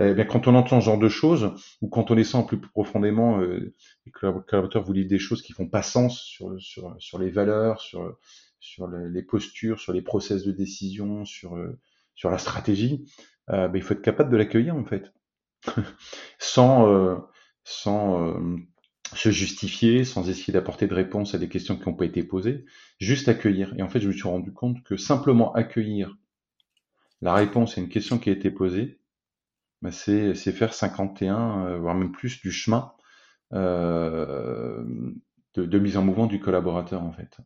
Eh 0.00 0.14
quand 0.26 0.46
on 0.46 0.54
entend 0.54 0.80
ce 0.80 0.86
genre 0.86 0.98
de 0.98 1.08
choses, 1.08 1.54
ou 1.82 1.88
quand 1.88 2.12
on 2.12 2.14
les 2.14 2.22
sent 2.22 2.44
plus 2.46 2.60
profondément, 2.60 3.40
euh, 3.40 3.74
les 4.06 4.12
collaborateurs 4.12 4.84
vous 4.84 4.92
livrent 4.92 5.08
des 5.08 5.18
choses 5.18 5.42
qui 5.42 5.52
font 5.52 5.66
pas 5.66 5.82
sens 5.82 6.20
sur, 6.20 6.60
sur, 6.60 6.94
sur 7.00 7.18
les 7.18 7.30
valeurs, 7.30 7.80
sur, 7.80 8.16
sur 8.60 8.86
les 8.88 9.22
postures, 9.22 9.80
sur 9.80 9.92
les 9.92 10.02
process 10.02 10.44
de 10.44 10.52
décision, 10.52 11.24
sur, 11.24 11.56
euh, 11.56 11.78
sur 12.14 12.30
la 12.30 12.38
stratégie, 12.38 13.04
euh, 13.50 13.68
ben, 13.68 13.78
il 13.78 13.82
faut 13.82 13.94
être 13.94 14.02
capable 14.02 14.30
de 14.30 14.36
l'accueillir 14.36 14.76
en 14.76 14.84
fait, 14.84 15.12
sans, 16.38 16.88
euh, 16.88 17.16
sans 17.64 18.34
se 19.16 19.30
justifier, 19.30 20.04
sans 20.04 20.28
essayer 20.28 20.52
d'apporter 20.52 20.86
de 20.86 20.94
réponse 20.94 21.34
à 21.34 21.38
des 21.38 21.48
questions 21.48 21.76
qui 21.76 21.88
n'ont 21.88 21.94
pas 21.94 22.04
été 22.04 22.22
posées, 22.22 22.64
juste 22.98 23.28
accueillir. 23.28 23.74
Et 23.78 23.82
en 23.82 23.88
fait, 23.88 24.00
je 24.00 24.08
me 24.08 24.12
suis 24.12 24.28
rendu 24.28 24.52
compte 24.52 24.82
que 24.82 24.96
simplement 24.96 25.52
accueillir 25.54 26.16
la 27.20 27.34
réponse 27.34 27.76
à 27.76 27.80
une 27.80 27.88
question 27.88 28.18
qui 28.18 28.30
a 28.30 28.32
été 28.32 28.50
posée, 28.50 29.00
bah, 29.82 29.90
c'est 29.92 30.34
faire 30.34 30.74
51, 30.74 31.66
euh, 31.66 31.78
voire 31.78 31.94
même 31.94 32.12
plus 32.12 32.40
du 32.40 32.50
chemin 32.50 32.92
euh, 33.52 34.84
de, 35.54 35.78
mise 35.78 35.96
en 35.96 36.02
mouvement 36.02 36.26
du 36.26 36.40
collaborateur 36.40 37.02
en 37.02 37.12
fait. 37.12 37.38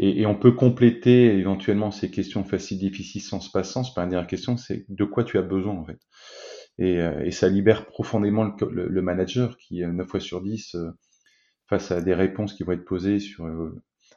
Et, 0.00 0.26
on 0.26 0.34
peut 0.34 0.52
compléter 0.52 1.36
éventuellement 1.36 1.92
ces 1.92 2.10
questions 2.10 2.42
faciles, 2.42 2.78
difficiles, 2.78 3.22
sans 3.22 3.48
pas 3.52 3.62
sens 3.62 3.94
par 3.94 4.02
une 4.04 4.10
dernière 4.10 4.26
question, 4.26 4.56
c'est 4.56 4.84
de 4.88 5.04
quoi 5.04 5.22
tu 5.22 5.38
as 5.38 5.42
besoin 5.42 5.74
en 5.74 5.84
fait. 5.84 6.00
Et, 6.78 7.00
euh, 7.00 7.30
ça 7.30 7.48
libère 7.48 7.86
profondément 7.86 8.54
le, 8.70 9.02
manager 9.02 9.56
qui, 9.56 9.84
9 9.84 10.06
fois 10.06 10.20
sur 10.20 10.42
10, 10.42 10.76
face 11.66 11.90
à 11.90 12.00
des 12.00 12.14
réponses 12.14 12.54
qui 12.54 12.62
vont 12.62 12.72
être 12.72 12.84
posées 12.84 13.18
sur, 13.18 13.46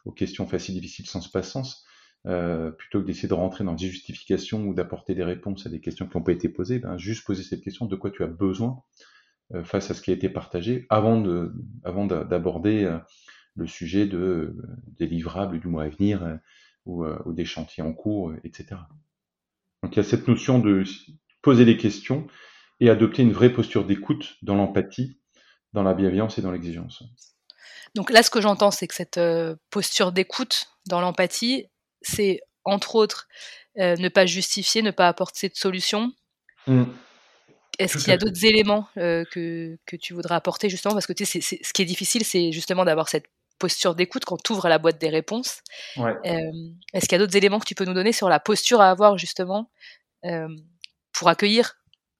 aux 0.06 0.12
questions 0.12 0.48
faciles, 0.48 0.76
difficiles, 0.76 1.06
sans 1.06 1.28
pas 1.32 1.44
sens, 1.44 1.86
euh, 2.26 2.72
plutôt 2.72 3.02
que 3.02 3.06
d'essayer 3.06 3.30
de 3.30 3.34
rentrer 3.34 3.64
dans 3.64 3.74
des 3.74 3.88
justifications 3.88 4.66
ou 4.66 4.74
d'apporter 4.74 5.16
des 5.16 5.24
réponses 5.24 5.66
à 5.66 5.70
des 5.70 5.80
questions 5.80 6.08
qui 6.08 6.18
n'ont 6.18 6.24
pas 6.24 6.34
été 6.34 6.50
posées, 6.50 6.80
ben, 6.80 6.98
juste 6.98 7.26
poser 7.26 7.44
cette 7.44 7.62
question 7.62 7.86
de 7.86 7.96
quoi 7.96 8.12
tu 8.12 8.24
as 8.24 8.28
besoin 8.28 8.82
euh, 9.54 9.64
face 9.64 9.92
à 9.92 9.94
ce 9.94 10.02
qui 10.02 10.12
a 10.12 10.14
été 10.14 10.28
partagé 10.28 10.86
avant 10.90 11.22
de, 11.22 11.54
avant 11.84 12.06
d'aborder 12.06 12.84
euh, 12.84 12.98
le 13.56 13.66
sujet 13.66 14.08
de 14.08 14.58
des 14.98 15.08
livrables 15.08 15.60
du 15.60 15.68
mois 15.68 15.84
à 15.84 15.90
venir 15.90 16.40
ou, 16.86 17.06
des 17.34 17.46
chantiers 17.46 17.84
en 17.84 17.92
cours, 17.92 18.34
etc. 18.44 18.80
Donc 19.84 19.96
il 19.96 19.98
y 19.98 20.00
a 20.00 20.04
cette 20.04 20.28
notion 20.28 20.60
de 20.60 20.84
poser 21.42 21.66
des 21.66 21.76
questions 21.76 22.28
et 22.80 22.90
adopter 22.90 23.24
une 23.24 23.34
vraie 23.34 23.52
posture 23.52 23.86
d'écoute 23.86 24.36
dans 24.42 24.56
l'empathie, 24.56 25.20
dans 25.74 25.84
la 25.84 25.94
bienveillance 25.94 26.38
et 26.38 26.42
dans 26.42 26.52
l'exigence. 26.52 27.04
Donc 27.96 28.12
là, 28.12 28.22
ce 28.22 28.30
que 28.30 28.42
j'entends, 28.42 28.72
c'est 28.72 28.88
que 28.88 28.96
cette 28.96 29.20
posture 29.70 30.12
d'écoute 30.12 30.68
dans 30.88 31.02
l'empathie, 31.02 31.66
c'est 32.02 32.42
entre 32.64 32.96
autres 32.96 33.28
euh, 33.80 33.96
ne 33.96 34.10
pas 34.10 34.26
justifier, 34.26 34.82
ne 34.82 34.92
pas 34.92 35.08
apporter 35.08 35.50
de 35.50 35.56
solution. 35.56 36.12
Mm. 36.68 36.84
est-ce 37.80 37.98
qu'il 37.98 38.10
y 38.10 38.12
a 38.12 38.18
d'autres 38.18 38.44
éléments 38.44 38.90
que, 38.96 39.78
que 39.86 39.96
tu 39.96 40.14
voudrais 40.14 40.36
apporter 40.36 40.70
justement? 40.70 40.94
Parce 40.94 41.08
que 41.08 41.14
tu 41.14 41.26
sais, 41.26 41.40
ce 41.42 41.74
qui 41.74 41.82
est 41.82 41.86
difficile, 41.86 42.26
c'est 42.26 42.52
justement 42.52 42.84
d'avoir 42.86 43.08
cette 43.08 43.26
posture 43.58 43.96
d'écoute 43.96 44.26
quand 44.26 44.42
tu 44.42 44.52
ouvres 44.52 44.68
la 44.68 44.78
boîte 44.78 45.00
des 45.00 45.10
réponses. 45.10 45.62
est-ce 45.96 47.02
qu'il 47.02 47.14
y 47.14 47.16
a 47.16 47.20
d'autres 47.20 47.38
éléments 47.38 47.60
que 47.60 47.66
tu 47.66 47.76
peux 47.76 47.86
nous 47.86 47.94
donner 47.94 48.12
sur 48.12 48.30
la 48.30 48.40
posture 48.40 48.82
à 48.82 48.90
avoir 48.90 49.18
justement 49.18 49.72
pour 51.14 51.30
accueillir 51.30 51.77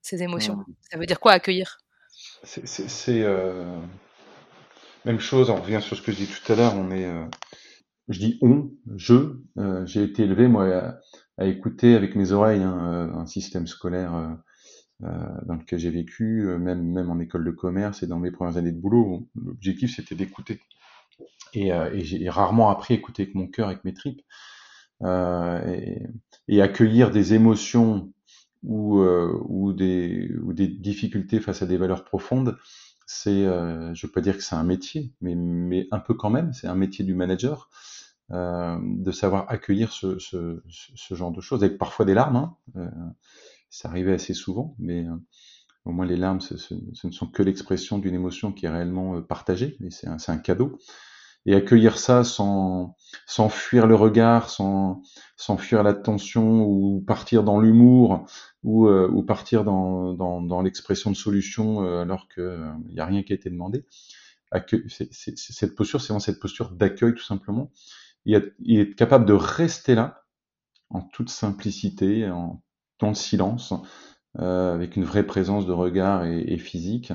ces 0.08 0.24
émotions 0.24 0.58
mmh. 0.58 0.66
Ça 0.92 0.98
veut 0.98 1.06
dire 1.06 1.20
quoi 1.20 1.34
accueillir? 1.34 1.78
C'est 2.44 3.26
même 5.06 5.20
chose, 5.20 5.50
on 5.50 5.62
revient 5.62 5.82
sur 5.82 5.96
ce 5.96 6.02
que 6.02 6.12
je 6.12 6.18
dis 6.18 6.28
tout 6.28 6.52
à 6.52 6.56
l'heure, 6.56 6.76
on 6.76 6.92
est, 6.92 7.08
je 8.10 8.20
dis 8.20 8.38
on, 8.42 8.72
je, 8.96 9.38
j'ai 9.86 10.04
été 10.04 10.24
élevé 10.24 10.48
moi 10.48 11.00
à, 11.38 11.46
écouter 11.46 11.96
avec 11.96 12.16
mes 12.16 12.32
oreilles 12.32 12.64
hein, 12.64 13.12
un 13.16 13.26
système 13.26 13.68
scolaire 13.68 14.38
euh, 15.04 15.10
dans 15.46 15.54
lequel 15.54 15.78
j'ai 15.78 15.92
vécu, 15.92 16.48
euh, 16.48 16.58
même, 16.58 16.82
même 16.82 17.12
en 17.12 17.20
école 17.20 17.46
de 17.46 17.52
commerce 17.52 18.02
et 18.02 18.08
dans 18.08 18.18
mes 18.18 18.32
premières 18.32 18.58
années 18.58 18.72
de 18.72 18.80
boulot. 18.80 19.30
L'objectif, 19.36 19.96
c'était 19.96 20.16
d'écouter. 20.16 20.60
Et, 21.54 21.72
euh, 21.72 21.94
et 21.94 22.04
j'ai 22.04 22.28
rarement 22.30 22.72
appris 22.72 22.96
à 22.96 22.98
écouter 22.98 23.24
avec 23.24 23.36
mon 23.36 23.48
cœur, 23.48 23.68
avec 23.68 23.84
mes 23.84 23.94
tripes. 23.94 24.22
Et, 25.04 26.02
et, 26.48 26.62
accueillir 26.64 27.12
des 27.12 27.36
émotions 27.36 28.12
ou, 28.64 29.00
ou, 29.02 29.74
des, 29.74 30.32
ou 30.44 30.54
des 30.54 30.68
difficultés 30.68 31.40
face 31.40 31.62
à 31.62 31.66
des 31.66 31.78
valeurs 31.78 32.04
profondes, 32.04 32.58
c'est, 33.08 33.46
euh, 33.46 33.94
je 33.94 34.06
veux 34.06 34.12
pas 34.12 34.22
dire 34.22 34.36
que 34.36 34.44
c'est 34.44 34.56
un 34.56 34.66
métier, 34.66 35.14
mais, 35.22 35.34
mais 35.34 35.88
un 35.92 36.00
peu 36.00 36.14
quand 36.14 36.30
même, 36.30 36.54
c'est 36.54 36.68
un 36.68 36.76
métier 36.76 37.06
du 37.06 37.16
manager, 37.16 37.70
euh, 38.32 38.78
de 38.84 39.12
savoir 39.12 39.46
accueillir 39.50 39.94
ce, 39.94 40.20
ce, 40.20 40.62
ce, 40.68 41.16
genre 41.16 41.32
de 41.32 41.40
choses, 41.40 41.64
avec 41.64 41.78
parfois 41.78 42.06
des 42.06 42.14
larmes. 42.14 42.36
Hein, 42.36 42.58
euh, 42.76 42.90
ça 43.70 43.88
arrivait 43.88 44.14
assez 44.14 44.34
souvent, 44.34 44.76
mais 44.78 45.08
euh, 45.08 45.16
au 45.86 45.92
moins 45.92 46.06
les 46.06 46.18
larmes, 46.18 46.42
ce, 46.42 46.58
ce, 46.58 46.76
ne 46.76 47.12
sont 47.12 47.28
que 47.28 47.44
l'expression 47.44 47.98
d'une 47.98 48.14
émotion 48.14 48.52
qui 48.52 48.66
est 48.66 48.70
réellement 48.70 49.16
euh, 49.16 49.22
partagée, 49.22 49.78
et 49.82 49.90
c'est 49.90 50.08
un, 50.08 50.18
un, 50.28 50.38
cadeau. 50.38 50.78
Et 51.48 51.56
accueillir 51.56 51.98
ça 51.98 52.24
sans, 52.24 52.96
sans 53.26 53.50
fuir 53.50 53.88
le 53.88 53.96
regard, 53.96 54.50
sans, 54.50 55.02
sans 55.38 55.58
fuir 55.58 55.82
l'attention, 55.82 56.62
ou 56.64 57.02
partir 57.02 57.44
dans 57.44 57.60
l'humour, 57.60 58.28
ou, 58.64 58.88
euh, 58.88 59.10
ou 59.12 59.24
partir 59.24 59.64
dans, 59.64 60.14
dans, 60.14 60.42
dans 60.42 60.62
l'expression 60.62 61.10
de 61.10 61.16
solution 61.16 61.82
alors 62.02 62.28
qu'il 62.28 62.74
n'y 62.90 63.00
a 63.00 63.06
rien 63.06 63.24
qui 63.24 63.34
a 63.34 63.36
été 63.36 63.50
demandé. 63.50 63.86
c'est, 64.90 65.12
c'est, 65.12 65.38
cette 65.38 65.76
posture, 65.76 66.02
c'est 66.02 66.10
vraiment 66.10 66.20
cette 66.20 66.40
posture 66.40 66.72
d'accueil 66.72 67.16
tout 67.16 67.24
simplement. 67.24 67.72
Et 68.26 68.34
être 68.34 68.96
capable 68.96 69.26
de 69.26 69.34
rester 69.34 69.96
là, 69.96 70.26
en 70.90 71.02
toute 71.02 71.30
simplicité, 71.30 72.30
en 72.30 72.62
dans 73.00 73.10
le 73.10 73.16
silence, 73.16 73.74
euh, 74.40 74.74
avec 74.74 74.96
une 74.96 75.04
vraie 75.04 75.26
présence 75.26 75.66
de 75.66 75.72
regard 75.72 76.26
et, 76.26 76.40
et 76.40 76.58
physique, 76.58 77.14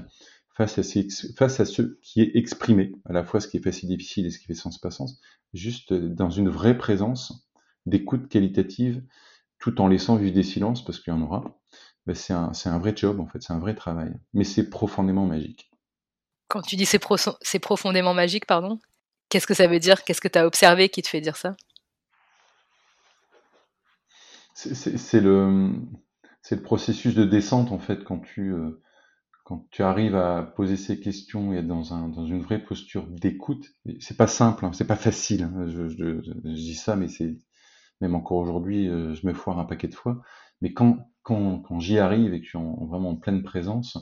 face 0.55 0.79
à, 0.79 0.83
ces, 0.83 1.09
face 1.37 1.61
à 1.61 1.65
ce 1.65 1.83
qui 2.03 2.21
est 2.21 2.37
exprimé, 2.37 2.93
à 3.07 3.13
la 3.13 3.25
fois 3.25 3.41
ce 3.41 3.49
qui 3.49 3.57
est 3.57 3.63
facile 3.63 3.89
difficile 3.89 4.27
et 4.27 4.31
ce 4.31 4.39
qui 4.39 4.47
fait 4.47 4.55
sens 4.55 4.79
pas 4.79 4.91
sens, 4.91 5.21
juste 5.55 5.93
dans 5.93 6.31
une 6.31 6.49
vraie 6.49 6.77
présence 6.77 7.49
d'écoute 7.87 8.29
qualitative, 8.29 9.03
tout 9.59 9.81
en 9.81 9.89
laissant 9.89 10.17
vivre 10.17 10.35
des 10.35 10.43
silences, 10.43 10.85
parce 10.85 11.01
qu'il 11.01 11.13
y 11.13 11.17
en 11.17 11.23
aura, 11.23 11.59
ben 12.07 12.15
c'est 12.15 12.33
un, 12.33 12.53
un, 12.65 12.79
vrai 12.79 12.95
job 12.97 13.21
en 13.21 13.27
fait, 13.27 13.43
c'est 13.43 13.53
un 13.53 13.59
vrai 13.59 13.75
travail, 13.75 14.13
mais 14.35 14.45
c'est 14.45 14.69
profondément 14.69 15.27
magique. 15.27 15.71
Quand 16.49 16.63
tu 16.63 16.77
dis 16.77 16.85
c'est, 16.85 16.99
pro 16.99 17.17
c'est 17.41 17.59
profondément 17.59 18.13
magique, 18.13 18.47
pardon, 18.47 18.79
qu'est-ce 19.29 19.47
que 19.47 19.55
ça 19.55 19.67
veut 19.67 19.79
dire? 19.79 20.05
Qu'est-ce 20.05 20.21
que 20.21 20.29
tu 20.29 20.39
as 20.39 20.47
observé 20.47 20.89
qui 20.91 21.01
te 21.01 21.09
fait 21.09 21.21
dire 21.21 21.37
ça? 21.37 21.57
C'est 24.55 25.21
le, 25.21 25.73
c'est 26.43 26.57
le 26.57 26.63
processus 26.63 27.15
de 27.15 27.25
descente 27.25 27.73
en 27.73 27.79
fait 27.79 28.05
quand 28.05 28.19
tu, 28.19 28.53
euh, 28.53 28.83
quand 29.45 29.67
tu 29.71 29.83
arrives 29.83 30.15
à 30.15 30.43
poser 30.43 30.77
ces 30.77 31.01
questions 31.01 31.53
et 31.53 31.59
être 31.59 31.67
dans, 31.67 31.95
un, 31.95 32.09
dans 32.09 32.27
une 32.27 32.41
vraie 32.41 32.63
posture 32.63 33.07
d'écoute. 33.09 33.67
C'est 34.01 34.17
pas 34.17 34.27
simple, 34.27 34.65
hein, 34.65 34.73
c'est 34.73 34.87
pas 34.87 34.97
facile. 34.97 35.45
Hein, 35.45 35.67
je, 35.69 35.89
je, 35.89 36.23
je, 36.23 36.33
dis 36.49 36.75
ça, 36.75 36.97
mais 36.97 37.09
c'est 37.09 37.39
même 38.01 38.15
encore 38.15 38.39
aujourd'hui, 38.39 38.89
euh, 38.89 39.15
je 39.15 39.27
me 39.27 39.33
foire 39.33 39.59
un 39.59 39.65
paquet 39.65 39.89
de 39.89 39.95
fois. 39.95 40.23
Mais 40.61 40.73
quand, 40.73 41.09
quand, 41.23 41.61
quand 41.61 41.81
j'y 41.81 41.99
arrive 41.99 42.35
et 42.35 42.39
que 42.39 42.45
je 42.45 42.51
suis 42.51 42.59
en, 42.59 42.87
vraiment 42.87 43.11
en 43.11 43.17
pleine 43.17 43.43
présence, 43.43 43.99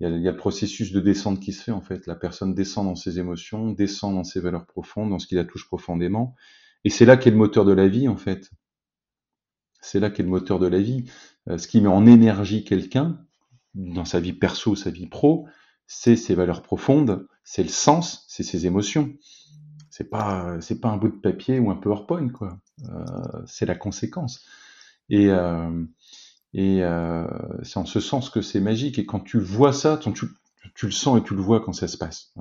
il 0.00 0.08
y, 0.08 0.12
a, 0.12 0.16
il 0.16 0.22
y, 0.22 0.28
a, 0.28 0.32
le 0.32 0.36
processus 0.36 0.92
de 0.92 1.00
descente 1.00 1.40
qui 1.40 1.52
se 1.52 1.62
fait 1.62 1.72
en 1.72 1.80
fait. 1.80 2.06
La 2.06 2.16
personne 2.16 2.54
descend 2.54 2.86
dans 2.86 2.96
ses 2.96 3.18
émotions, 3.18 3.70
descend 3.70 4.14
dans 4.14 4.24
ses 4.24 4.40
valeurs 4.40 4.66
profondes, 4.66 5.10
dans 5.10 5.18
ce 5.18 5.26
qui 5.26 5.34
la 5.34 5.44
touche 5.44 5.66
profondément. 5.66 6.34
Et 6.84 6.90
c'est 6.90 7.06
là 7.06 7.16
qu'est 7.16 7.30
le 7.30 7.36
moteur 7.36 7.64
de 7.64 7.72
la 7.72 7.88
vie 7.88 8.08
en 8.08 8.16
fait. 8.16 8.50
C'est 9.80 10.00
là 10.00 10.10
qu'est 10.10 10.22
le 10.22 10.28
moteur 10.28 10.58
de 10.58 10.66
la 10.66 10.80
vie. 10.80 11.04
Euh, 11.48 11.58
ce 11.58 11.68
qui 11.68 11.80
met 11.80 11.88
en 11.88 12.06
énergie 12.06 12.64
quelqu'un, 12.64 13.18
dans 13.74 14.04
sa 14.04 14.20
vie 14.20 14.32
perso, 14.32 14.76
sa 14.76 14.90
vie 14.90 15.06
pro, 15.06 15.46
c'est 15.86 16.16
ses 16.16 16.34
valeurs 16.34 16.62
profondes, 16.62 17.26
c'est 17.42 17.62
le 17.62 17.68
sens, 17.68 18.24
c'est 18.28 18.42
ses 18.42 18.66
émotions. 18.66 19.12
C'est 19.90 20.10
pas, 20.10 20.60
c'est 20.60 20.80
pas 20.80 20.88
un 20.88 20.96
bout 20.96 21.08
de 21.08 21.20
papier 21.20 21.60
ou 21.60 21.70
un 21.70 21.76
PowerPoint, 21.76 22.28
quoi. 22.28 22.58
Euh, 22.88 23.04
c'est 23.46 23.66
la 23.66 23.76
conséquence. 23.76 24.44
Et, 25.08 25.30
euh, 25.30 25.84
et 26.52 26.82
euh, 26.82 27.26
c'est 27.62 27.78
en 27.78 27.84
ce 27.84 28.00
sens 28.00 28.28
que 28.28 28.42
c'est 28.42 28.60
magique. 28.60 28.98
Et 28.98 29.06
quand 29.06 29.20
tu 29.20 29.38
vois 29.38 29.72
ça, 29.72 29.96
tu, 29.98 30.10
tu, 30.74 30.86
le 30.86 30.92
sens 30.92 31.18
et 31.20 31.22
tu 31.22 31.34
le 31.34 31.42
vois 31.42 31.60
quand 31.60 31.72
ça 31.72 31.86
se 31.86 31.96
passe. 31.96 32.34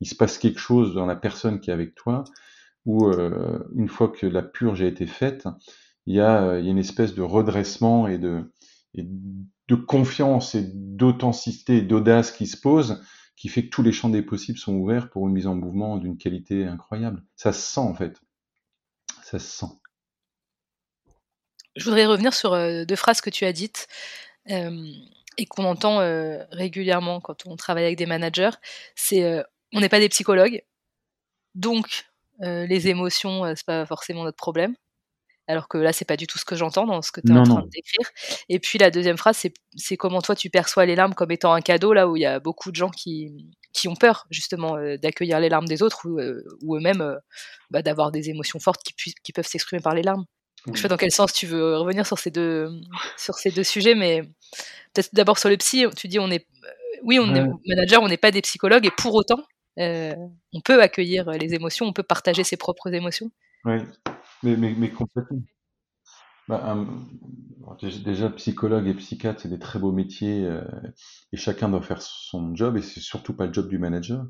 Il 0.00 0.08
se 0.08 0.16
passe 0.16 0.38
quelque 0.38 0.58
chose 0.58 0.94
dans 0.94 1.06
la 1.06 1.14
personne 1.14 1.60
qui 1.60 1.70
est 1.70 1.72
avec 1.72 1.94
toi, 1.94 2.24
où 2.86 3.06
euh, 3.06 3.64
une 3.76 3.88
fois 3.88 4.08
que 4.08 4.26
la 4.26 4.42
purge 4.42 4.82
a 4.82 4.86
été 4.86 5.06
faite, 5.06 5.46
il 6.06 6.16
y 6.16 6.20
a, 6.20 6.58
il 6.58 6.64
y 6.64 6.68
a 6.68 6.70
une 6.72 6.78
espèce 6.78 7.14
de 7.14 7.22
redressement 7.22 8.08
et 8.08 8.18
de, 8.18 8.52
et 8.94 9.02
de 9.02 9.46
confiance 9.74 10.54
et 10.54 10.62
d'authenticité 10.62 11.78
et 11.78 11.82
d'audace 11.82 12.30
qui 12.30 12.46
se 12.46 12.56
pose, 12.56 13.02
qui 13.36 13.48
fait 13.48 13.64
que 13.64 13.70
tous 13.70 13.82
les 13.82 13.92
champs 13.92 14.08
des 14.08 14.22
possibles 14.22 14.58
sont 14.58 14.74
ouverts 14.74 15.10
pour 15.10 15.26
une 15.26 15.34
mise 15.34 15.46
en 15.46 15.54
mouvement 15.54 15.96
d'une 15.98 16.16
qualité 16.16 16.64
incroyable. 16.64 17.22
Ça 17.34 17.52
se 17.52 17.60
sent 17.60 17.80
en 17.80 17.94
fait. 17.94 18.20
Ça 19.22 19.38
se 19.38 19.46
sent. 19.46 19.72
Je 21.76 21.84
voudrais 21.84 22.06
revenir 22.06 22.32
sur 22.32 22.54
euh, 22.54 22.84
deux 22.84 22.96
phrases 22.96 23.20
que 23.20 23.28
tu 23.28 23.44
as 23.44 23.52
dites 23.52 23.86
euh, 24.50 24.86
et 25.36 25.44
qu'on 25.44 25.64
entend 25.64 26.00
euh, 26.00 26.42
régulièrement 26.50 27.20
quand 27.20 27.46
on 27.46 27.56
travaille 27.56 27.84
avec 27.84 27.98
des 27.98 28.06
managers. 28.06 28.56
C'est 28.94 29.42
on 29.72 29.80
n'est 29.80 29.90
pas 29.90 30.00
des 30.00 30.08
psychologues, 30.08 30.62
donc 31.54 32.06
les 32.38 32.88
émotions, 32.88 33.42
c'est 33.56 33.66
pas 33.66 33.84
forcément 33.84 34.22
notre 34.24 34.36
problème 34.36 34.76
alors 35.48 35.68
que 35.68 35.78
là 35.78 35.92
c'est 35.92 36.04
pas 36.04 36.16
du 36.16 36.26
tout 36.26 36.38
ce 36.38 36.44
que 36.44 36.56
j'entends 36.56 36.86
dans 36.86 37.02
ce 37.02 37.12
que 37.12 37.20
tu 37.20 37.32
es 37.32 37.38
en 37.38 37.44
train 37.44 37.62
de 37.62 37.68
décrire. 37.68 38.08
Et 38.48 38.58
puis 38.58 38.78
la 38.78 38.90
deuxième 38.90 39.16
phrase 39.16 39.46
c'est 39.76 39.96
comment 39.96 40.22
toi 40.22 40.34
tu 40.34 40.50
perçois 40.50 40.86
les 40.86 40.96
larmes 40.96 41.14
comme 41.14 41.30
étant 41.30 41.52
un 41.52 41.60
cadeau 41.60 41.92
là 41.92 42.08
où 42.08 42.16
il 42.16 42.22
y 42.22 42.26
a 42.26 42.40
beaucoup 42.40 42.70
de 42.70 42.76
gens 42.76 42.90
qui 42.90 43.48
qui 43.76 43.88
ont 43.88 43.94
peur 43.94 44.26
justement 44.30 44.76
euh, 44.76 44.96
d'accueillir 44.96 45.38
les 45.38 45.48
larmes 45.48 45.66
des 45.66 45.82
autres 45.82 46.08
ou, 46.08 46.18
euh, 46.18 46.42
ou 46.62 46.76
eux-mêmes 46.76 47.02
euh, 47.02 47.16
bah, 47.70 47.82
d'avoir 47.82 48.10
des 48.10 48.30
émotions 48.30 48.58
fortes 48.58 48.82
qui, 48.82 49.14
qui 49.22 49.32
peuvent 49.32 49.46
s'exprimer 49.46 49.82
par 49.82 49.94
les 49.94 50.02
larmes. 50.02 50.24
Oui. 50.66 50.72
Je 50.74 50.82
sais 50.82 50.88
dans 50.88 50.96
quel 50.96 51.12
sens 51.12 51.32
tu 51.32 51.46
veux 51.46 51.76
revenir 51.76 52.06
sur 52.06 52.18
ces 52.18 52.30
deux 52.30 52.70
sur 53.18 53.34
ces 53.34 53.50
deux 53.50 53.62
sujets, 53.62 53.94
mais 53.94 54.22
peut-être 54.94 55.10
d'abord 55.12 55.38
sur 55.38 55.50
le 55.50 55.56
psy. 55.58 55.84
Tu 55.96 56.08
dis 56.08 56.18
on 56.18 56.30
est 56.30 56.46
oui 57.04 57.18
on 57.20 57.30
ouais. 57.32 57.40
est 57.40 57.68
manager, 57.68 58.02
on 58.02 58.08
n'est 58.08 58.16
pas 58.16 58.30
des 58.30 58.42
psychologues 58.42 58.86
et 58.86 58.90
pour 58.90 59.14
autant 59.14 59.42
on 59.78 60.60
peut 60.64 60.80
accueillir 60.80 61.30
les 61.32 61.54
émotions, 61.54 61.84
on 61.84 61.92
peut 61.92 62.02
partager 62.02 62.44
ses 62.44 62.56
propres 62.56 62.92
émotions. 62.94 63.30
Oui, 63.66 63.76
mais, 64.42 64.56
mais, 64.56 64.74
mais 64.76 64.90
complètement. 64.90 65.42
Bah, 66.48 66.76
déjà, 68.04 68.30
psychologue 68.30 68.86
et 68.86 68.94
psychiatre, 68.94 69.40
c'est 69.40 69.48
des 69.48 69.58
très 69.58 69.78
beaux 69.78 69.92
métiers 69.92 70.44
euh, 70.44 70.62
et 71.32 71.36
chacun 71.36 71.68
doit 71.68 71.82
faire 71.82 72.00
son 72.02 72.54
job 72.54 72.76
et 72.76 72.82
c'est 72.82 73.00
surtout 73.00 73.34
pas 73.34 73.46
le 73.46 73.52
job 73.52 73.68
du 73.68 73.78
manager. 73.78 74.26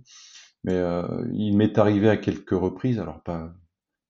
Mais 0.64 0.74
euh, 0.74 1.26
il 1.34 1.56
m'est 1.56 1.78
arrivé 1.78 2.08
à 2.08 2.16
quelques 2.16 2.50
reprises, 2.50 2.98
alors 3.00 3.22
pas, 3.22 3.52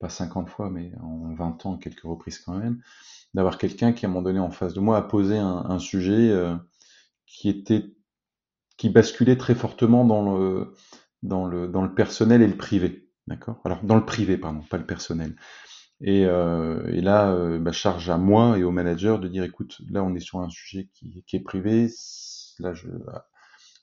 pas 0.01 0.09
50 0.09 0.49
fois, 0.51 0.71
mais 0.71 0.93
en 1.03 1.35
20 1.35 1.67
ans, 1.67 1.79
quelques 1.79 2.03
reprises 2.03 2.39
quand 2.39 2.55
même, 2.55 2.81
d'avoir 3.35 3.59
quelqu'un 3.59 3.93
qui, 3.93 4.07
à 4.07 4.09
un 4.09 4.13
moment 4.13 4.23
donné, 4.23 4.41
en 4.41 4.51
face 4.51 4.75
de 4.75 4.81
moi, 4.81 4.99
a 4.99 5.03
posé 5.03 5.39
un, 5.39 5.67
un 5.69 5.79
sujet 5.79 6.31
euh, 6.31 6.57
qui 7.27 7.49
était 7.49 7.95
qui 8.77 8.91
basculait 8.91 9.37
très 9.39 9.55
fortement 9.55 10.05
dans 10.05 10.37
le, 10.37 10.75
dans 11.23 11.47
le, 11.47 11.69
dans 11.69 11.83
le 11.83 11.95
personnel 11.95 12.43
et 12.43 12.47
le 12.49 12.57
privé. 12.57 13.09
D'accord? 13.27 13.61
Alors, 13.65 13.83
dans 13.83 13.97
le 13.97 14.05
privé, 14.05 14.37
pardon, 14.39 14.61
pas 14.63 14.79
le 14.79 14.87
personnel. 14.87 15.37
Et, 16.01 16.27
euh, 16.27 16.87
et 16.93 17.01
là, 17.01 17.33
euh, 17.33 17.59
bah, 17.59 17.73
charge 17.73 18.11
à 18.11 18.19
moi 18.19 18.59
et 18.59 18.65
au 18.65 18.71
manager 18.71 19.19
de 19.19 19.29
dire, 19.29 19.45
écoute, 19.45 19.81
là, 19.91 20.03
on 20.05 20.15
est 20.15 20.21
sur 20.21 20.41
un 20.41 20.49
sujet 20.51 20.89
qui, 20.93 21.25
qui 21.27 21.37
est 21.37 21.41
privé. 21.41 21.89
Là, 22.59 22.75
je, 22.75 22.89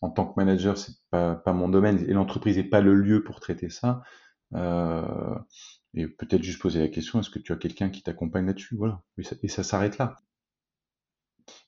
en 0.02 0.10
tant 0.10 0.26
que 0.26 0.34
manager, 0.38 0.78
c'est 0.78 0.94
pas, 1.10 1.36
pas 1.36 1.54
mon 1.54 1.70
domaine 1.70 2.04
et 2.08 2.14
l'entreprise 2.14 2.58
n'est 2.58 2.64
pas 2.64 2.82
le 2.82 2.94
lieu 2.94 3.24
pour 3.24 3.40
traiter 3.40 3.70
ça. 3.70 4.02
Euh, 4.54 5.36
et 5.96 6.08
peut-être 6.08 6.44
juste 6.44 6.62
poser 6.62 6.80
la 6.80 6.88
question, 6.88 7.20
est-ce 7.20 7.30
que 7.30 7.40
tu 7.40 7.54
as 7.54 7.56
quelqu'un 7.56 7.90
qui 7.90 8.04
t'accompagne 8.04 8.46
là-dessus? 8.46 8.76
Voilà. 8.76 9.02
Et 9.42 9.48
ça, 9.48 9.64
s'arrête 9.64 9.98
là. 9.98 10.16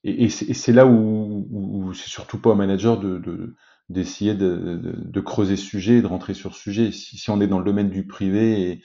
Et, 0.04 0.26
et 0.26 0.30
c'est 0.30 0.72
là 0.74 0.86
où, 0.86 1.48
où 1.50 1.94
c'est 1.94 2.10
surtout 2.10 2.40
pas 2.40 2.52
au 2.52 2.56
manager 2.56 3.00
de, 3.00 3.18
de 3.18 3.56
d'essayer 3.90 4.34
de, 4.34 4.56
de, 4.56 4.96
de, 4.98 5.22
creuser 5.22 5.56
ce 5.56 5.66
sujet 5.66 5.98
et 5.98 6.02
de 6.02 6.08
rentrer 6.08 6.34
sur 6.34 6.56
ce 6.56 6.62
sujet. 6.62 6.92
Si, 6.92 7.18
si 7.18 7.30
on 7.30 7.40
est 7.40 7.48
dans 7.48 7.60
le 7.60 7.66
domaine 7.66 7.92
du 7.92 8.08
privé 8.08 8.82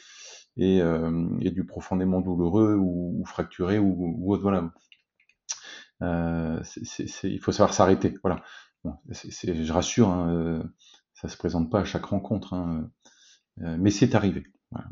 et, 0.56 0.80
euh, 0.82 1.28
et 1.40 1.50
du 1.50 1.64
profondément 1.64 2.20
douloureux 2.20 2.76
ou, 2.76 3.22
fracturé 3.26 3.78
ou, 3.78 4.32
autre, 4.32 4.42
voilà. 4.42 4.72
il 6.00 7.40
faut 7.40 7.52
savoir 7.52 7.74
s'arrêter. 7.74 8.14
Voilà. 8.22 8.42
je 9.10 9.72
rassure, 9.72 10.08
hein, 10.08 10.62
ça 11.14 11.28
se 11.28 11.36
présente 11.36 11.70
pas 11.70 11.80
à 11.80 11.84
chaque 11.84 12.06
rencontre, 12.06 12.54
hein, 12.54 12.90
mais 13.56 13.90
c'est 13.90 14.14
arrivé. 14.14 14.44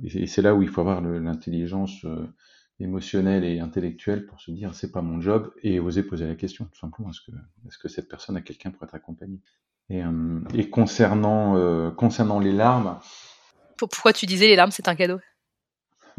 Et 0.03 0.27
c'est 0.27 0.43
là 0.43 0.55
où 0.55 0.63
il 0.63 0.69
faut 0.69 0.81
avoir 0.81 1.01
l'intelligence 1.01 2.05
émotionnelle 2.81 3.45
et 3.45 3.61
intellectuelle 3.61 4.27
pour 4.27 4.41
se 4.41 4.51
dire 4.51 4.75
c'est 4.75 4.93
pas 4.93 5.03
mon 5.03 5.21
job 5.21 5.53
et 5.63 5.81
oser 5.81 6.03
poser 6.03 6.27
la 6.27 6.37
question 6.37 6.67
tout 6.67 6.79
simplement 6.79 7.11
est-ce 7.11 7.79
que 7.79 7.89
cette 7.89 8.09
personne 8.09 8.37
a 8.37 8.41
quelqu'un 8.41 8.71
pour 8.71 8.85
être 8.85 8.95
accompagné 8.95 9.41
et, 9.91 10.03
euh, 10.03 10.41
euh, 10.53 11.91
concernant 11.91 12.41
les 12.41 12.53
larmes 12.53 12.99
pourquoi 13.77 14.13
tu 14.13 14.27
disais 14.27 14.47
les 14.47 14.57
larmes 14.57 14.71
c'est 14.71 14.89
un 14.89 14.95
cadeau? 14.95 15.19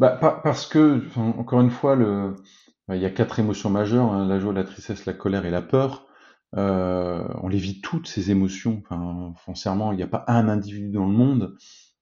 Bah, 0.00 0.40
parce 0.42 0.66
que 0.66 1.02
encore 1.16 1.60
une 1.60 1.70
fois 1.70 1.94
le 1.94 2.34
bah, 2.88 2.96
il 2.96 3.02
y 3.02 3.06
a 3.06 3.10
quatre 3.10 3.38
émotions 3.38 3.70
majeures 3.70 4.12
hein, 4.12 4.26
la 4.26 4.40
joie 4.40 4.52
la 4.52 4.64
tristesse 4.64 5.06
la 5.06 5.12
colère 5.12 5.46
et 5.46 5.50
la 5.50 5.62
peur. 5.62 6.06
Euh, 6.56 7.22
on 7.42 7.48
les 7.48 7.58
vit 7.58 7.80
toutes 7.80 8.08
ces 8.08 8.32
émotions. 8.32 8.82
Enfin 8.84 9.32
foncièrement 9.44 9.92
il 9.92 9.96
n'y 9.96 10.02
a 10.02 10.08
pas 10.08 10.24
un 10.26 10.48
individu 10.48 10.90
dans 10.90 11.06
le 11.06 11.12
monde 11.12 11.56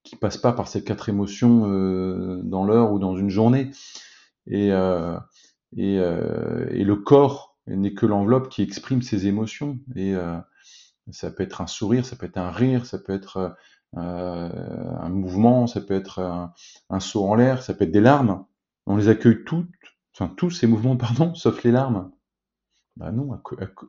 qui 0.05 0.17
passe 0.17 0.39
pas 0.39 0.53
par 0.53 0.69
ces 0.69 0.83
quatre 0.85 1.09
émotions 1.09 1.67
euh, 1.67 2.41
dans 2.45 2.65
l'heure 2.65 2.93
ou 2.93 2.99
dans 2.99 3.17
une 3.17 3.31
journée. 3.31 3.71
Et, 4.47 4.73
euh, 4.73 5.19
et, 5.77 5.99
euh, 5.99 6.67
et, 6.71 6.85
le 6.85 6.97
corps 6.97 7.57
n'est 7.67 7.93
que 7.93 8.07
l'enveloppe 8.07 8.49
qui 8.49 8.63
exprime 8.63 9.03
ses 9.03 9.27
émotions. 9.27 9.79
Et 9.95 10.15
euh, 10.15 10.39
ça 11.11 11.31
peut 11.31 11.43
être 11.43 11.61
un 11.61 11.67
sourire, 11.67 12.07
ça 12.07 12.17
peut 12.17 12.27
être 12.27 12.39
un 12.39 12.51
rire, 12.51 12.87
ça 12.87 12.99
peut 12.99 13.13
être 13.13 13.57
un 13.97 15.09
mouvement, 15.09 15.67
ça 15.67 15.81
peut 15.81 15.95
être 15.95 16.21
un, 16.91 17.01
saut 17.01 17.25
en 17.25 17.35
l'air, 17.35 17.63
ça 17.63 17.75
peut 17.75 17.85
être 17.85 17.93
des 17.93 18.01
larmes. 18.01 18.45
On 18.87 18.97
les 18.97 19.09
accueille 19.09 19.45
toutes, 19.45 19.69
enfin 20.15 20.33
tous 20.37 20.51
ces 20.51 20.67
mouvements, 20.67 20.97
pardon, 20.99 21.35
sauf 21.35 21.63
les 21.65 21.73
larmes. 21.73 22.11
Bah 22.97 23.13
non, 23.13 23.41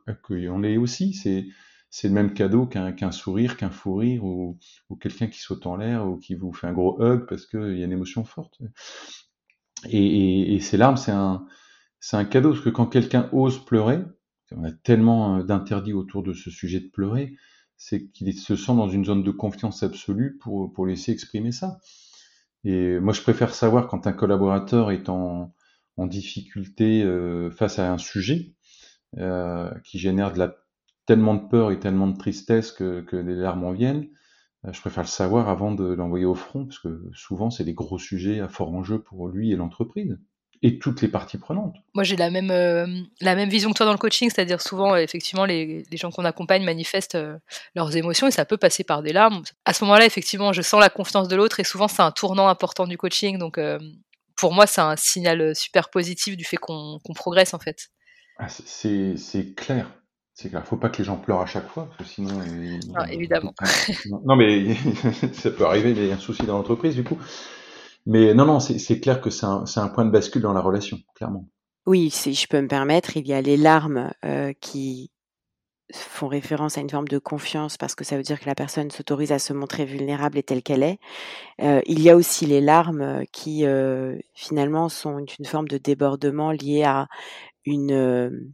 accueillons-les 0.06 0.76
aussi. 0.76 1.14
C'est 1.90 2.08
le 2.08 2.14
même 2.14 2.32
cadeau 2.32 2.66
qu'un 2.66 3.12
sourire, 3.12 3.56
qu'un 3.56 3.70
fou 3.70 3.96
rire 3.96 4.24
ou, 4.24 4.58
ou 4.88 4.96
quelqu'un 4.96 5.26
qui 5.26 5.40
saute 5.40 5.66
en 5.66 5.76
l'air 5.76 6.06
ou 6.06 6.16
qui 6.16 6.34
vous 6.34 6.52
fait 6.52 6.68
un 6.68 6.72
gros 6.72 7.02
hug 7.02 7.26
parce 7.26 7.46
qu'il 7.46 7.76
y 7.78 7.82
a 7.82 7.84
une 7.84 7.92
émotion 7.92 8.24
forte. 8.24 8.60
Et, 9.88 10.54
et, 10.54 10.60
ces 10.60 10.76
larmes, 10.76 10.96
c'est 10.96 11.10
un, 11.12 11.46
un 12.12 12.24
cadeau, 12.24 12.50
parce 12.50 12.64
que 12.64 12.70
quand 12.70 12.86
quelqu'un 12.86 13.28
ose 13.32 13.64
pleurer, 13.64 14.00
on 14.54 14.64
a 14.64 14.72
tellement 14.72 15.36
euh, 15.36 15.42
d'interdits 15.42 15.92
autour 15.92 16.22
de 16.22 16.32
ce 16.32 16.50
sujet 16.50 16.80
de 16.80 16.88
pleurer, 16.88 17.36
c'est 17.80 18.10
qu'il 18.10 18.32
se 18.34 18.56
sent 18.56 18.74
dans 18.74 18.90
une 18.90 19.06
zone 19.06 19.24
de 19.24 19.30
confiance 19.30 19.82
absolue 19.82 20.36
pour, 20.36 20.70
pour 20.70 20.86
laisser 20.86 21.12
exprimer 21.12 21.50
ça. 21.50 21.80
Et 22.62 23.00
moi, 23.00 23.14
je 23.14 23.22
préfère 23.22 23.54
savoir 23.54 23.88
quand 23.88 24.06
un 24.06 24.12
collaborateur 24.12 24.90
est 24.90 25.08
en, 25.08 25.54
en 25.96 26.06
difficulté 26.06 27.02
euh, 27.02 27.50
face 27.50 27.78
à 27.78 27.90
un 27.90 27.96
sujet 27.96 28.54
euh, 29.16 29.70
qui 29.82 29.98
génère 29.98 30.34
de 30.34 30.38
la, 30.40 30.56
tellement 31.06 31.34
de 31.34 31.48
peur 31.48 31.72
et 31.72 31.80
tellement 31.80 32.06
de 32.06 32.18
tristesse 32.18 32.70
que, 32.70 33.00
que 33.00 33.16
les 33.16 33.34
larmes 33.34 33.64
en 33.64 33.72
viennent, 33.72 34.10
euh, 34.66 34.72
je 34.74 34.80
préfère 34.82 35.04
le 35.04 35.08
savoir 35.08 35.48
avant 35.48 35.72
de 35.72 35.84
l'envoyer 35.84 36.26
au 36.26 36.34
front, 36.34 36.66
parce 36.66 36.80
que 36.80 37.08
souvent, 37.14 37.48
c'est 37.48 37.64
des 37.64 37.74
gros 37.74 37.98
sujets 37.98 38.40
à 38.40 38.48
fort 38.48 38.74
enjeu 38.74 39.02
pour 39.02 39.26
lui 39.28 39.52
et 39.52 39.56
l'entreprise 39.56 40.18
et 40.62 40.78
toutes 40.78 41.00
les 41.00 41.08
parties 41.08 41.38
prenantes. 41.38 41.76
Moi, 41.94 42.04
j'ai 42.04 42.16
la 42.16 42.30
même, 42.30 42.50
euh, 42.50 42.86
la 43.20 43.34
même 43.34 43.48
vision 43.48 43.70
que 43.70 43.76
toi 43.76 43.86
dans 43.86 43.92
le 43.92 43.98
coaching, 43.98 44.30
c'est-à-dire 44.30 44.60
souvent, 44.60 44.94
effectivement, 44.96 45.46
les, 45.46 45.84
les 45.90 45.96
gens 45.96 46.10
qu'on 46.10 46.24
accompagne 46.24 46.64
manifestent 46.64 47.14
euh, 47.14 47.38
leurs 47.74 47.96
émotions 47.96 48.26
et 48.26 48.30
ça 48.30 48.44
peut 48.44 48.58
passer 48.58 48.84
par 48.84 49.02
des 49.02 49.12
larmes. 49.12 49.42
À 49.64 49.72
ce 49.72 49.84
moment-là, 49.84 50.04
effectivement, 50.04 50.52
je 50.52 50.62
sens 50.62 50.80
la 50.80 50.90
confiance 50.90 51.28
de 51.28 51.36
l'autre 51.36 51.60
et 51.60 51.64
souvent, 51.64 51.88
c'est 51.88 52.02
un 52.02 52.10
tournant 52.10 52.48
important 52.48 52.86
du 52.86 52.98
coaching. 52.98 53.38
Donc, 53.38 53.58
pour 54.36 54.52
moi, 54.52 54.66
c'est 54.66 54.80
un 54.80 54.96
signal 54.96 55.54
super 55.56 55.88
positif 55.90 56.36
du 56.36 56.44
fait 56.44 56.56
qu'on 56.56 56.98
progresse, 57.14 57.54
en 57.54 57.58
fait. 57.58 57.88
Ah, 58.38 58.48
c'est 58.48 59.54
clair. 59.54 59.90
C'est 60.32 60.48
clair, 60.48 60.66
faut 60.66 60.78
pas 60.78 60.88
que 60.88 60.96
les 60.98 61.04
gens 61.04 61.16
pleurent 61.16 61.42
à 61.42 61.46
chaque 61.46 61.68
fois, 61.68 61.90
parce 61.98 62.08
que 62.08 62.14
sinon. 62.14 62.40
Ah, 62.96 63.12
évidemment. 63.12 63.52
non, 64.24 64.36
mais 64.36 64.74
ça 65.34 65.50
peut 65.50 65.66
arriver, 65.66 65.90
il 65.90 66.06
y 66.06 66.10
a 66.10 66.14
un 66.14 66.18
souci 66.18 66.46
dans 66.46 66.56
l'entreprise, 66.56 66.94
du 66.94 67.04
coup. 67.04 67.18
Mais 68.06 68.34
non, 68.34 68.46
non, 68.46 68.60
c'est 68.60 69.00
clair 69.00 69.20
que 69.20 69.30
c'est 69.30 69.46
un, 69.46 69.88
point 69.88 70.04
de 70.04 70.10
bascule 70.10 70.42
dans 70.42 70.52
la 70.52 70.60
relation, 70.60 70.98
clairement. 71.14 71.46
Oui, 71.86 72.10
si 72.10 72.34
je 72.34 72.46
peux 72.46 72.60
me 72.60 72.68
permettre, 72.68 73.16
il 73.16 73.26
y 73.26 73.32
a 73.32 73.40
les 73.40 73.56
larmes 73.56 74.12
euh, 74.24 74.52
qui 74.60 75.10
font 75.92 76.28
référence 76.28 76.78
à 76.78 76.80
une 76.80 76.90
forme 76.90 77.08
de 77.08 77.18
confiance 77.18 77.76
parce 77.76 77.94
que 77.94 78.04
ça 78.04 78.16
veut 78.16 78.22
dire 78.22 78.38
que 78.38 78.46
la 78.46 78.54
personne 78.54 78.90
s'autorise 78.90 79.32
à 79.32 79.38
se 79.38 79.52
montrer 79.52 79.84
vulnérable 79.84 80.38
et 80.38 80.42
telle 80.42 80.62
qu'elle 80.62 80.82
est. 80.82 80.98
Euh, 81.62 81.80
il 81.86 82.00
y 82.00 82.10
a 82.10 82.16
aussi 82.16 82.46
les 82.46 82.60
larmes 82.60 83.24
qui 83.32 83.64
euh, 83.66 84.16
finalement 84.34 84.88
sont 84.88 85.18
une 85.18 85.46
forme 85.46 85.68
de 85.68 85.78
débordement 85.78 86.52
lié 86.52 86.84
à 86.84 87.08
une 87.64 88.52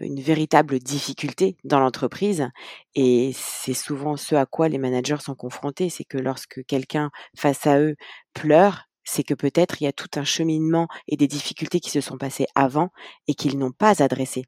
une 0.00 0.20
véritable 0.20 0.78
difficulté 0.78 1.56
dans 1.64 1.80
l'entreprise 1.80 2.48
et 2.94 3.32
c'est 3.34 3.74
souvent 3.74 4.16
ce 4.16 4.34
à 4.34 4.46
quoi 4.46 4.68
les 4.68 4.78
managers 4.78 5.20
sont 5.20 5.34
confrontés, 5.34 5.90
c'est 5.90 6.04
que 6.04 6.18
lorsque 6.18 6.64
quelqu'un 6.66 7.10
face 7.36 7.66
à 7.66 7.80
eux 7.80 7.96
pleure, 8.34 8.84
c'est 9.04 9.22
que 9.22 9.34
peut-être 9.34 9.80
il 9.80 9.84
y 9.84 9.88
a 9.88 9.92
tout 9.92 10.10
un 10.16 10.24
cheminement 10.24 10.88
et 11.06 11.16
des 11.16 11.26
difficultés 11.26 11.80
qui 11.80 11.90
se 11.90 12.00
sont 12.00 12.18
passées 12.18 12.46
avant 12.54 12.90
et 13.26 13.34
qu'ils 13.34 13.58
n'ont 13.58 13.72
pas 13.72 14.02
adressées. 14.02 14.44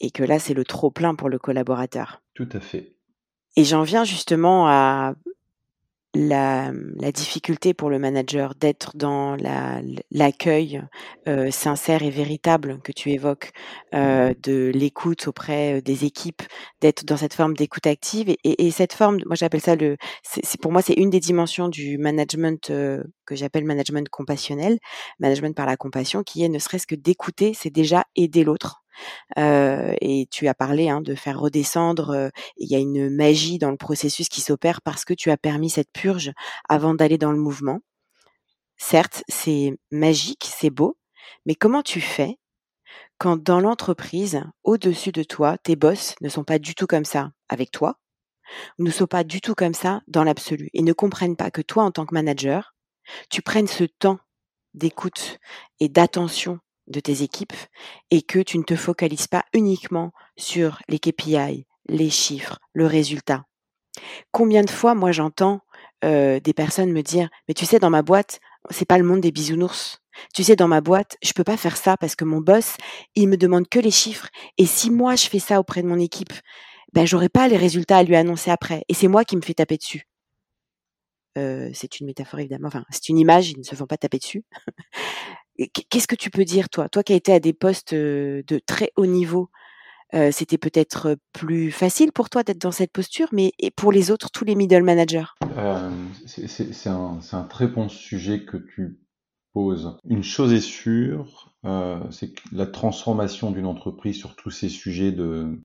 Et 0.00 0.10
que 0.10 0.22
là, 0.22 0.38
c'est 0.38 0.54
le 0.54 0.64
trop 0.64 0.90
plein 0.90 1.14
pour 1.14 1.28
le 1.28 1.38
collaborateur. 1.38 2.22
Tout 2.34 2.48
à 2.52 2.60
fait. 2.60 2.96
Et 3.56 3.64
j'en 3.64 3.82
viens 3.82 4.04
justement 4.04 4.66
à 4.66 5.14
la, 6.14 6.72
la, 6.96 7.12
difficulté 7.12 7.72
pour 7.72 7.88
le 7.88 7.98
manager 7.98 8.54
d'être 8.56 8.96
dans 8.96 9.36
l'accueil 10.10 10.82
euh, 11.28 11.50
sincère 11.50 12.02
et 12.02 12.10
véritable 12.10 12.80
que 12.82 12.90
tu 12.90 13.10
évoques, 13.10 13.52
euh, 13.94 14.34
de 14.42 14.72
l'écoute 14.74 15.28
auprès 15.28 15.78
euh, 15.78 15.80
des 15.80 16.04
équipes, 16.04 16.42
d'être 16.80 17.04
dans 17.04 17.16
cette 17.16 17.34
forme 17.34 17.54
d'écoute 17.54 17.86
active 17.86 18.28
et, 18.28 18.38
et, 18.44 18.70
cette 18.70 18.92
forme, 18.92 19.18
moi 19.26 19.36
j'appelle 19.36 19.60
ça 19.60 19.76
le, 19.76 19.96
c'est 20.22 20.60
pour 20.60 20.72
moi 20.72 20.82
c'est 20.82 20.94
une 20.94 21.10
des 21.10 21.20
dimensions 21.20 21.68
du 21.68 21.96
management 21.98 22.70
euh, 22.70 23.04
que 23.26 23.36
j'appelle 23.36 23.64
management 23.64 24.08
compassionnel, 24.08 24.78
management 25.20 25.54
par 25.54 25.66
la 25.66 25.76
compassion, 25.76 26.22
qui 26.24 26.42
est 26.44 26.48
ne 26.48 26.58
serait-ce 26.58 26.86
que 26.86 26.96
d'écouter, 26.96 27.54
c'est 27.54 27.70
déjà 27.70 28.04
aider 28.16 28.42
l'autre. 28.42 28.79
Et 29.36 30.28
tu 30.30 30.48
as 30.48 30.54
parlé 30.54 30.88
hein, 30.88 31.00
de 31.00 31.14
faire 31.14 31.40
redescendre. 31.40 32.30
Il 32.56 32.70
y 32.70 32.74
a 32.74 32.78
une 32.78 33.10
magie 33.10 33.58
dans 33.58 33.70
le 33.70 33.76
processus 33.76 34.28
qui 34.28 34.40
s'opère 34.40 34.82
parce 34.82 35.04
que 35.04 35.14
tu 35.14 35.30
as 35.30 35.36
permis 35.36 35.70
cette 35.70 35.92
purge 35.92 36.32
avant 36.68 36.94
d'aller 36.94 37.18
dans 37.18 37.32
le 37.32 37.38
mouvement. 37.38 37.80
Certes, 38.76 39.22
c'est 39.28 39.78
magique, 39.90 40.48
c'est 40.50 40.70
beau, 40.70 40.96
mais 41.46 41.54
comment 41.54 41.82
tu 41.82 42.00
fais 42.00 42.38
quand 43.18 43.36
dans 43.36 43.60
l'entreprise, 43.60 44.42
au-dessus 44.64 45.12
de 45.12 45.22
toi, 45.22 45.58
tes 45.58 45.76
boss 45.76 46.14
ne 46.22 46.30
sont 46.30 46.42
pas 46.42 46.58
du 46.58 46.74
tout 46.74 46.86
comme 46.86 47.04
ça 47.04 47.32
avec 47.50 47.70
toi, 47.70 48.00
ne 48.78 48.90
sont 48.90 49.06
pas 49.06 49.24
du 49.24 49.42
tout 49.42 49.54
comme 49.54 49.74
ça 49.74 50.00
dans 50.08 50.24
l'absolu 50.24 50.70
et 50.72 50.82
ne 50.82 50.94
comprennent 50.94 51.36
pas 51.36 51.50
que 51.50 51.60
toi, 51.60 51.84
en 51.84 51.90
tant 51.90 52.06
que 52.06 52.14
manager, 52.14 52.74
tu 53.28 53.42
prennes 53.42 53.66
ce 53.66 53.84
temps 53.84 54.18
d'écoute 54.72 55.38
et 55.80 55.90
d'attention 55.90 56.60
de 56.90 57.00
tes 57.00 57.22
équipes 57.22 57.52
et 58.10 58.22
que 58.22 58.38
tu 58.38 58.58
ne 58.58 58.64
te 58.64 58.76
focalises 58.76 59.28
pas 59.28 59.44
uniquement 59.52 60.12
sur 60.36 60.80
les 60.88 60.98
KPI, 60.98 61.66
les 61.88 62.10
chiffres, 62.10 62.58
le 62.72 62.86
résultat. 62.86 63.44
Combien 64.32 64.62
de 64.62 64.70
fois, 64.70 64.94
moi, 64.94 65.12
j'entends 65.12 65.60
euh, 66.04 66.40
des 66.40 66.52
personnes 66.52 66.92
me 66.92 67.02
dire, 67.02 67.28
mais 67.48 67.54
tu 67.54 67.66
sais, 67.66 67.78
dans 67.78 67.90
ma 67.90 68.02
boîte, 68.02 68.40
c'est 68.70 68.84
pas 68.84 68.98
le 68.98 69.04
monde 69.04 69.20
des 69.20 69.32
bisounours. 69.32 69.98
Tu 70.34 70.44
sais, 70.44 70.56
dans 70.56 70.68
ma 70.68 70.80
boîte, 70.80 71.16
je 71.22 71.32
peux 71.32 71.44
pas 71.44 71.56
faire 71.56 71.76
ça 71.76 71.96
parce 71.96 72.14
que 72.14 72.24
mon 72.24 72.40
boss, 72.40 72.76
il 73.14 73.28
me 73.28 73.36
demande 73.36 73.68
que 73.68 73.78
les 73.78 73.90
chiffres. 73.90 74.28
Et 74.58 74.66
si 74.66 74.90
moi, 74.90 75.16
je 75.16 75.26
fais 75.26 75.38
ça 75.38 75.60
auprès 75.60 75.82
de 75.82 75.88
mon 75.88 75.98
équipe, 75.98 76.32
ben, 76.92 77.06
j'aurai 77.06 77.28
pas 77.28 77.48
les 77.48 77.56
résultats 77.56 77.98
à 77.98 78.02
lui 78.02 78.16
annoncer 78.16 78.50
après. 78.50 78.84
Et 78.88 78.94
c'est 78.94 79.08
moi 79.08 79.24
qui 79.24 79.36
me 79.36 79.42
fais 79.42 79.54
taper 79.54 79.76
dessus. 79.76 80.06
Euh, 81.38 81.70
c'est 81.72 82.00
une 82.00 82.06
métaphore 82.06 82.40
évidemment, 82.40 82.66
enfin 82.66 82.84
c'est 82.90 83.08
une 83.08 83.18
image, 83.18 83.50
ils 83.50 83.58
ne 83.58 83.62
se 83.62 83.76
font 83.76 83.86
pas 83.86 83.96
taper 83.96 84.18
dessus. 84.18 84.42
Qu'est-ce 85.90 86.06
que 86.06 86.16
tu 86.16 86.30
peux 86.30 86.44
dire, 86.44 86.68
toi? 86.68 86.88
Toi 86.88 87.02
qui 87.02 87.12
as 87.12 87.16
été 87.16 87.32
à 87.32 87.40
des 87.40 87.52
postes 87.52 87.94
de 87.94 88.60
très 88.66 88.92
haut 88.96 89.06
niveau, 89.06 89.50
c'était 90.32 90.58
peut-être 90.58 91.16
plus 91.32 91.70
facile 91.70 92.12
pour 92.12 92.30
toi 92.30 92.42
d'être 92.42 92.60
dans 92.60 92.72
cette 92.72 92.92
posture, 92.92 93.28
mais 93.32 93.52
pour 93.76 93.92
les 93.92 94.10
autres, 94.10 94.30
tous 94.30 94.44
les 94.44 94.54
middle 94.54 94.82
managers? 94.82 95.26
C'est 96.26 96.88
un, 96.88 97.44
très 97.48 97.66
bon 97.66 97.88
sujet 97.88 98.44
que 98.44 98.56
tu 98.56 99.00
poses. 99.52 99.98
Une 100.08 100.22
chose 100.22 100.52
est 100.52 100.60
sûre, 100.60 101.54
c'est 102.10 102.32
que 102.32 102.42
la 102.52 102.66
transformation 102.66 103.50
d'une 103.50 103.66
entreprise 103.66 104.16
sur 104.16 104.36
tous 104.36 104.50
ces 104.50 104.68
sujets 104.68 105.12
de, 105.12 105.60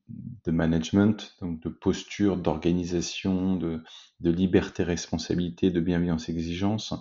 de 0.46 0.52
management, 0.52 1.36
donc 1.42 1.62
de 1.62 1.70
posture, 1.70 2.38
d'organisation, 2.38 3.56
de, 3.56 3.82
de 4.20 4.32
liberté, 4.32 4.84
responsabilité, 4.84 5.72
de 5.72 5.80
bienveillance, 5.80 6.30
exigence, 6.30 6.94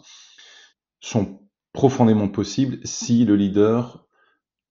sont 1.01 1.40
profondément 1.75 2.29
possible 2.29 2.79
si 2.85 3.27
le 3.27 3.37
leader 3.37 4.07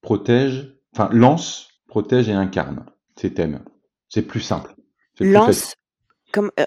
protège, 0.02 0.76
enfin 0.96 1.10
lance, 1.12 1.68
protège 1.88 2.30
et 2.30 2.34
incarne 2.34 2.86
ces 3.16 3.32
thèmes. 3.32 3.64
C'est 4.10 4.24
plus 4.24 4.40
simple. 4.40 4.74
Lance, 5.20 5.76
comme 6.32 6.52
euh, 6.60 6.66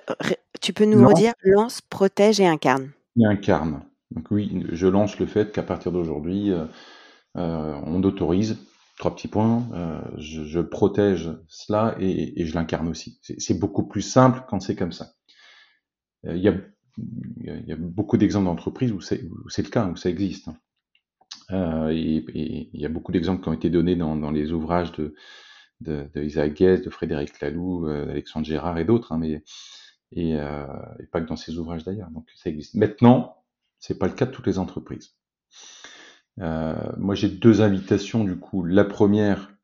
tu 0.60 0.72
peux 0.72 0.84
nous 0.84 1.06
redire, 1.06 1.32
lance, 1.42 1.80
protège 1.80 2.38
et 2.38 2.46
incarne. 2.46 2.92
Et 3.16 3.26
incarne. 3.26 3.82
Donc 4.12 4.30
oui, 4.30 4.64
je 4.70 4.86
lance 4.86 5.18
le 5.18 5.26
fait 5.26 5.52
qu'à 5.52 5.64
partir 5.64 5.90
d'aujourd'hui, 5.90 6.52
euh, 6.52 6.66
euh, 7.36 7.74
on 7.84 8.04
autorise 8.04 8.58
trois 8.98 9.14
petits 9.14 9.28
points, 9.28 9.68
je, 10.16 10.44
je, 10.44 10.60
protège 10.60 11.30
cela 11.48 11.96
et, 12.00 12.40
et 12.40 12.46
je 12.46 12.54
l'incarne 12.54 12.88
aussi. 12.88 13.20
C'est 13.20 13.58
beaucoup 13.58 13.86
plus 13.86 14.00
simple 14.00 14.42
quand 14.48 14.58
c'est 14.58 14.74
comme 14.74 14.92
ça. 14.92 15.08
Il 16.24 16.38
y 16.38 16.48
a, 16.48 16.54
il 16.98 17.64
y 17.66 17.72
a 17.72 17.76
beaucoup 17.76 18.16
d'exemples 18.16 18.46
d'entreprises 18.46 18.92
où 18.92 19.00
c'est 19.00 19.22
le 19.22 19.70
cas, 19.70 19.86
où 19.86 19.96
ça 19.96 20.08
existe. 20.08 20.48
Euh, 21.52 21.90
et, 21.90 22.70
il 22.72 22.80
y 22.80 22.86
a 22.86 22.88
beaucoup 22.88 23.12
d'exemples 23.12 23.42
qui 23.42 23.48
ont 23.48 23.52
été 23.52 23.70
donnés 23.70 23.96
dans, 23.96 24.30
les 24.30 24.52
ouvrages 24.52 24.92
de, 24.92 25.14
de, 25.80 26.08
de 26.14 26.22
Isaac 26.22 26.54
Guest, 26.54 26.84
de 26.84 26.90
Frédéric 26.90 27.40
Laloux, 27.40 27.86
euh, 27.86 28.06
d'Alexandre 28.06 28.46
Gérard 28.46 28.78
et 28.78 28.84
d'autres, 28.84 29.12
hein, 29.12 29.18
mais 29.18 29.42
et, 30.12 30.36
euh, 30.36 30.66
et, 31.00 31.06
pas 31.06 31.20
que 31.20 31.28
dans 31.28 31.36
ces 31.36 31.58
ouvrages 31.58 31.84
d'ailleurs. 31.84 32.10
Donc 32.10 32.28
ça 32.34 32.50
existe. 32.50 32.74
Maintenant, 32.74 33.44
c'est 33.78 33.98
pas 33.98 34.06
le 34.06 34.14
cas 34.14 34.26
de 34.26 34.30
toutes 34.30 34.46
les 34.46 34.58
entreprises. 34.58 35.14
Moi, 36.38 37.14
j'ai 37.14 37.28
deux 37.28 37.62
invitations 37.62 38.22
du 38.22 38.36
coup. 38.38 38.62
La 38.64 38.84
première, 38.84 39.56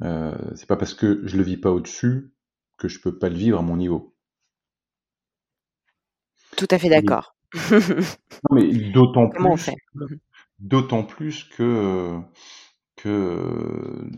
c'est 0.00 0.66
pas 0.66 0.76
parce 0.76 0.94
que 0.94 1.20
je 1.26 1.36
le 1.36 1.42
vis 1.42 1.58
pas 1.58 1.70
au-dessus 1.70 2.32
que 2.78 2.88
je 2.88 3.00
peux 3.00 3.18
pas 3.18 3.28
le 3.28 3.36
vivre 3.36 3.58
à 3.58 3.62
mon 3.62 3.76
niveau. 3.76 4.15
Tout 6.56 6.68
à 6.70 6.78
fait 6.78 6.88
d'accord. 6.88 7.34
non, 7.70 7.80
mais 8.52 8.66
d'autant 8.90 9.28
plus. 9.28 9.70
D'autant 10.58 11.04
plus 11.04 11.44
que 11.44 12.18
que 12.96 14.08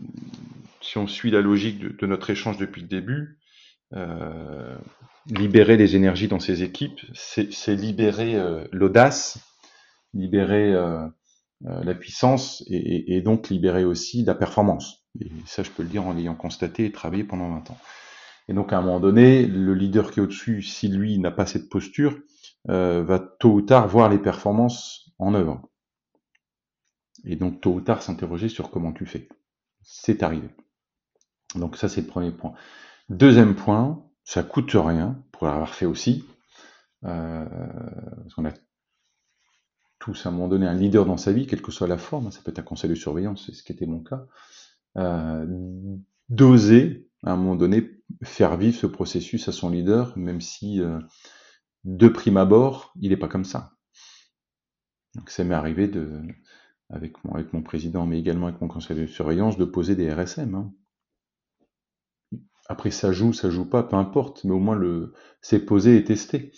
si 0.81 0.97
on 0.97 1.07
suit 1.07 1.31
la 1.31 1.41
logique 1.41 1.79
de, 1.79 1.89
de 1.89 2.05
notre 2.07 2.29
échange 2.29 2.57
depuis 2.57 2.81
le 2.81 2.87
début, 2.87 3.39
euh, 3.93 4.77
libérer 5.27 5.77
les 5.77 5.95
énergies 5.95 6.27
dans 6.27 6.39
ces 6.39 6.63
équipes, 6.63 6.99
c'est 7.13 7.75
libérer 7.75 8.35
euh, 8.35 8.65
l'audace, 8.71 9.39
libérer 10.13 10.73
euh, 10.73 11.05
euh, 11.65 11.83
la 11.83 11.93
puissance 11.93 12.63
et, 12.67 13.15
et, 13.15 13.21
donc 13.21 13.49
libérer 13.49 13.83
aussi 13.83 14.23
la 14.23 14.35
performance. 14.35 15.03
Et 15.19 15.29
ça, 15.45 15.63
je 15.63 15.71
peux 15.71 15.83
le 15.83 15.89
dire 15.89 16.05
en 16.05 16.13
l'ayant 16.13 16.35
constaté 16.35 16.85
et 16.85 16.91
travaillé 16.91 17.23
pendant 17.23 17.49
20 17.49 17.71
ans. 17.71 17.77
Et 18.47 18.53
donc, 18.53 18.73
à 18.73 18.77
un 18.77 18.81
moment 18.81 18.99
donné, 18.99 19.45
le 19.45 19.73
leader 19.73 20.11
qui 20.11 20.19
est 20.19 20.23
au-dessus, 20.23 20.63
si 20.63 20.87
lui 20.87 21.19
n'a 21.19 21.31
pas 21.31 21.45
cette 21.45 21.69
posture, 21.69 22.17
euh, 22.67 23.03
va 23.03 23.19
tôt 23.19 23.53
ou 23.53 23.61
tard 23.61 23.87
voir 23.87 24.09
les 24.09 24.19
performances 24.19 25.11
en 25.17 25.33
œuvre. 25.33 25.61
Et 27.23 27.35
donc, 27.35 27.61
tôt 27.61 27.73
ou 27.73 27.81
tard, 27.81 28.01
s'interroger 28.01 28.49
sur 28.49 28.69
comment 28.69 28.91
tu 28.91 29.05
fais. 29.05 29.29
C'est 29.81 30.23
arrivé. 30.23 30.49
Donc, 31.55 31.77
ça, 31.77 31.89
c'est 31.89 32.01
le 32.01 32.07
premier 32.07 32.31
point. 32.31 32.53
Deuxième 33.09 33.55
point, 33.55 34.03
ça 34.23 34.43
coûte 34.43 34.71
rien 34.73 35.23
pour 35.31 35.47
l'avoir 35.47 35.73
fait 35.73 35.85
aussi, 35.85 36.25
euh, 37.05 37.45
parce 37.45 38.33
qu'on 38.35 38.45
a 38.45 38.53
tous 39.99 40.25
à 40.25 40.29
un 40.29 40.31
moment 40.31 40.47
donné 40.47 40.67
un 40.67 40.75
leader 40.75 41.05
dans 41.05 41.17
sa 41.17 41.31
vie, 41.31 41.47
quelle 41.47 41.61
que 41.61 41.71
soit 41.71 41.87
la 41.87 41.97
forme, 41.97 42.31
ça 42.31 42.41
peut 42.43 42.51
être 42.51 42.59
un 42.59 42.63
conseil 42.63 42.89
de 42.89 42.95
surveillance, 42.95 43.45
c'est 43.45 43.53
ce 43.53 43.63
qui 43.63 43.71
était 43.71 43.85
mon 43.85 44.01
cas, 44.01 44.25
euh, 44.97 45.45
d'oser 46.29 47.09
à 47.23 47.33
un 47.33 47.35
moment 47.35 47.55
donné 47.55 47.89
faire 48.23 48.55
vivre 48.55 48.77
ce 48.77 48.87
processus 48.87 49.47
à 49.47 49.51
son 49.51 49.69
leader, 49.69 50.17
même 50.17 50.41
si 50.41 50.81
de 51.83 52.07
prime 52.07 52.37
abord, 52.37 52.93
il 52.99 53.09
n'est 53.09 53.17
pas 53.17 53.27
comme 53.27 53.45
ça. 53.45 53.73
Donc 55.15 55.29
ça 55.29 55.43
m'est 55.43 55.55
arrivé 55.55 55.87
de, 55.87 56.21
avec 56.89 57.13
mon, 57.23 57.61
président, 57.61 58.05
mais 58.05 58.19
également 58.19 58.47
avec 58.47 58.61
mon 58.61 58.67
conseil 58.67 58.97
de 58.97 59.07
surveillance, 59.07 59.57
de 59.57 59.65
poser 59.65 59.95
des 59.95 60.11
RSM. 60.11 60.55
Hein. 60.55 60.73
Après, 62.67 62.91
ça 62.91 63.11
joue, 63.11 63.33
ça 63.33 63.49
joue 63.49 63.65
pas, 63.67 63.83
peu 63.83 63.95
importe, 63.95 64.43
mais 64.43 64.51
au 64.51 64.59
moins 64.59 64.75
le 64.75 65.13
c'est 65.41 65.65
posé 65.65 65.97
et 65.97 66.03
testé. 66.03 66.51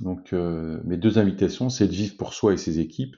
Donc, 0.00 0.32
euh, 0.32 0.80
mes 0.84 0.96
deux 0.96 1.18
invitations, 1.18 1.68
c'est 1.70 1.86
de 1.86 1.92
vivre 1.92 2.16
pour 2.16 2.34
soi 2.34 2.54
et 2.54 2.56
ses 2.56 2.78
équipes, 2.80 3.16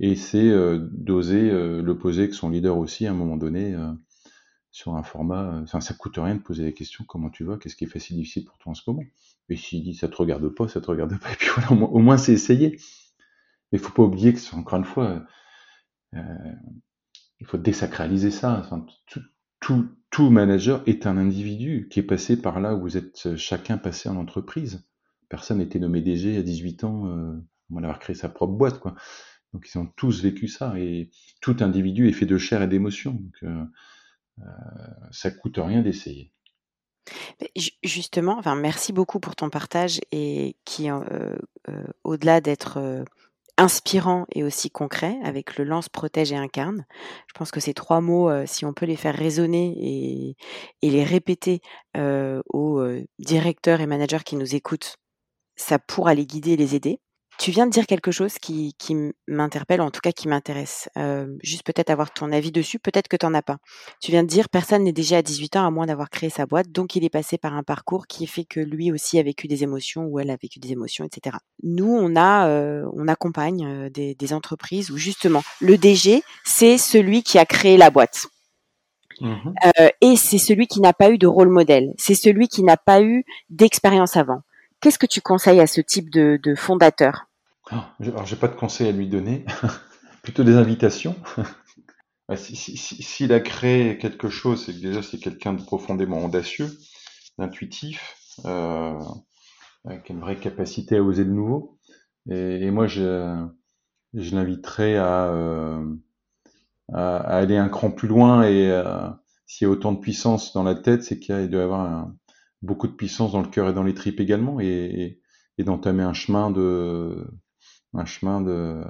et 0.00 0.16
c'est 0.16 0.48
euh, 0.48 0.88
d'oser 0.92 1.50
euh, 1.50 1.82
le 1.82 1.98
poser 1.98 2.22
avec 2.22 2.34
son 2.34 2.50
leader 2.50 2.76
aussi 2.78 3.06
à 3.06 3.12
un 3.12 3.14
moment 3.14 3.36
donné 3.36 3.76
sur 4.74 4.96
un 4.96 5.04
format. 5.04 5.60
Enfin, 5.62 5.80
ça 5.80 5.94
coûte 5.94 6.16
rien 6.16 6.34
de 6.34 6.40
poser 6.40 6.64
la 6.64 6.72
question 6.72 7.04
comment 7.06 7.30
tu 7.30 7.44
vas, 7.44 7.58
qu'est-ce 7.58 7.76
qui 7.76 7.84
est 7.84 7.88
facile, 7.88 8.16
difficile 8.16 8.44
pour 8.44 8.58
toi 8.58 8.72
en 8.72 8.74
ce 8.74 8.82
moment? 8.88 9.04
Et 9.48 9.56
s'il 9.56 9.84
dit 9.84 9.94
ça 9.94 10.08
te 10.08 10.16
regarde 10.16 10.48
pas, 10.48 10.66
ça 10.66 10.80
te 10.80 10.88
regarde 10.88 11.16
pas, 11.20 11.30
et 11.32 11.36
puis 11.36 11.48
voilà, 11.54 11.70
au 11.70 11.98
moins, 12.00 12.16
c'est 12.18 12.32
essayé. 12.32 12.80
Mais 13.70 13.78
il 13.78 13.78
faut 13.78 13.92
pas 13.92 14.02
oublier 14.02 14.34
que, 14.34 14.56
encore 14.56 14.78
une 14.78 14.84
fois, 14.84 15.24
il 16.12 17.46
faut 17.46 17.56
désacraliser 17.56 18.32
ça. 18.32 18.58
Enfin, 18.58 18.84
tout, 19.06 19.20
tout, 19.60 19.88
tout 20.10 20.30
manager 20.30 20.82
est 20.86 21.06
un 21.06 21.18
individu 21.18 21.88
qui 21.88 22.00
est 22.00 22.04
passé 22.04 22.40
par 22.40 22.58
là 22.58 22.74
où 22.74 22.80
vous 22.80 22.96
êtes 22.96 23.36
chacun 23.36 23.78
passé 23.78 24.08
en 24.08 24.16
entreprise. 24.16 24.84
Personne 25.28 25.58
n'était 25.58 25.78
nommé 25.78 26.00
DG 26.00 26.36
à 26.36 26.42
18 26.42 26.82
ans, 26.82 27.06
euh, 27.06 27.32
on 27.70 27.78
avoir 27.78 28.00
créé 28.00 28.16
sa 28.16 28.28
propre 28.28 28.54
boîte, 28.54 28.80
quoi. 28.80 28.96
Donc 29.52 29.68
ils 29.72 29.78
ont 29.78 29.86
tous 29.86 30.20
vécu 30.20 30.48
ça 30.48 30.76
et 30.80 31.10
tout 31.40 31.56
individu 31.60 32.08
est 32.08 32.12
fait 32.12 32.26
de 32.26 32.38
chair 32.38 32.60
et 32.60 32.66
d'émotion. 32.66 33.12
Donc 33.12 33.36
euh, 33.44 33.46
euh, 33.46 33.64
ça 35.10 35.30
coûte 35.30 35.58
rien 35.58 35.82
d'essayer. 35.82 36.32
Justement, 37.82 38.40
merci 38.56 38.92
beaucoup 38.92 39.20
pour 39.20 39.36
ton 39.36 39.50
partage 39.50 40.00
et 40.10 40.56
qui, 40.64 40.90
euh, 40.90 41.36
euh, 41.68 41.84
au-delà 42.02 42.40
d'être 42.40 42.78
euh, 42.78 43.04
inspirant 43.56 44.26
et 44.32 44.42
aussi 44.42 44.70
concret 44.70 45.16
avec 45.22 45.56
le 45.58 45.64
lance, 45.64 45.88
protège 45.88 46.32
et 46.32 46.36
incarne. 46.36 46.84
Je 47.28 47.34
pense 47.34 47.50
que 47.50 47.60
ces 47.60 47.74
trois 47.74 48.00
mots, 48.00 48.28
euh, 48.28 48.44
si 48.46 48.64
on 48.64 48.72
peut 48.72 48.86
les 48.86 48.96
faire 48.96 49.14
résonner 49.14 50.36
et, 50.82 50.90
les 50.90 51.04
répéter 51.04 51.60
euh, 51.96 52.42
aux 52.52 52.78
euh, 52.80 53.04
directeurs 53.18 53.80
et 53.80 53.86
managers 53.86 54.24
qui 54.24 54.36
nous 54.36 54.54
écoutent, 54.54 54.96
ça 55.56 55.78
pourra 55.78 56.14
les 56.14 56.26
guider 56.26 56.52
et 56.52 56.56
les 56.56 56.74
aider. 56.74 57.00
Tu 57.38 57.50
viens 57.50 57.66
de 57.66 57.72
dire 57.72 57.86
quelque 57.86 58.10
chose 58.10 58.38
qui, 58.38 58.74
qui 58.78 58.96
m'interpelle, 59.26 59.80
en 59.80 59.90
tout 59.90 60.00
cas 60.00 60.12
qui 60.12 60.28
m'intéresse. 60.28 60.88
Euh, 60.96 61.26
juste 61.42 61.64
peut-être 61.64 61.90
avoir 61.90 62.12
ton 62.12 62.32
avis 62.32 62.52
dessus, 62.52 62.78
peut-être 62.78 63.08
que 63.08 63.16
tu 63.16 63.26
n'en 63.26 63.34
as 63.34 63.42
pas. 63.42 63.58
Tu 64.00 64.10
viens 64.10 64.22
de 64.22 64.28
dire 64.28 64.48
personne 64.48 64.84
n'est 64.84 64.92
déjà 64.92 65.18
à 65.18 65.22
18 65.22 65.56
ans 65.56 65.66
à 65.66 65.70
moins 65.70 65.86
d'avoir 65.86 66.10
créé 66.10 66.30
sa 66.30 66.46
boîte, 66.46 66.70
donc 66.70 66.96
il 66.96 67.04
est 67.04 67.10
passé 67.10 67.36
par 67.38 67.54
un 67.54 67.62
parcours 67.62 68.06
qui 68.06 68.26
fait 68.26 68.44
que 68.44 68.60
lui 68.60 68.92
aussi 68.92 69.18
a 69.18 69.22
vécu 69.22 69.48
des 69.48 69.62
émotions 69.62 70.04
ou 70.06 70.20
elle 70.20 70.30
a 70.30 70.36
vécu 70.36 70.58
des 70.58 70.72
émotions, 70.72 71.04
etc. 71.04 71.36
Nous, 71.62 71.90
on 71.90 72.14
a, 72.16 72.48
euh, 72.48 72.88
on 72.94 73.08
accompagne 73.08 73.66
euh, 73.66 73.90
des, 73.90 74.14
des 74.14 74.32
entreprises 74.32 74.90
où 74.90 74.96
justement 74.96 75.42
le 75.60 75.76
DG, 75.76 76.22
c'est 76.44 76.78
celui 76.78 77.22
qui 77.22 77.38
a 77.38 77.44
créé 77.44 77.76
la 77.76 77.90
boîte. 77.90 78.26
Mmh. 79.20 79.34
Euh, 79.80 79.88
et 80.00 80.16
c'est 80.16 80.38
celui 80.38 80.66
qui 80.66 80.80
n'a 80.80 80.92
pas 80.92 81.10
eu 81.10 81.18
de 81.18 81.26
rôle 81.26 81.48
modèle. 81.48 81.94
C'est 81.98 82.14
celui 82.14 82.48
qui 82.48 82.62
n'a 82.62 82.76
pas 82.76 83.02
eu 83.02 83.24
d'expérience 83.50 84.16
avant. 84.16 84.40
Qu'est-ce 84.84 84.98
que 84.98 85.06
tu 85.06 85.22
conseilles 85.22 85.60
à 85.60 85.66
ce 85.66 85.80
type 85.80 86.10
de, 86.10 86.54
fondateur? 86.54 87.26
Ah, 87.70 87.94
Alors, 88.00 88.26
j'ai 88.26 88.36
pas 88.36 88.48
de 88.48 88.54
conseils 88.54 88.86
à 88.86 88.92
lui 88.92 89.08
donner, 89.08 89.46
plutôt 90.22 90.44
des 90.44 90.56
invitations. 90.56 91.16
S'il 92.36 92.54
si, 92.58 92.76
si, 92.76 93.02
si, 93.02 93.32
a 93.32 93.40
créé 93.40 93.96
quelque 93.96 94.28
chose, 94.28 94.62
c'est 94.62 94.74
que 94.74 94.80
déjà 94.80 95.02
c'est 95.02 95.16
quelqu'un 95.16 95.54
de 95.54 95.62
profondément 95.62 96.22
audacieux, 96.22 96.68
d'intuitif, 97.38 98.14
euh, 98.44 99.00
avec 99.86 100.10
une 100.10 100.20
vraie 100.20 100.36
capacité 100.36 100.98
à 100.98 101.02
oser 101.02 101.24
le 101.24 101.32
nouveau. 101.32 101.78
Et, 102.30 102.70
moi, 102.70 102.86
je, 102.86 103.42
je 104.12 104.36
l'inviterais 104.36 104.98
à, 104.98 105.28
euh, 105.28 105.82
à, 106.92 107.20
aller 107.20 107.56
un 107.56 107.70
cran 107.70 107.90
plus 107.90 108.08
loin. 108.08 108.42
Et 108.42 108.70
euh, 108.70 109.08
s'il 109.46 109.66
y 109.66 109.66
a 109.66 109.72
autant 109.72 109.92
de 109.92 110.00
puissance 110.00 110.52
dans 110.52 110.62
la 110.62 110.74
tête, 110.74 111.04
c'est 111.04 111.18
qu'il 111.18 111.48
doit 111.48 111.62
y 111.62 111.64
avoir 111.64 111.80
un, 111.80 112.14
beaucoup 112.64 112.88
de 112.88 112.92
puissance 112.92 113.32
dans 113.32 113.42
le 113.42 113.48
cœur 113.48 113.68
et 113.68 113.74
dans 113.74 113.82
les 113.82 113.94
tripes 113.94 114.20
également, 114.20 114.60
et, 114.60 114.66
et, 114.66 115.20
et 115.58 115.64
d'entamer 115.64 116.02
un 116.02 116.14
chemin 116.14 116.50
de 116.50 117.26
un 117.94 118.04
chemin 118.04 118.40
de 118.40 118.82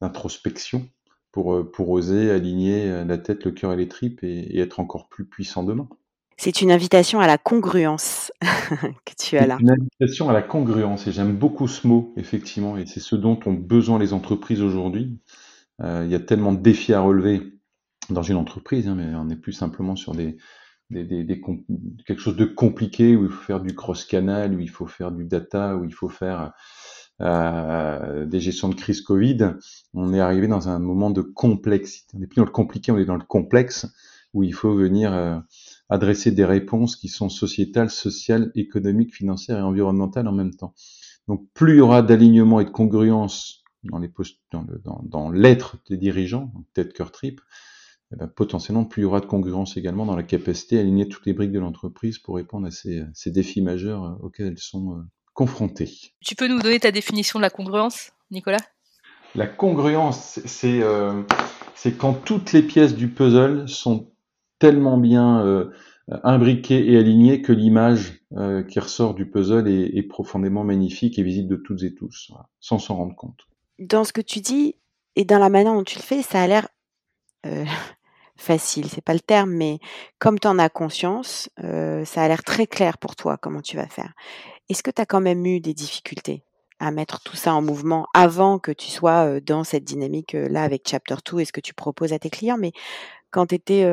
d'introspection 0.00 0.88
pour, 1.32 1.70
pour 1.70 1.90
oser 1.90 2.30
aligner 2.30 3.04
la 3.04 3.18
tête, 3.18 3.44
le 3.44 3.52
cœur 3.52 3.72
et 3.72 3.76
les 3.76 3.88
tripes 3.88 4.24
et, 4.24 4.56
et 4.56 4.58
être 4.60 4.80
encore 4.80 5.08
plus 5.08 5.26
puissant 5.26 5.62
demain. 5.62 5.88
C'est 6.38 6.60
une 6.60 6.70
invitation 6.70 7.20
à 7.20 7.26
la 7.26 7.38
congruence 7.38 8.30
que 8.42 9.12
tu 9.18 9.38
as 9.38 9.46
là. 9.46 9.56
Une 9.58 9.70
invitation 9.70 10.28
à 10.28 10.34
la 10.34 10.42
congruence, 10.42 11.06
et 11.06 11.12
j'aime 11.12 11.34
beaucoup 11.34 11.66
ce 11.66 11.86
mot, 11.86 12.12
effectivement, 12.16 12.76
et 12.76 12.84
c'est 12.84 13.00
ce 13.00 13.16
dont 13.16 13.38
ont 13.46 13.54
besoin 13.54 13.98
les 13.98 14.12
entreprises 14.12 14.60
aujourd'hui. 14.60 15.18
Euh, 15.82 16.02
il 16.04 16.12
y 16.12 16.14
a 16.14 16.20
tellement 16.20 16.52
de 16.52 16.60
défis 16.60 16.92
à 16.92 17.00
relever 17.00 17.54
dans 18.10 18.22
une 18.22 18.36
entreprise, 18.36 18.86
hein, 18.86 18.94
mais 18.96 19.14
on 19.14 19.24
n'est 19.24 19.36
plus 19.36 19.54
simplement 19.54 19.96
sur 19.96 20.14
des, 20.14 20.36
des, 20.90 21.04
des, 21.04 21.24
des, 21.24 21.40
quelque 22.06 22.20
chose 22.20 22.36
de 22.36 22.44
compliqué 22.44 23.16
où 23.16 23.24
il 23.24 23.30
faut 23.30 23.42
faire 23.42 23.60
du 23.60 23.74
cross-canal, 23.74 24.54
où 24.54 24.60
il 24.60 24.70
faut 24.70 24.86
faire 24.86 25.12
du 25.12 25.24
data, 25.24 25.76
où 25.76 25.84
il 25.84 25.92
faut 25.92 26.08
faire 26.08 26.52
euh, 27.22 28.26
des 28.26 28.40
gestions 28.40 28.68
de 28.68 28.74
crise 28.74 29.00
Covid, 29.00 29.54
on 29.94 30.12
est 30.12 30.20
arrivé 30.20 30.48
dans 30.48 30.68
un 30.68 30.78
moment 30.78 31.10
de 31.10 31.22
complexité. 31.22 32.12
On 32.14 32.20
n'est 32.20 32.26
plus 32.26 32.40
dans 32.40 32.44
le 32.44 32.50
compliqué, 32.50 32.92
on 32.92 32.98
est 32.98 33.06
dans 33.06 33.16
le 33.16 33.24
complexe, 33.24 33.86
où 34.34 34.42
il 34.42 34.52
faut 34.52 34.74
venir 34.74 35.14
euh, 35.14 35.38
adresser 35.88 36.30
des 36.30 36.44
réponses 36.44 36.94
qui 36.94 37.08
sont 37.08 37.30
sociétales, 37.30 37.90
sociales, 37.90 38.52
économiques, 38.54 39.14
financières 39.14 39.58
et 39.58 39.62
environnementales 39.62 40.28
en 40.28 40.32
même 40.32 40.54
temps. 40.54 40.74
Donc 41.26 41.46
plus 41.54 41.74
il 41.74 41.78
y 41.78 41.80
aura 41.80 42.02
d'alignement 42.02 42.60
et 42.60 42.64
de 42.64 42.70
congruence 42.70 43.64
dans 43.82 43.98
les 43.98 44.08
postes, 44.08 44.38
dans, 44.52 44.62
le, 44.62 44.78
dans, 44.84 45.02
dans 45.04 45.30
l'être 45.30 45.78
des 45.88 45.96
dirigeants, 45.96 46.52
tête, 46.74 46.92
cœur, 46.92 47.12
trip, 47.12 47.40
eh 48.12 48.16
ben, 48.16 48.28
potentiellement, 48.28 48.84
plus 48.84 49.02
il 49.02 49.04
y 49.04 49.06
aura 49.06 49.20
de 49.20 49.26
congruence 49.26 49.76
également 49.76 50.06
dans 50.06 50.16
la 50.16 50.22
capacité 50.22 50.78
à 50.78 50.80
aligner 50.80 51.08
toutes 51.08 51.26
les 51.26 51.32
briques 51.32 51.52
de 51.52 51.60
l'entreprise 51.60 52.18
pour 52.18 52.36
répondre 52.36 52.66
à 52.66 52.70
ces, 52.70 53.04
ces, 53.14 53.30
défis 53.30 53.62
majeurs 53.62 54.04
euh, 54.04 54.26
auxquels 54.26 54.46
elles 54.46 54.58
sont 54.58 54.92
euh, 54.92 55.02
confrontées. 55.34 55.90
Tu 56.20 56.34
peux 56.34 56.48
nous 56.48 56.60
donner 56.60 56.80
ta 56.80 56.92
définition 56.92 57.38
de 57.38 57.42
la 57.42 57.50
congruence, 57.50 58.12
Nicolas? 58.30 58.60
La 59.34 59.46
congruence, 59.46 60.40
c'est... 60.44 60.82
Euh, 60.82 61.22
quand 61.98 62.14
toutes 62.14 62.52
les 62.52 62.62
pièces 62.62 62.94
du 62.94 63.08
puzzle 63.08 63.68
sont 63.68 64.10
tellement 64.58 64.98
bien 64.98 65.44
euh, 65.44 65.70
imbriquées 66.08 66.90
et 66.90 66.96
alignées 66.96 67.42
que 67.42 67.52
l'image 67.52 68.20
euh, 68.36 68.62
qui 68.62 68.80
ressort 68.80 69.14
du 69.14 69.28
puzzle 69.28 69.68
est, 69.68 70.02
profondément 70.02 70.64
magnifique 70.64 71.18
et 71.18 71.22
visible 71.22 71.48
de 71.48 71.56
toutes 71.56 71.82
et 71.82 71.94
tous, 71.94 72.32
sans 72.60 72.78
s'en 72.78 72.96
rendre 72.96 73.14
compte. 73.14 73.46
Dans 73.78 74.04
ce 74.04 74.12
que 74.12 74.20
tu 74.20 74.40
dis 74.40 74.76
et 75.14 75.24
dans 75.24 75.38
la 75.38 75.48
manière 75.48 75.74
dont 75.74 75.84
tu 75.84 75.98
le 75.98 76.02
fais, 76.02 76.22
ça 76.22 76.42
a 76.42 76.46
l'air 76.46 76.68
euh, 77.44 77.64
facile, 78.36 78.88
c'est 78.88 79.04
pas 79.04 79.14
le 79.14 79.20
terme, 79.20 79.50
mais 79.50 79.78
comme 80.18 80.38
tu 80.38 80.48
en 80.48 80.58
as 80.58 80.68
conscience, 80.68 81.48
ça 81.58 82.22
a 82.22 82.28
l'air 82.28 82.44
très 82.44 82.66
clair 82.66 82.98
pour 82.98 83.16
toi 83.16 83.36
comment 83.36 83.62
tu 83.62 83.76
vas 83.76 83.86
faire. 83.86 84.12
Est-ce 84.68 84.82
que 84.82 84.90
tu 84.90 85.00
as 85.00 85.06
quand 85.06 85.20
même 85.20 85.44
eu 85.46 85.60
des 85.60 85.74
difficultés 85.74 86.42
à 86.78 86.90
mettre 86.90 87.22
tout 87.22 87.36
ça 87.36 87.54
en 87.54 87.62
mouvement 87.62 88.06
avant 88.12 88.58
que 88.58 88.72
tu 88.72 88.90
sois 88.90 89.40
dans 89.40 89.64
cette 89.64 89.84
dynamique-là 89.84 90.62
avec 90.62 90.86
Chapter 90.86 91.16
2 91.30 91.40
et 91.40 91.44
ce 91.44 91.52
que 91.52 91.60
tu 91.60 91.72
proposes 91.72 92.12
à 92.12 92.18
tes 92.18 92.30
clients, 92.30 92.58
mais 92.58 92.72
quand 93.30 93.46
tu 93.46 93.54
étais 93.54 93.84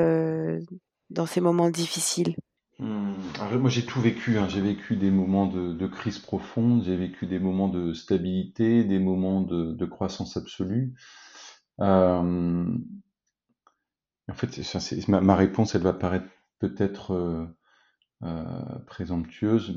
dans 1.09 1.25
ces 1.25 1.41
moments 1.41 1.69
difficiles? 1.69 2.35
Mmh, 2.79 3.13
moi 3.59 3.69
j'ai 3.69 3.85
tout 3.85 4.01
vécu, 4.01 4.37
hein. 4.37 4.47
j'ai 4.49 4.61
vécu 4.61 4.95
des 4.95 5.11
moments 5.11 5.45
de, 5.45 5.87
crise 5.87 6.17
profonde, 6.17 6.83
j'ai 6.83 6.97
vécu 6.97 7.27
des 7.27 7.39
moments 7.39 7.69
de 7.69 7.93
stabilité, 7.93 8.83
des 8.83 8.99
moments 8.99 9.41
de, 9.41 9.85
croissance 9.85 10.37
absolue. 10.37 10.93
En 14.29 14.33
fait, 14.33 14.59
ma, 15.07 15.35
réponse, 15.35 15.75
elle 15.75 15.81
va 15.81 15.93
paraître 15.93 16.27
peut-être 16.59 17.47
présomptueuse, 18.87 19.75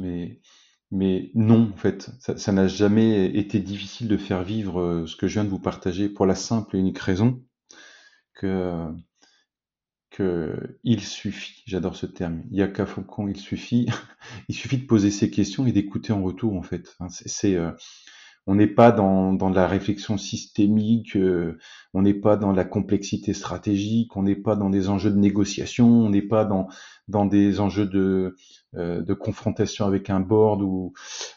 mais 0.90 1.30
non, 1.34 1.70
en 1.72 1.76
fait, 1.76 2.10
ça 2.20 2.52
n'a 2.52 2.68
jamais 2.68 3.26
été 3.36 3.58
difficile 3.60 4.08
de 4.08 4.16
faire 4.16 4.42
vivre 4.44 4.80
euh, 4.80 5.06
ce 5.06 5.16
que 5.16 5.26
je 5.26 5.34
viens 5.34 5.44
de 5.44 5.48
vous 5.48 5.58
partager 5.58 6.08
pour 6.08 6.26
la 6.26 6.34
simple 6.34 6.76
et 6.76 6.78
unique 6.78 6.98
raison 6.98 7.42
que, 8.34 8.86
que 10.10 10.78
il 10.84 11.02
suffit, 11.02 11.62
j'adore 11.66 11.96
ce 11.96 12.06
terme, 12.06 12.44
il 12.50 12.58
y 12.58 12.62
a 12.62 12.68
qu'à 12.68 12.86
Faucon, 12.86 13.26
il 13.28 13.36
suffit, 13.36 13.86
il 14.48 14.54
suffit 14.54 14.78
de 14.78 14.86
poser 14.86 15.10
ces 15.10 15.30
questions 15.30 15.66
et 15.66 15.72
d'écouter 15.72 16.12
en 16.12 16.22
retour, 16.22 16.54
en 16.54 16.62
fait. 16.62 16.96
C'est, 17.08 17.56
euh, 17.56 17.72
on 18.46 18.54
n'est 18.54 18.68
pas 18.68 18.92
dans, 18.92 19.32
dans 19.32 19.50
la 19.50 19.66
réflexion 19.66 20.18
systémique, 20.18 21.16
euh, 21.16 21.58
on 21.94 22.02
n'est 22.02 22.14
pas 22.14 22.36
dans 22.36 22.52
la 22.52 22.64
complexité 22.64 23.34
stratégique, 23.34 24.16
on 24.16 24.22
n'est 24.22 24.36
pas 24.36 24.54
dans 24.54 24.70
des 24.70 24.88
enjeux 24.88 25.10
de 25.10 25.18
négociation, 25.18 25.88
on 25.88 26.10
n'est 26.10 26.22
pas 26.22 26.44
dans, 26.44 26.68
dans 27.08 27.26
des 27.26 27.58
enjeux 27.58 27.86
de, 27.86 28.36
euh, 28.76 29.02
de 29.02 29.14
confrontation 29.14 29.84
avec 29.86 30.10
un 30.10 30.20
board 30.20 30.62
ou 30.62 30.92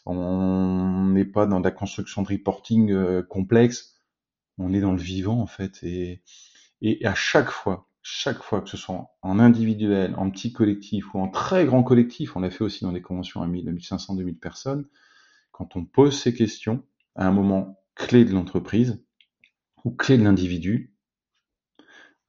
on 0.05 1.05
n'est 1.07 1.25
pas 1.25 1.47
dans 1.47 1.59
la 1.59 1.71
construction 1.71 2.21
de 2.21 2.29
reporting 2.29 2.91
euh, 2.91 3.23
complexe. 3.23 3.95
On 4.59 4.73
est 4.73 4.81
dans 4.81 4.91
le 4.93 5.01
vivant 5.01 5.39
en 5.39 5.47
fait 5.47 5.79
et, 5.83 6.21
et 6.81 7.05
à 7.07 7.15
chaque 7.15 7.49
fois, 7.49 7.87
chaque 8.03 8.43
fois 8.43 8.61
que 8.61 8.69
ce 8.69 8.77
soit 8.77 9.07
en 9.23 9.39
individuel, 9.39 10.13
en 10.17 10.29
petit 10.29 10.53
collectif 10.53 11.13
ou 11.15 11.19
en 11.19 11.29
très 11.29 11.65
grand 11.65 11.81
collectif, 11.81 12.35
on 12.35 12.41
l'a 12.41 12.51
fait 12.51 12.63
aussi 12.63 12.83
dans 12.83 12.91
des 12.91 13.01
conventions 13.01 13.41
à 13.41 13.47
1500, 13.47 14.15
2000 14.15 14.37
personnes, 14.37 14.85
quand 15.51 15.75
on 15.75 15.85
pose 15.85 16.17
ces 16.17 16.33
questions, 16.33 16.83
à 17.19 17.27
un 17.27 17.31
moment 17.31 17.83
clé 17.95 18.23
de 18.23 18.31
l'entreprise 18.31 19.03
ou 19.83 19.91
clé 19.91 20.17
de 20.17 20.23
l'individu, 20.23 20.95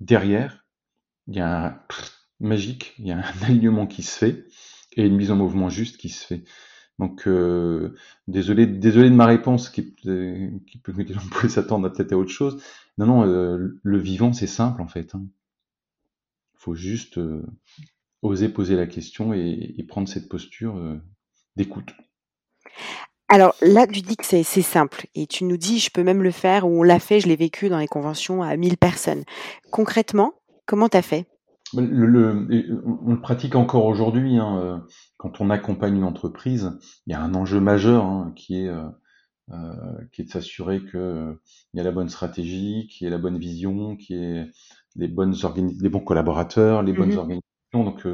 derrière, 0.00 0.66
il 1.28 1.36
y 1.36 1.40
a 1.40 1.66
un 1.66 1.80
magique, 2.40 2.94
il 2.98 3.06
y 3.06 3.12
a 3.12 3.18
un 3.18 3.22
alignement 3.44 3.86
qui 3.86 4.02
se 4.02 4.18
fait 4.18 4.46
et 4.96 5.06
une 5.06 5.16
mise 5.16 5.30
en 5.30 5.36
mouvement 5.36 5.70
juste 5.70 5.96
qui 5.96 6.08
se 6.08 6.26
fait. 6.26 6.44
Donc, 6.98 7.28
euh, 7.28 7.94
désolé, 8.26 8.66
désolé 8.66 9.08
de 9.08 9.14
ma 9.14 9.26
réponse 9.26 9.70
qui, 9.70 9.94
qui 9.94 10.78
peut 10.82 11.48
s'attendre 11.48 11.86
à 11.86 11.92
peut-être 11.92 12.12
à 12.12 12.16
autre 12.16 12.32
chose. 12.32 12.60
Non, 12.98 13.06
non, 13.06 13.24
euh, 13.24 13.78
le 13.82 13.98
vivant, 13.98 14.32
c'est 14.32 14.48
simple 14.48 14.82
en 14.82 14.88
fait. 14.88 15.14
Hein. 15.14 15.24
faut 16.56 16.74
juste 16.74 17.16
euh, 17.16 17.46
oser 18.22 18.48
poser 18.48 18.74
la 18.74 18.86
question 18.86 19.32
et 19.32 19.84
prendre 19.88 20.08
cette 20.08 20.28
posture 20.28 21.00
d'écoute. 21.56 21.94
Alors 23.32 23.54
là, 23.62 23.86
tu 23.86 24.00
dis 24.00 24.16
que 24.16 24.24
c'est 24.26 24.42
simple 24.42 25.06
et 25.14 25.28
tu 25.28 25.44
nous 25.44 25.56
dis: 25.56 25.78
«Je 25.78 25.90
peux 25.92 26.02
même 26.02 26.22
le 26.22 26.32
faire» 26.32 26.66
ou 26.66 26.80
«On 26.80 26.82
l'a 26.82 26.98
fait, 26.98 27.20
je 27.20 27.28
l'ai 27.28 27.36
vécu 27.36 27.68
dans 27.68 27.78
les 27.78 27.86
conventions 27.86 28.42
à 28.42 28.56
1000 28.56 28.76
personnes». 28.76 29.22
Concrètement, 29.70 30.34
comment 30.66 30.88
tu 30.88 30.96
as 30.96 31.02
fait? 31.02 31.26
Le 31.72 32.82
on 32.84 33.12
le 33.12 33.20
pratique 33.20 33.54
encore 33.54 33.86
aujourd'hui, 33.86 34.36
hein, 34.36 34.58
euh, 34.58 34.78
quand 35.16 35.40
on 35.40 35.48
accompagne 35.48 35.96
une 35.96 36.04
entreprise, 36.04 36.76
il 37.06 37.12
y 37.12 37.14
a 37.14 37.22
un 37.22 37.34
enjeu 37.34 37.60
majeur, 37.60 38.04
hein, 38.04 38.32
qui 38.34 38.64
est, 38.64 38.68
euh, 38.68 38.88
euh, 39.52 39.74
qui 40.10 40.22
est 40.22 40.24
de 40.24 40.30
s'assurer 40.30 40.80
qu'il 40.80 41.36
y 41.74 41.80
a 41.80 41.84
la 41.84 41.92
bonne 41.92 42.08
stratégie, 42.08 42.88
qu'il 42.88 43.04
y 43.04 43.06
ait 43.06 43.12
la 43.12 43.18
bonne 43.18 43.38
vision, 43.38 43.96
qu'il 43.96 44.16
y 44.16 44.24
ait 44.24 44.50
les 44.96 45.06
bonnes 45.06 45.36
les 45.80 45.88
bons 45.88 46.00
collaborateurs, 46.00 46.82
les 46.82 46.92
bonnes 46.92 47.14
mmh 47.14 47.18
organisations 47.18 47.44
donc 47.72 48.04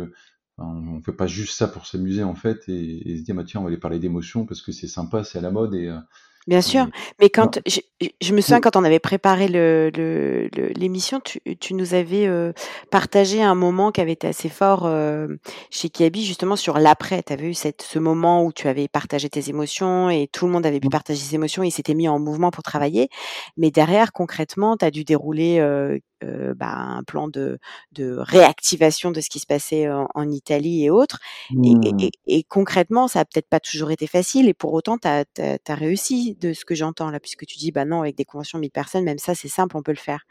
on 0.59 1.01
fait 1.03 1.13
pas 1.13 1.27
juste 1.27 1.57
ça 1.59 1.69
pour 1.69 1.87
s'amuser 1.87 2.23
en 2.23 2.35
fait 2.35 2.69
et, 2.69 3.11
et 3.13 3.19
se 3.19 3.23
dire 3.23 3.35
bah 3.35 3.45
tiens 3.45 3.61
on 3.61 3.65
va 3.65 3.69
aller 3.69 3.79
parler 3.79 3.99
d'émotions 3.99 4.47
parce 4.47 4.63
que 4.63 4.73
c'est 4.73 4.89
sympa, 4.89 5.25
c'est 5.25 5.39
à 5.39 5.43
la 5.43 5.51
mode 5.51 5.75
et 5.75 5.89
euh, 5.89 5.99
Bien 6.47 6.61
sûr, 6.61 6.87
mais 7.21 7.29
quand 7.29 7.59
je, 7.67 7.81
je 8.21 8.35
me 8.35 8.41
souviens 8.41 8.61
quand 8.61 8.77
on 8.77 8.85
avait 8.85 8.99
préparé 8.99 9.49
le, 9.49 9.91
le, 9.97 10.49
l'émission, 10.77 11.19
tu, 11.21 11.41
tu 11.59 11.75
nous 11.75 11.95
avais 11.95 12.27
euh, 12.27 12.53
partagé 12.91 13.43
un 13.43 13.55
moment 13.55 13.91
qui 13.91 14.01
avait 14.01 14.13
été 14.13 14.29
assez 14.29 14.49
fort 14.49 14.85
euh, 14.85 15.29
chez 15.71 15.89
Kiabi, 15.89 16.25
justement 16.25 16.57
sur 16.57 16.79
l'après. 16.79 17.23
Tu 17.23 17.33
avais 17.33 17.49
eu 17.49 17.55
cette, 17.55 17.83
ce 17.83 17.99
moment 17.99 18.45
où 18.45 18.53
tu 18.53 18.69
avais 18.69 18.87
partagé 18.87 19.29
tes 19.29 19.49
émotions 19.49 20.11
et 20.11 20.29
tout 20.31 20.47
le 20.47 20.53
monde 20.53 20.67
avait 20.67 20.81
pu 20.81 20.89
partager 20.89 21.19
ses 21.19 21.35
émotions 21.35 21.63
et 21.63 21.71
s'était 21.71 21.95
mis 21.95 22.09
en 22.09 22.19
mouvement 22.19 22.51
pour 22.51 22.63
travailler. 22.63 23.09
Mais 23.57 23.71
derrière, 23.71 24.13
concrètement, 24.13 24.77
tu 24.77 24.85
as 24.85 24.91
dû 24.91 25.05
dérouler 25.05 25.59
euh, 25.59 25.99
euh, 26.25 26.55
bah, 26.55 26.73
un 26.73 27.03
plan 27.03 27.29
de, 27.29 27.59
de, 27.93 28.17
réactivation 28.19 29.11
de 29.11 29.21
ce 29.21 29.29
qui 29.29 29.39
se 29.39 29.47
passait 29.47 29.89
en, 29.89 30.31
Italie 30.31 30.85
et 30.85 30.91
autres. 30.91 31.19
Et, 31.51 31.75
mmh. 31.75 32.09
et, 32.27 32.43
concrètement, 32.45 33.07
ça 33.07 33.21
a 33.21 33.25
peut-être 33.25 33.49
pas 33.49 33.61
toujours 33.61 33.91
été 33.91 34.07
facile 34.07 34.49
et 34.49 34.55
pour 34.55 34.73
autant, 34.73 34.97
tu 34.99 35.09
as, 35.09 35.25
as, 35.39 35.75
réussi 35.75 36.36
de 36.41 36.53
ce 36.53 36.65
que 36.65 36.75
j'entends 36.75 37.11
là, 37.11 37.21
puisque 37.21 37.47
tu 37.47 37.59
dis, 37.59 37.73
bah 37.73 37.85
non, 37.85 38.01
avec 38.01 38.17
des 38.17 38.25
conventions 38.25 38.59
de 38.59 38.63
1000 38.63 38.71
personnes, 38.71 39.05
même 39.05 39.19
ça, 39.19 39.35
c'est 39.35 39.49
simple, 39.49 39.77
on 39.77 39.83
peut 39.83 39.93
le 39.93 39.97
faire. 39.97 40.27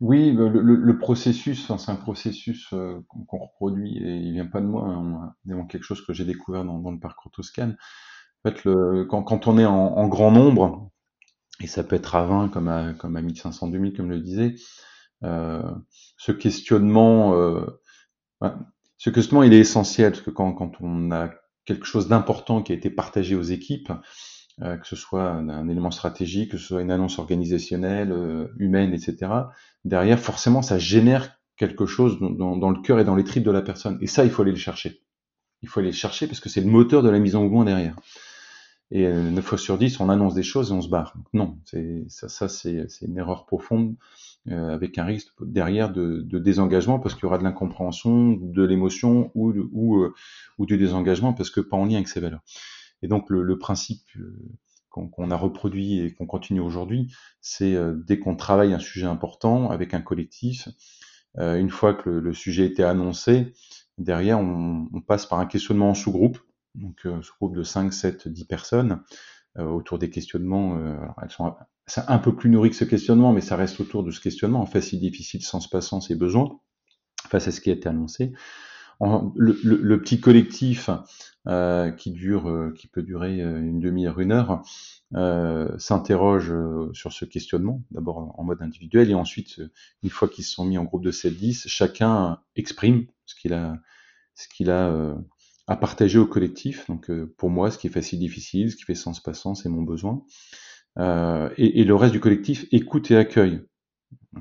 Oui, 0.00 0.32
le, 0.32 0.48
le, 0.48 0.98
processus, 0.98 1.70
c'est 1.76 1.90
un 1.90 1.96
processus 1.96 2.68
euh, 2.72 3.00
qu'on 3.08 3.38
reproduit 3.38 3.98
et 3.98 4.16
il 4.16 4.32
vient 4.32 4.46
pas 4.46 4.60
de 4.60 4.66
moi, 4.66 4.88
hein, 4.88 5.66
quelque 5.68 5.84
chose 5.84 6.04
que 6.04 6.12
j'ai 6.12 6.24
découvert 6.24 6.64
dans, 6.64 6.90
le 6.90 6.98
parcours 6.98 7.30
Toscane. 7.30 7.76
En 8.42 8.50
fait, 8.50 8.64
le, 8.64 9.04
quand, 9.04 9.22
quand, 9.22 9.46
on 9.46 9.58
est 9.58 9.66
en, 9.66 10.08
grand 10.08 10.30
nombre, 10.30 10.90
et 11.60 11.66
ça 11.66 11.84
peut 11.84 11.96
être 11.96 12.14
à 12.14 12.24
20 12.24 12.48
comme 12.48 12.68
à, 12.68 12.94
comme 12.94 13.16
à 13.16 13.22
1500, 13.22 13.68
2000, 13.68 13.94
comme 13.94 14.08
je 14.08 14.14
le 14.14 14.20
disais, 14.20 14.54
euh, 15.22 15.70
ce 16.16 16.32
questionnement, 16.32 17.34
euh, 17.34 17.66
ce 18.96 19.10
questionnement, 19.10 19.42
il 19.42 19.52
est 19.52 19.60
essentiel 19.60 20.12
parce 20.12 20.22
que 20.22 20.30
quand, 20.30 20.54
quand 20.54 20.72
on 20.80 21.10
a 21.10 21.30
quelque 21.66 21.84
chose 21.84 22.08
d'important 22.08 22.62
qui 22.62 22.72
a 22.72 22.74
été 22.74 22.88
partagé 22.88 23.34
aux 23.34 23.42
équipes, 23.42 23.92
que 24.58 24.86
ce 24.86 24.96
soit 24.96 25.30
un, 25.30 25.68
élément 25.68 25.90
stratégique, 25.90 26.52
que 26.52 26.58
ce 26.58 26.66
soit 26.66 26.82
une 26.82 26.90
annonce 26.90 27.18
organisationnelle, 27.18 28.12
euh, 28.12 28.48
humaine, 28.58 28.92
etc. 28.92 29.32
Derrière, 29.84 30.18
forcément, 30.18 30.62
ça 30.62 30.78
génère 30.78 31.40
quelque 31.56 31.86
chose 31.86 32.18
dans, 32.20 32.70
le 32.70 32.80
cœur 32.80 33.00
et 33.00 33.04
dans 33.04 33.14
les 33.14 33.24
tripes 33.24 33.44
de 33.44 33.50
la 33.50 33.62
personne. 33.62 33.98
Et 34.00 34.06
ça, 34.06 34.24
il 34.24 34.30
faut 34.30 34.42
aller 34.42 34.50
le 34.50 34.56
chercher. 34.56 35.02
Il 35.62 35.68
faut 35.68 35.80
aller 35.80 35.90
le 35.90 35.94
chercher 35.94 36.26
parce 36.26 36.40
que 36.40 36.48
c'est 36.48 36.62
le 36.62 36.70
moteur 36.70 37.02
de 37.02 37.10
la 37.10 37.18
mise 37.18 37.36
en 37.36 37.42
mouvement 37.42 37.64
derrière. 37.64 37.96
Et 38.90 39.06
euh, 39.06 39.30
9 39.30 39.44
fois 39.44 39.58
sur 39.58 39.78
10, 39.78 40.00
on 40.00 40.08
annonce 40.08 40.34
des 40.34 40.42
choses 40.42 40.70
et 40.70 40.74
on 40.74 40.80
se 40.80 40.88
barre. 40.88 41.14
non, 41.32 41.58
ça, 42.08 42.48
c'est, 42.48 42.88
une 43.02 43.18
erreur 43.18 43.46
profonde 43.46 43.94
euh, 44.48 44.74
avec 44.74 44.98
un 44.98 45.04
risque 45.04 45.28
derrière 45.40 45.92
de, 45.92 46.22
désengagement 46.38 46.98
parce 46.98 47.14
qu'il 47.14 47.24
y 47.24 47.26
aura 47.26 47.38
de 47.38 47.44
l'incompréhension, 47.44 48.32
de 48.32 48.64
l'émotion 48.64 49.30
ou, 49.34 49.52
euh, 49.52 50.14
ou 50.58 50.66
du 50.66 50.76
désengagement 50.76 51.34
parce 51.34 51.50
que 51.50 51.60
pas 51.60 51.76
en 51.76 51.84
lien 51.84 51.96
avec 51.96 52.08
ses 52.08 52.20
valeurs. 52.20 52.40
Et 53.02 53.08
donc 53.08 53.30
le, 53.30 53.42
le 53.42 53.58
principe 53.58 54.02
euh, 54.16 54.36
qu'on 54.88 55.30
a 55.30 55.36
reproduit 55.36 56.00
et 56.00 56.12
qu'on 56.12 56.26
continue 56.26 56.60
aujourd'hui, 56.60 57.14
c'est 57.40 57.74
euh, 57.74 57.94
dès 57.94 58.18
qu'on 58.18 58.36
travaille 58.36 58.74
un 58.74 58.78
sujet 58.78 59.06
important 59.06 59.70
avec 59.70 59.94
un 59.94 60.00
collectif, 60.00 60.68
euh, 61.38 61.56
une 61.56 61.70
fois 61.70 61.94
que 61.94 62.10
le, 62.10 62.32
sujet 62.32 62.64
a 62.64 62.66
été 62.66 62.82
annoncé, 62.82 63.54
derrière 63.98 64.40
on, 64.40 64.88
on, 64.92 65.00
passe 65.00 65.26
par 65.26 65.38
un 65.38 65.46
questionnement 65.46 65.90
en 65.90 65.94
sous-groupe, 65.94 66.38
donc 66.74 67.06
sous-groupe 67.22 67.56
de 67.56 67.62
5, 67.62 67.92
7, 67.92 68.28
10 68.28 68.44
personnes, 68.44 69.02
autour 69.58 69.98
des 69.98 70.10
questionnements. 70.10 70.78
elles 71.20 71.30
sont 71.30 71.56
un 71.96 72.18
peu 72.18 72.36
plus 72.36 72.50
nourri 72.50 72.70
que 72.70 72.76
ce 72.76 72.84
questionnement, 72.84 73.32
mais 73.32 73.40
ça 73.40 73.56
reste 73.56 73.80
autour 73.80 74.04
de 74.04 74.12
ce 74.12 74.20
questionnement. 74.20 74.60
En 74.60 74.66
fait, 74.66 74.80
difficile, 74.94 75.42
sans 75.42 75.68
passant 75.68 76.00
ses 76.00 76.14
besoins, 76.14 76.60
face 77.28 77.48
à 77.48 77.50
ce 77.50 77.60
qui 77.60 77.70
a 77.70 77.72
été 77.72 77.88
annoncé 77.88 78.32
le, 79.00 79.58
le, 79.62 80.00
petit 80.00 80.20
collectif 80.20 80.90
euh, 81.48 81.90
qui 81.90 82.10
dure, 82.10 82.48
euh, 82.48 82.72
qui 82.76 82.86
peut 82.86 83.02
durer 83.02 83.40
euh, 83.40 83.60
une 83.60 83.80
demi-heure, 83.80 84.20
une 84.20 84.32
heure, 84.32 84.62
euh, 85.14 85.76
s'interroge 85.78 86.50
euh, 86.50 86.90
sur 86.92 87.12
ce 87.12 87.24
questionnement, 87.24 87.82
d'abord 87.90 88.38
en 88.38 88.44
mode 88.44 88.62
individuel, 88.62 89.10
et 89.10 89.14
ensuite, 89.14 89.60
une 90.02 90.10
fois 90.10 90.28
qu'ils 90.28 90.44
se 90.44 90.52
sont 90.52 90.64
mis 90.64 90.78
en 90.78 90.84
groupe 90.84 91.04
de 91.04 91.10
7-10, 91.10 91.66
chacun 91.68 92.40
exprime 92.56 93.06
ce 93.26 93.34
qu'il 93.34 93.54
a, 93.54 93.80
ce 94.34 94.48
qu'il 94.48 94.70
a 94.70 95.14
à 95.66 95.76
partager 95.76 96.18
au 96.18 96.26
collectif. 96.26 96.86
Donc, 96.88 97.10
pour 97.36 97.50
moi, 97.50 97.70
ce 97.70 97.78
qui 97.78 97.86
est 97.86 97.90
facile, 97.90 98.18
difficile, 98.18 98.70
ce 98.70 98.76
qui 98.76 98.84
fait 98.84 98.94
sens, 98.94 99.20
pas 99.20 99.34
sens, 99.34 99.62
c'est 99.62 99.68
mon 99.68 99.82
besoin. 99.82 100.22
Et, 100.98 101.80
et, 101.80 101.84
le 101.84 101.94
reste 101.94 102.12
du 102.12 102.20
collectif 102.20 102.66
écoute 102.72 103.10
et 103.10 103.16
accueille 103.16 103.62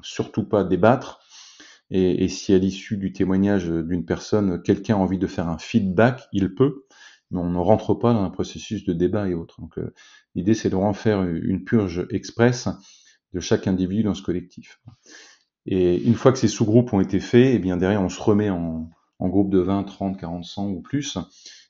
surtout 0.01 0.43
pas 0.43 0.63
débattre. 0.63 1.19
Et, 1.91 2.27
si 2.27 2.53
à 2.53 2.59
l'issue 2.59 2.97
du 2.97 3.11
témoignage 3.13 3.67
d'une 3.67 4.05
personne, 4.05 4.61
quelqu'un 4.61 4.95
a 4.95 4.99
envie 4.99 5.17
de 5.17 5.25
faire 5.25 5.49
un 5.49 5.57
feedback, 5.57 6.27
il 6.31 6.53
peut, 6.53 6.85
on 7.31 7.49
ne 7.49 7.57
rentre 7.57 7.93
pas 7.93 8.13
dans 8.13 8.23
un 8.23 8.29
processus 8.29 8.83
de 8.85 8.93
débat 8.93 9.27
et 9.27 9.33
autres. 9.33 9.61
Donc 9.61 9.77
euh, 9.77 9.93
l'idée, 10.35 10.53
c'est 10.53 10.69
de 10.69 10.75
en 10.75 10.93
faire 10.93 11.23
une 11.23 11.63
purge 11.63 12.07
express 12.09 12.67
de 13.33 13.39
chaque 13.39 13.67
individu 13.67 14.03
dans 14.03 14.13
ce 14.13 14.23
collectif. 14.23 14.81
Et 15.65 16.01
une 16.03 16.15
fois 16.15 16.31
que 16.31 16.39
ces 16.39 16.47
sous-groupes 16.47 16.93
ont 16.93 17.01
été 17.01 17.19
faits, 17.19 17.55
eh 17.55 17.59
bien 17.59 17.77
derrière, 17.77 18.01
on 18.01 18.09
se 18.09 18.21
remet 18.21 18.49
en, 18.49 18.89
groupe 19.19 19.51
de 19.51 19.59
20, 19.59 19.83
30, 19.83 20.19
40, 20.19 20.45
100 20.45 20.69
ou 20.69 20.81
plus, 20.81 21.17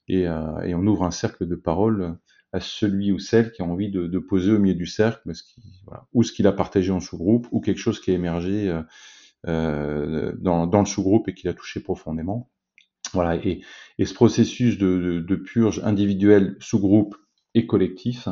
et, 0.08 0.28
euh, 0.28 0.62
et 0.62 0.76
on 0.76 0.86
ouvre 0.86 1.04
un 1.04 1.12
cercle 1.12 1.48
de 1.48 1.56
parole 1.56 2.18
à 2.54 2.60
celui 2.60 3.12
ou 3.12 3.20
celle 3.20 3.52
qui 3.52 3.62
a 3.62 3.66
envie 3.66 3.92
de, 3.92 4.20
poser 4.20 4.52
au 4.54 4.60
milieu 4.60 4.76
du 4.76 4.88
cercle 4.88 5.32
ou 6.14 6.24
ce 6.24 6.32
qu'il 6.32 6.48
a 6.48 6.52
partagé 6.52 6.92
en 6.92 7.00
sous-groupe, 7.00 7.48
ou 7.52 7.60
quelque 7.60 7.80
chose 7.80 8.00
qui 8.00 8.12
a 8.12 8.14
émergé 8.14 8.82
euh, 9.48 10.34
dans, 10.38 10.66
le 10.66 10.86
sous-groupe 10.86 11.28
et 11.30 11.34
qui 11.34 11.48
l'a 11.48 11.54
touché 11.54 11.80
profondément. 11.80 12.50
Voilà, 13.14 13.36
et, 13.36 13.62
ce 14.04 14.14
processus 14.14 14.78
de, 14.78 15.24
de, 15.26 15.36
purge 15.36 15.82
individuelle, 15.84 16.56
sous-groupe 16.60 17.16
et 17.54 17.66
collectif, 17.68 18.28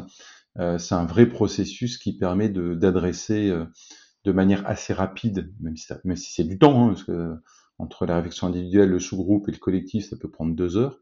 euh, 0.60 0.78
c'est 0.78 0.96
un 0.96 1.06
vrai 1.06 1.28
processus 1.28 1.98
qui 1.98 2.18
permet 2.18 2.50
d'adresser 2.50 3.50
euh, 3.50 3.66
de 4.24 4.32
manière 4.32 4.66
assez 4.68 4.94
rapide, 4.94 5.54
même 5.60 5.76
si, 5.76 6.34
c'est 6.34 6.44
du 6.44 6.58
temps, 6.58 6.86
hein, 6.86 6.88
parce 6.90 7.04
que 7.04 7.36
entre 7.80 8.06
la 8.06 8.16
réflexion 8.16 8.48
individuelle, 8.48 8.90
le 8.90 9.00
sous-groupe 9.00 9.48
et 9.50 9.52
le 9.52 9.58
collectif, 9.58 10.10
ça 10.10 10.18
peut 10.18 10.32
prendre 10.32 10.56
deux 10.56 10.78
heures. 10.78 11.00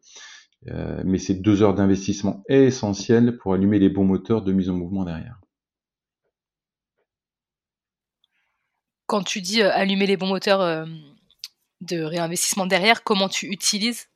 Euh, 0.67 1.01
mais 1.05 1.19
c'est 1.19 1.36
deux 1.36 1.61
heures 1.61 1.76
d'investissement 1.76 2.43
essentielles 2.49 3.38
pour 3.38 3.53
allumer 3.53 3.78
les 3.78 3.89
bons 3.89 4.03
moteurs 4.03 4.41
de 4.41 4.51
mise 4.51 4.69
en 4.69 4.73
mouvement 4.73 5.03
derrière. 5.03 5.39
Quand 9.05 9.21
tu 9.21 9.41
dis 9.41 9.61
euh, 9.61 9.71
allumer 9.71 10.07
les 10.07 10.17
bons 10.17 10.28
moteurs 10.28 10.61
euh, 10.61 10.86
de 11.82 12.01
réinvestissement 12.01 12.65
derrière, 12.65 13.03
comment 13.03 13.30
tu 13.30 13.47
utilises 13.47 14.07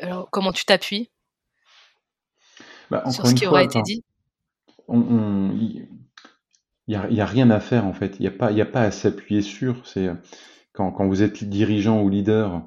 Alors, 0.00 0.28
Comment 0.30 0.52
tu 0.52 0.64
t'appuies 0.64 1.10
bah, 2.90 3.10
sur 3.10 3.26
ce 3.26 3.34
qui 3.34 3.46
aura 3.46 3.64
été 3.64 3.82
dit? 3.82 4.04
Il 4.88 5.88
n'y 6.88 6.94
a, 6.94 7.26
rien 7.26 7.50
à 7.50 7.58
faire 7.58 7.84
en 7.84 7.92
fait. 7.92 8.16
Il 8.18 8.22
n'y 8.22 8.28
a, 8.28 8.30
pas, 8.30 8.52
a 8.52 8.64
pas 8.64 8.82
à 8.82 8.90
s'appuyer 8.92 9.42
sur. 9.42 9.84
C'est 9.86 10.08
quand, 10.72 10.92
quand 10.92 11.08
vous 11.08 11.22
êtes 11.22 11.42
dirigeant 11.42 12.00
ou 12.02 12.08
leader 12.08 12.62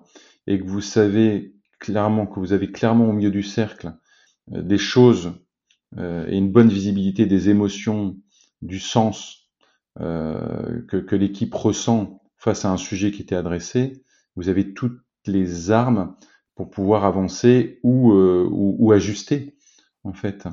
et 0.48 0.60
que 0.60 0.66
vous 0.66 0.82
savez 0.82 1.54
clairement, 1.80 2.28
que 2.28 2.40
vous 2.40 2.54
avez 2.54 2.72
clairement 2.72 3.10
au 3.10 3.14
milieu 3.14 3.32
du 3.32 3.44
cercle 3.44 3.94
euh, 4.54 4.62
des 4.62 4.78
choses 4.78 5.34
euh, 5.98 6.28
et 6.28 6.38
une 6.38 6.52
bonne 6.52 6.70
visibilité 6.70 7.26
des 7.26 7.50
émotions, 7.50 8.18
du 8.62 8.80
sens 8.80 9.50
euh, 10.02 10.82
que, 10.88 10.98
que 10.98 11.16
l'équipe 11.16 11.54
ressent 11.54 12.22
face 12.38 12.66
à 12.66 12.72
un 12.72 12.78
sujet 12.78 13.12
qui 13.12 13.22
était 13.22 13.36
adressé, 13.36 14.04
vous 14.40 14.50
avez 14.50 14.74
toutes 14.74 15.00
les 15.26 15.72
armes 15.72 16.16
pour 16.56 16.70
pouvoir 16.70 17.06
avancer 17.06 17.80
ou, 17.84 18.12
ou 18.12 18.92
ajuster 18.92 19.56
en 20.04 20.14
fait. 20.14 20.48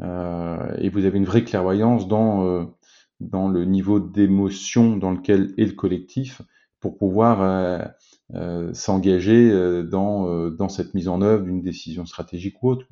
et 0.00 0.88
vous 0.88 1.04
avez 1.04 1.18
une 1.18 1.24
vraie 1.24 1.44
clairvoyance 1.44 2.08
dans, 2.08 2.74
dans 3.20 3.48
le 3.48 3.64
niveau 3.64 4.00
d'émotion 4.00 4.96
dans 4.96 5.10
lequel 5.10 5.54
est 5.58 5.66
le 5.66 5.72
collectif 5.72 6.42
pour 6.80 6.96
pouvoir 6.96 7.92
euh, 8.34 8.74
s'engager 8.74 9.52
euh, 9.52 9.84
dans, 9.84 10.28
euh, 10.28 10.68
cette 10.68 10.94
mise 10.94 11.08
en 11.08 11.22
œuvre 11.22 11.44
d'une 11.44 11.62
décision 11.62 12.06
stratégique 12.06 12.60
ou 12.62 12.70
autre. 12.70 12.88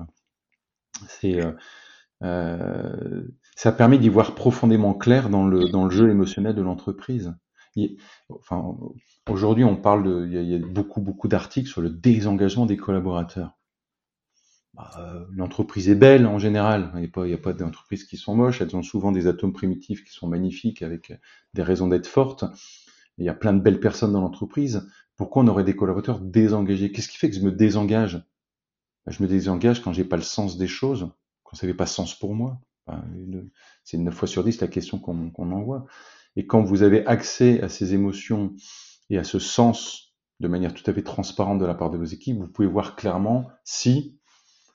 Ça 3.56 3.72
permet 3.72 3.98
d'y 3.98 4.08
voir 4.08 4.34
profondément 4.34 4.94
clair 4.94 5.28
dans 5.30 5.46
le 5.46 5.90
jeu 5.90 6.10
émotionnel 6.10 6.54
de 6.54 6.62
l'entreprise. 6.62 7.34
Enfin, 8.30 8.76
aujourd'hui, 9.28 9.64
on 9.64 9.76
parle 9.76 10.04
de, 10.04 10.26
il 10.26 10.50
y 10.50 10.54
a, 10.54 10.58
beaucoup, 10.58 11.00
beaucoup 11.00 11.28
d'articles 11.28 11.68
sur 11.68 11.80
le 11.80 11.90
désengagement 11.90 12.66
des 12.66 12.76
collaborateurs. 12.76 13.56
Bah, 14.74 15.26
l'entreprise 15.32 15.88
est 15.88 15.94
belle 15.94 16.26
en 16.26 16.38
général. 16.38 16.90
Il 16.94 17.00
n'y 17.00 17.32
a 17.32 17.38
pas, 17.38 17.52
pas 17.52 17.52
d'entreprises 17.52 18.04
qui 18.04 18.16
sont 18.16 18.34
moches. 18.34 18.60
Elles 18.60 18.74
ont 18.74 18.82
souvent 18.82 19.12
des 19.12 19.26
atomes 19.26 19.52
primitifs 19.52 20.04
qui 20.04 20.12
sont 20.12 20.26
magnifiques 20.28 20.82
avec 20.82 21.12
des 21.54 21.62
raisons 21.62 21.86
d'être 21.88 22.08
fortes. 22.08 22.44
Il 23.18 23.24
y 23.24 23.28
a 23.28 23.34
plein 23.34 23.52
de 23.52 23.60
belles 23.60 23.80
personnes 23.80 24.12
dans 24.12 24.20
l'entreprise. 24.20 24.88
Pourquoi 25.16 25.42
on 25.44 25.48
aurait 25.48 25.64
des 25.64 25.76
collaborateurs 25.76 26.20
désengagés? 26.20 26.90
Qu'est-ce 26.90 27.08
qui 27.08 27.18
fait 27.18 27.30
que 27.30 27.36
je 27.36 27.42
me 27.42 27.52
désengage? 27.52 28.24
Ben, 29.06 29.12
Je 29.12 29.22
me 29.22 29.28
désengage 29.28 29.80
quand 29.80 29.92
j'ai 29.92 30.04
pas 30.04 30.16
le 30.16 30.22
sens 30.22 30.58
des 30.58 30.66
choses, 30.66 31.10
quand 31.44 31.56
ça 31.56 31.66
n'avait 31.66 31.76
pas 31.76 31.86
sens 31.86 32.18
pour 32.18 32.34
moi. 32.34 32.60
c'est 33.84 33.98
9 33.98 34.14
fois 34.14 34.28
sur 34.28 34.42
10 34.42 34.60
la 34.60 34.68
question 34.68 34.98
qu'on 34.98 35.52
envoie. 35.52 35.86
Et 36.36 36.46
quand 36.46 36.62
vous 36.62 36.82
avez 36.82 37.06
accès 37.06 37.62
à 37.62 37.68
ces 37.68 37.94
émotions 37.94 38.54
et 39.10 39.18
à 39.18 39.24
ce 39.24 39.38
sens 39.38 40.14
de 40.40 40.48
manière 40.48 40.74
tout 40.74 40.88
à 40.90 40.92
fait 40.92 41.02
transparente 41.02 41.58
de 41.58 41.64
la 41.64 41.74
part 41.74 41.90
de 41.90 41.98
vos 41.98 42.04
équipes, 42.04 42.38
vous 42.38 42.48
pouvez 42.48 42.68
voir 42.68 42.96
clairement 42.96 43.50
si 43.64 44.18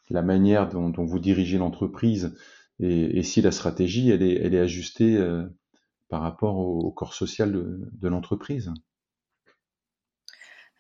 la 0.09 0.21
manière 0.21 0.69
dont, 0.69 0.91
vous 1.05 1.19
dirigez 1.19 1.57
l'entreprise 1.57 2.35
et, 2.79 3.23
si 3.23 3.41
la 3.41 3.51
stratégie, 3.51 4.09
elle 4.09 4.23
est, 4.23 4.35
elle 4.35 4.55
est 4.55 4.59
ajustée 4.59 5.17
euh, 5.17 5.45
par 6.07 6.21
rapport 6.21 6.57
au, 6.57 6.91
corps 6.91 7.13
social 7.13 7.51
de 7.51 8.07
l'entreprise. 8.07 8.71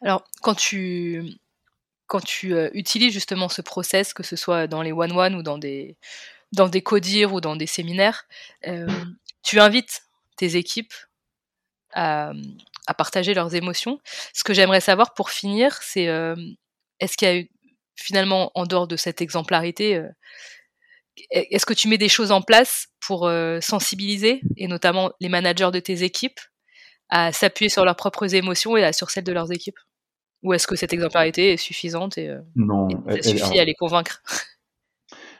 Alors, 0.01 0.23
quand 0.41 0.55
tu, 0.55 1.39
quand 2.07 2.21
tu 2.23 2.53
euh, 2.53 2.69
utilises 2.73 3.13
justement 3.13 3.49
ce 3.49 3.61
process, 3.61 4.13
que 4.13 4.23
ce 4.23 4.35
soit 4.35 4.67
dans 4.67 4.81
les 4.81 4.91
one-one 4.91 5.35
ou 5.35 5.43
dans 5.43 5.57
des, 5.57 5.97
dans 6.53 6.69
des 6.69 6.81
codires 6.81 7.33
ou 7.33 7.41
dans 7.41 7.55
des 7.55 7.67
séminaires, 7.67 8.25
euh, 8.67 8.87
tu 9.43 9.59
invites 9.59 10.03
tes 10.39 10.55
équipes 10.55 10.93
à, 11.93 12.31
à, 12.87 12.93
partager 12.93 13.33
leurs 13.33 13.55
émotions. 13.55 13.99
Ce 14.33 14.43
que 14.43 14.53
j'aimerais 14.53 14.81
savoir 14.81 15.13
pour 15.13 15.29
finir, 15.29 15.79
c'est 15.81 16.07
est-ce 16.99 17.17
qu'il 17.17 17.27
y 17.27 17.31
a 17.31 17.37
eu 17.37 17.49
finalement, 17.95 18.51
en 18.55 18.65
dehors 18.65 18.87
de 18.87 18.95
cette 18.95 19.21
exemplarité, 19.21 20.01
est-ce 21.31 21.65
que 21.65 21.73
tu 21.73 21.87
mets 21.89 21.97
des 21.97 22.09
choses 22.09 22.31
en 22.31 22.41
place 22.41 22.87
pour 23.05 23.29
sensibiliser, 23.61 24.41
et 24.57 24.67
notamment 24.67 25.11
les 25.19 25.29
managers 25.29 25.71
de 25.71 25.79
tes 25.79 26.03
équipes, 26.03 26.39
à 27.09 27.31
s'appuyer 27.31 27.69
sur 27.69 27.85
leurs 27.85 27.95
propres 27.95 28.35
émotions 28.35 28.77
et 28.77 28.93
sur 28.93 29.09
celles 29.09 29.23
de 29.23 29.33
leurs 29.33 29.51
équipes? 29.51 29.79
Ou 30.43 30.53
est-ce 30.53 30.67
que 30.67 30.75
cette 30.75 30.93
exemplarité 30.93 31.53
est 31.53 31.57
suffisante 31.57 32.17
et, 32.17 32.29
euh, 32.29 32.39
non, 32.55 32.87
ça 33.09 33.21
suffit 33.21 33.59
à 33.59 33.65
les 33.65 33.75
convaincre? 33.75 34.21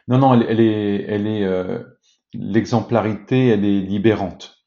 Non, 0.08 0.18
non, 0.18 0.41
elle, 0.41 0.60
est, 0.60 1.06
elle 1.08 1.28
est, 1.28 1.43
euh, 1.43 1.84
l'exemplarité, 2.34 3.50
elle 3.50 3.64
est 3.64 3.80
libérante. 3.82 4.59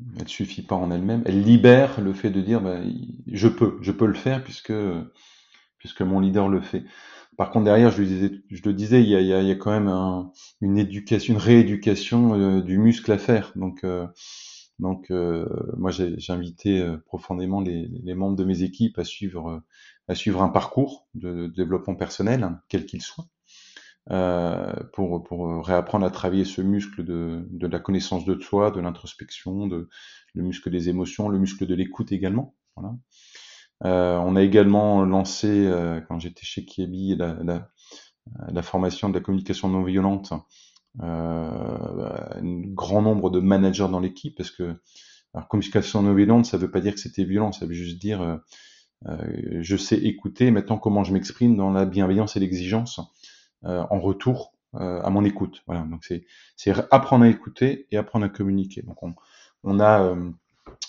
Elle 0.00 0.22
ne 0.22 0.28
suffit 0.28 0.62
pas 0.62 0.76
en 0.76 0.90
elle-même. 0.90 1.22
Elle 1.26 1.42
libère 1.42 2.00
le 2.00 2.12
fait 2.12 2.30
de 2.30 2.40
dire, 2.40 2.60
bah, 2.60 2.80
je 3.26 3.48
peux, 3.48 3.78
je 3.80 3.92
peux 3.92 4.06
le 4.06 4.14
faire 4.14 4.44
puisque, 4.44 4.72
puisque 5.78 6.02
mon 6.02 6.20
leader 6.20 6.48
le 6.48 6.60
fait. 6.60 6.84
Par 7.36 7.50
contre, 7.50 7.66
derrière, 7.66 7.90
je, 7.90 8.02
disais, 8.02 8.32
je 8.50 8.62
le 8.64 8.72
disais, 8.72 9.02
il 9.02 9.08
y 9.08 9.16
a, 9.16 9.20
il 9.20 9.46
y 9.46 9.50
a, 9.50 9.54
quand 9.54 9.70
même 9.70 9.88
une 10.60 10.78
éducation, 10.78 11.34
une 11.34 11.40
rééducation 11.40 12.34
euh, 12.34 12.62
du 12.62 12.78
muscle 12.78 13.10
à 13.12 13.18
faire. 13.18 13.52
Donc, 13.54 13.84
donc, 14.78 15.10
euh, 15.10 15.46
moi, 15.76 15.90
j'ai 15.90 16.16
invité 16.28 16.80
euh, 16.80 16.98
profondément 16.98 17.60
les, 17.60 17.88
les, 17.88 18.14
membres 18.14 18.36
de 18.36 18.44
mes 18.44 18.62
équipes 18.62 18.98
à 18.98 19.04
suivre, 19.04 19.50
euh, 19.50 19.60
à 20.06 20.14
suivre 20.14 20.40
un 20.42 20.48
parcours 20.48 21.08
de, 21.14 21.48
développement 21.48 21.96
personnel, 21.96 22.48
quel 22.68 22.86
qu'il 22.86 23.02
soit, 23.02 23.24
euh, 23.24 23.37
pour, 24.08 25.22
pour 25.24 25.66
réapprendre 25.66 26.06
à 26.06 26.10
travailler 26.10 26.44
ce 26.44 26.62
muscle 26.62 27.04
de, 27.04 27.46
de 27.50 27.66
la 27.66 27.78
connaissance 27.78 28.24
de 28.24 28.38
soi, 28.40 28.70
de 28.70 28.80
l'introspection, 28.80 29.66
de, 29.66 29.88
le 30.34 30.42
muscle 30.42 30.70
des 30.70 30.88
émotions, 30.88 31.28
le 31.28 31.38
muscle 31.38 31.66
de 31.66 31.74
l'écoute 31.74 32.12
également. 32.12 32.54
Voilà. 32.76 32.94
Euh, 33.84 34.18
on 34.18 34.34
a 34.34 34.42
également 34.42 35.04
lancé, 35.04 35.70
quand 36.08 36.18
j'étais 36.18 36.44
chez 36.44 36.64
Kiebi, 36.64 37.16
la, 37.16 37.36
la, 37.42 37.68
la, 38.48 38.62
formation 38.62 39.08
de 39.08 39.14
la 39.14 39.20
communication 39.20 39.68
non 39.68 39.84
violente 39.84 40.32
euh, 41.02 42.10
un 42.34 42.60
grand 42.74 43.02
nombre 43.02 43.30
de 43.30 43.40
managers 43.40 43.88
dans 43.90 44.00
l'équipe, 44.00 44.36
parce 44.36 44.50
que 44.50 44.74
alors, 45.34 45.46
communication 45.48 46.02
non 46.02 46.14
violente, 46.14 46.46
ça 46.46 46.56
veut 46.56 46.70
pas 46.70 46.80
dire 46.80 46.94
que 46.94 47.00
c'était 47.00 47.24
violent, 47.24 47.52
ça 47.52 47.66
veut 47.66 47.74
juste 47.74 48.00
dire 48.00 48.20
euh, 48.22 48.36
euh, 49.06 49.58
je 49.60 49.76
sais 49.76 49.96
écouter 49.96 50.50
maintenant 50.50 50.78
comment 50.78 51.04
je 51.04 51.12
m'exprime 51.12 51.56
dans 51.56 51.70
la 51.70 51.84
bienveillance 51.84 52.36
et 52.36 52.40
l'exigence 52.40 53.00
en 53.62 54.00
retour 54.00 54.52
à 54.72 55.10
mon 55.10 55.24
écoute. 55.24 55.62
Voilà, 55.66 55.82
donc 55.82 56.04
c'est 56.56 56.72
apprendre 56.90 57.24
à 57.24 57.28
écouter 57.28 57.86
et 57.90 57.96
apprendre 57.96 58.26
à 58.26 58.28
communiquer. 58.28 58.82
Donc 58.82 59.02
on, 59.02 59.14
on 59.64 59.80
a 59.80 60.14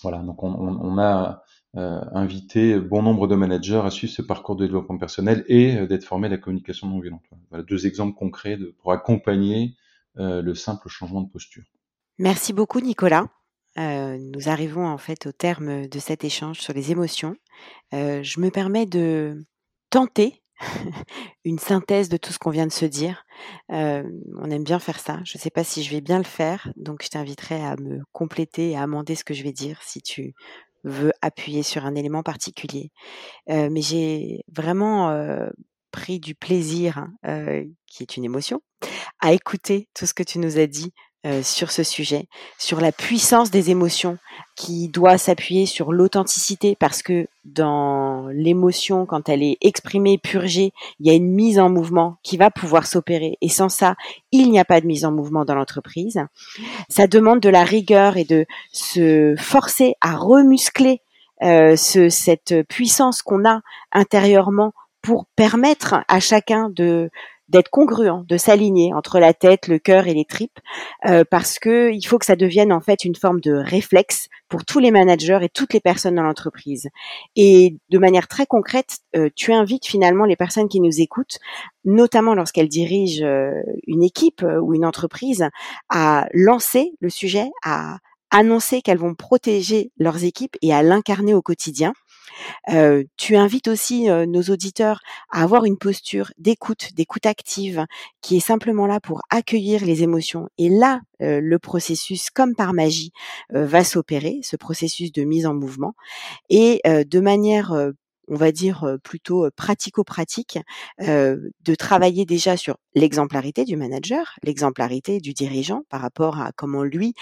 voilà, 0.03 0.19
donc 0.19 0.43
on, 0.43 0.49
on 0.49 0.97
a 0.97 1.43
euh, 1.77 2.01
invité 2.13 2.79
bon 2.79 3.03
nombre 3.03 3.27
de 3.27 3.35
managers 3.35 3.81
à 3.83 3.91
suivre 3.91 4.11
ce 4.11 4.21
parcours 4.23 4.55
de 4.55 4.65
développement 4.65 4.97
personnel 4.97 5.45
et 5.47 5.85
d'être 5.87 6.03
formés 6.03 6.27
à 6.27 6.31
la 6.31 6.37
communication 6.37 6.87
non 6.87 6.99
violente. 6.99 7.23
Voilà 7.49 7.63
deux 7.63 7.85
exemples 7.85 8.17
concrets 8.17 8.57
pour 8.79 8.91
accompagner 8.91 9.75
euh, 10.17 10.41
le 10.41 10.55
simple 10.55 10.89
changement 10.89 11.21
de 11.21 11.29
posture. 11.29 11.63
Merci 12.17 12.53
beaucoup 12.53 12.79
Nicolas. 12.81 13.27
Euh, 13.77 14.17
nous 14.17 14.49
arrivons 14.49 14.87
en 14.87 14.97
fait 14.97 15.27
au 15.27 15.31
terme 15.31 15.87
de 15.87 15.99
cet 15.99 16.23
échange 16.23 16.59
sur 16.59 16.73
les 16.73 16.91
émotions. 16.91 17.35
Euh, 17.93 18.23
je 18.23 18.39
me 18.39 18.49
permets 18.49 18.87
de 18.87 19.45
tenter 19.91 20.41
une 21.45 21.59
synthèse 21.59 22.09
de 22.09 22.17
tout 22.17 22.31
ce 22.31 22.39
qu'on 22.39 22.49
vient 22.49 22.67
de 22.67 22.71
se 22.71 22.85
dire. 22.85 23.25
on 23.69 24.51
aime 24.51 24.63
bien 24.63 24.79
faire 24.79 24.99
ça. 24.99 25.19
Je 25.23 25.37
ne 25.37 25.41
sais 25.41 25.49
pas 25.49 25.63
si 25.63 25.83
je 25.83 25.91
vais 25.91 26.01
bien 26.01 26.17
le 26.17 26.23
faire, 26.23 26.71
donc 26.75 27.03
je 27.03 27.09
t'inviterai 27.09 27.63
à 27.63 27.75
me 27.77 28.01
compléter 28.11 28.71
et 28.71 28.77
à 28.77 28.83
amender 28.83 29.15
ce 29.15 29.23
que 29.23 29.33
je 29.33 29.43
vais 29.43 29.53
dire 29.53 29.81
si 29.83 30.01
tu 30.01 30.33
veux 30.83 31.11
appuyer 31.21 31.63
sur 31.63 31.85
un 31.85 31.95
élément 31.95 32.23
particulier. 32.23 32.91
mais 33.47 33.81
j'ai 33.81 34.43
vraiment 34.51 35.11
pris 35.91 36.19
du 36.19 36.35
plaisir, 36.35 37.07
hein, 37.23 37.63
qui 37.87 38.03
est 38.03 38.17
une 38.17 38.25
émotion, 38.25 38.61
à 39.19 39.33
écouter 39.33 39.89
tout 39.93 40.05
ce 40.05 40.13
que 40.13 40.23
tu 40.23 40.39
nous 40.39 40.57
as 40.57 40.67
dit 40.67 40.93
sur 41.43 41.71
ce 41.71 41.83
sujet, 41.83 42.27
sur 42.57 42.79
la 42.79 42.91
puissance 42.91 43.51
des 43.51 43.71
émotions 43.71 44.17
qui 44.55 44.89
doit 44.89 45.17
s'appuyer 45.17 45.65
sur 45.65 45.93
l'authenticité 45.93 46.75
parce 46.79 47.01
que 47.01 47.27
dans 47.45 48.27
l'émotion, 48.27 49.05
quand 49.05 49.29
elle 49.29 49.43
est 49.43 49.57
exprimée, 49.61 50.17
purgée, 50.17 50.73
il 50.99 51.07
y 51.07 51.09
a 51.09 51.13
une 51.13 51.31
mise 51.31 51.59
en 51.59 51.69
mouvement 51.69 52.17
qui 52.23 52.37
va 52.37 52.51
pouvoir 52.51 52.85
s'opérer. 52.85 53.37
Et 53.41 53.49
sans 53.49 53.69
ça, 53.69 53.95
il 54.31 54.51
n'y 54.51 54.59
a 54.59 54.65
pas 54.65 54.81
de 54.81 54.85
mise 54.85 55.05
en 55.05 55.11
mouvement 55.11 55.45
dans 55.45 55.55
l'entreprise. 55.55 56.19
Ça 56.89 57.07
demande 57.07 57.39
de 57.39 57.49
la 57.49 57.63
rigueur 57.63 58.17
et 58.17 58.25
de 58.25 58.45
se 58.71 59.35
forcer 59.37 59.95
à 60.01 60.15
remuscler 60.15 61.01
euh, 61.41 61.75
ce, 61.77 62.09
cette 62.09 62.67
puissance 62.67 63.21
qu'on 63.21 63.47
a 63.47 63.61
intérieurement 63.93 64.73
pour 65.01 65.25
permettre 65.37 65.95
à 66.09 66.19
chacun 66.19 66.69
de 66.69 67.09
d'être 67.49 67.69
congruent, 67.69 68.25
de 68.27 68.37
s'aligner 68.37 68.93
entre 68.93 69.19
la 69.19 69.33
tête, 69.33 69.67
le 69.67 69.79
cœur 69.79 70.07
et 70.07 70.13
les 70.13 70.25
tripes, 70.25 70.59
euh, 71.07 71.23
parce 71.29 71.59
que 71.59 71.91
il 71.91 72.03
faut 72.03 72.17
que 72.17 72.25
ça 72.25 72.35
devienne 72.35 72.71
en 72.71 72.79
fait 72.79 73.03
une 73.03 73.15
forme 73.15 73.41
de 73.41 73.53
réflexe 73.53 74.27
pour 74.47 74.65
tous 74.65 74.79
les 74.79 74.91
managers 74.91 75.39
et 75.41 75.49
toutes 75.49 75.73
les 75.73 75.79
personnes 75.79 76.15
dans 76.15 76.23
l'entreprise. 76.23 76.89
Et 77.35 77.75
de 77.89 77.97
manière 77.97 78.27
très 78.27 78.45
concrète, 78.45 78.99
euh, 79.15 79.29
tu 79.35 79.51
invites 79.51 79.85
finalement 79.85 80.25
les 80.25 80.35
personnes 80.35 80.69
qui 80.69 80.79
nous 80.79 81.01
écoutent, 81.01 81.39
notamment 81.85 82.35
lorsqu'elles 82.35 82.69
dirigent 82.69 83.25
euh, 83.25 83.51
une 83.87 84.03
équipe 84.03 84.45
ou 84.61 84.73
une 84.73 84.85
entreprise, 84.85 85.49
à 85.89 86.27
lancer 86.33 86.93
le 87.01 87.09
sujet, 87.09 87.49
à 87.63 87.97
annoncer 88.31 88.81
qu'elles 88.81 88.99
vont 88.99 89.15
protéger 89.15 89.91
leurs 89.97 90.23
équipes 90.23 90.55
et 90.61 90.73
à 90.73 90.83
l'incarner 90.83 91.33
au 91.33 91.41
quotidien 91.41 91.93
tu 93.17 93.35
invites 93.35 93.67
aussi 93.67 94.07
nos 94.27 94.43
auditeurs 94.43 95.01
à 95.31 95.43
avoir 95.43 95.65
une 95.65 95.77
posture 95.77 96.31
d'écoute, 96.37 96.89
d'écoute 96.95 97.25
active, 97.25 97.85
qui 98.21 98.37
est 98.37 98.41
simplement 98.41 98.87
là 98.87 98.99
pour 98.99 99.21
accueillir 99.29 99.85
les 99.85 100.03
émotions. 100.03 100.49
Et 100.57 100.69
là, 100.69 101.01
le 101.19 101.57
processus, 101.57 102.29
comme 102.29 102.55
par 102.55 102.73
magie, 102.73 103.11
va 103.51 103.83
s'opérer, 103.83 104.39
ce 104.43 104.55
processus 104.55 105.11
de 105.11 105.23
mise 105.23 105.45
en 105.45 105.53
mouvement. 105.53 105.93
Et 106.49 106.81
de 106.85 107.19
manière 107.19 107.73
on 108.29 108.35
va 108.35 108.51
dire 108.51 108.97
plutôt 109.03 109.49
pratico-pratique, 109.55 110.59
de 110.99 111.75
travailler 111.77 112.25
déjà 112.25 112.57
sur 112.57 112.77
l'exemplarité 112.95 113.65
du 113.65 113.75
manager, 113.75 114.35
l'exemplarité 114.43 115.19
du 115.19 115.33
dirigeant 115.33 115.83
par 115.89 116.01
rapport 116.01 116.39
à 116.39 116.51
comment 116.55 116.83
lui 116.83 117.13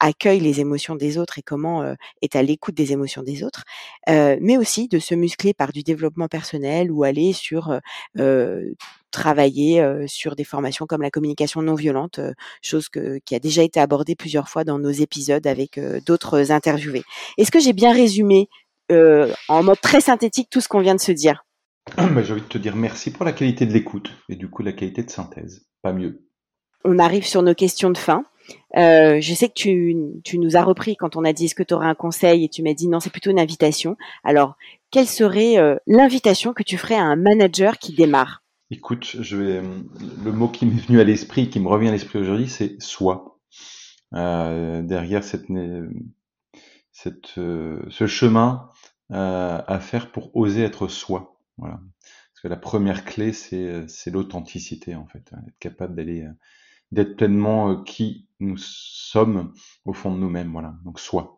accueille 0.00 0.40
les 0.40 0.60
émotions 0.60 0.94
des 0.96 1.18
autres 1.18 1.38
et 1.38 1.42
comment 1.42 1.94
est 2.22 2.36
à 2.36 2.42
l'écoute 2.42 2.74
des 2.74 2.92
émotions 2.92 3.22
des 3.22 3.42
autres, 3.42 3.64
mais 4.06 4.56
aussi 4.56 4.88
de 4.88 4.98
se 4.98 5.14
muscler 5.14 5.54
par 5.54 5.72
du 5.72 5.82
développement 5.82 6.28
personnel 6.28 6.90
ou 6.90 7.04
aller 7.04 7.32
sur 7.32 7.78
travailler 9.10 10.06
sur 10.06 10.36
des 10.36 10.44
formations 10.44 10.86
comme 10.86 11.02
la 11.02 11.10
communication 11.10 11.62
non 11.62 11.74
violente, 11.74 12.20
chose 12.62 12.88
qui 13.24 13.34
a 13.34 13.38
déjà 13.38 13.62
été 13.62 13.80
abordée 13.80 14.14
plusieurs 14.14 14.48
fois 14.48 14.64
dans 14.64 14.78
nos 14.78 14.90
épisodes 14.90 15.46
avec 15.46 15.80
d'autres 16.04 16.52
interviewés. 16.52 17.04
Est-ce 17.38 17.50
que 17.50 17.60
j'ai 17.60 17.72
bien 17.72 17.92
résumé 17.92 18.48
euh, 18.90 19.32
en 19.48 19.62
mode 19.62 19.80
très 19.80 20.00
synthétique 20.00 20.48
tout 20.50 20.60
ce 20.60 20.68
qu'on 20.68 20.80
vient 20.80 20.94
de 20.94 21.00
se 21.00 21.12
dire. 21.12 21.44
Bah, 21.96 22.22
j'ai 22.22 22.32
envie 22.32 22.42
de 22.42 22.46
te 22.46 22.58
dire 22.58 22.76
merci 22.76 23.10
pour 23.10 23.24
la 23.24 23.32
qualité 23.32 23.66
de 23.66 23.72
l'écoute 23.72 24.10
et 24.28 24.36
du 24.36 24.48
coup 24.48 24.62
la 24.62 24.72
qualité 24.72 25.02
de 25.02 25.10
synthèse. 25.10 25.66
Pas 25.82 25.92
mieux. 25.92 26.24
On 26.84 26.98
arrive 26.98 27.26
sur 27.26 27.42
nos 27.42 27.54
questions 27.54 27.90
de 27.90 27.98
fin. 27.98 28.24
Euh, 28.76 29.20
je 29.20 29.34
sais 29.34 29.48
que 29.48 29.54
tu, 29.54 29.94
tu, 30.24 30.38
nous 30.38 30.56
as 30.56 30.62
repris 30.62 30.96
quand 30.96 31.16
on 31.16 31.24
a 31.24 31.32
dit 31.32 31.46
est-ce 31.46 31.54
que 31.54 31.62
tu 31.62 31.74
aurais 31.74 31.88
un 31.88 31.94
conseil? 31.94 32.44
Et 32.44 32.48
tu 32.48 32.62
m'as 32.62 32.74
dit 32.74 32.88
non, 32.88 33.00
c'est 33.00 33.10
plutôt 33.10 33.30
une 33.30 33.40
invitation. 33.40 33.96
Alors, 34.24 34.56
quelle 34.90 35.06
serait 35.06 35.58
euh, 35.58 35.76
l'invitation 35.86 36.52
que 36.52 36.62
tu 36.62 36.78
ferais 36.78 36.94
à 36.94 37.02
un 37.02 37.16
manager 37.16 37.78
qui 37.78 37.94
démarre? 37.94 38.42
Écoute, 38.70 39.16
je 39.20 39.36
vais, 39.36 39.62
le 40.24 40.32
mot 40.32 40.48
qui 40.48 40.66
m'est 40.66 40.80
venu 40.80 41.00
à 41.00 41.04
l'esprit, 41.04 41.48
qui 41.48 41.58
me 41.58 41.68
revient 41.68 41.88
à 41.88 41.92
l'esprit 41.92 42.18
aujourd'hui, 42.18 42.48
c'est 42.48 42.80
soi. 42.80 43.38
derrière 44.12 45.24
cette, 45.24 45.46
cette, 46.92 47.26
ce 47.26 48.06
chemin, 48.06 48.68
euh, 49.10 49.62
à 49.66 49.80
faire 49.80 50.12
pour 50.12 50.34
oser 50.36 50.62
être 50.62 50.86
soi. 50.88 51.40
Voilà. 51.56 51.80
Parce 52.32 52.42
que 52.42 52.48
la 52.48 52.56
première 52.56 53.04
clé, 53.04 53.32
c'est, 53.32 53.88
c'est 53.88 54.10
l'authenticité, 54.10 54.94
en 54.94 55.06
fait. 55.06 55.30
Hein, 55.32 55.40
être 55.48 55.58
capable 55.58 55.94
d'aller, 55.94 56.24
euh, 56.24 56.32
d'être 56.92 57.16
pleinement 57.16 57.70
euh, 57.70 57.82
qui 57.84 58.28
nous 58.38 58.58
sommes 58.58 59.54
au 59.86 59.92
fond 59.92 60.14
de 60.14 60.18
nous-mêmes. 60.20 60.52
Voilà. 60.52 60.74
Donc, 60.84 61.00
soi. 61.00 61.36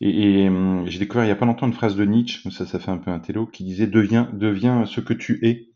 Et, 0.00 0.46
hum, 0.48 0.86
j'ai 0.86 0.98
découvert 0.98 1.24
il 1.24 1.28
y 1.28 1.32
a 1.32 1.36
pas 1.36 1.46
longtemps 1.46 1.66
une 1.66 1.72
phrase 1.72 1.96
de 1.96 2.04
Nietzsche, 2.04 2.50
ça, 2.50 2.66
ça 2.66 2.78
fait 2.78 2.90
un 2.90 2.98
peu 2.98 3.10
un 3.10 3.18
télo, 3.20 3.46
qui 3.46 3.64
disait 3.64 3.86
deviens, 3.86 4.30
deviens 4.34 4.84
ce 4.84 5.00
que 5.00 5.14
tu 5.14 5.44
es. 5.46 5.72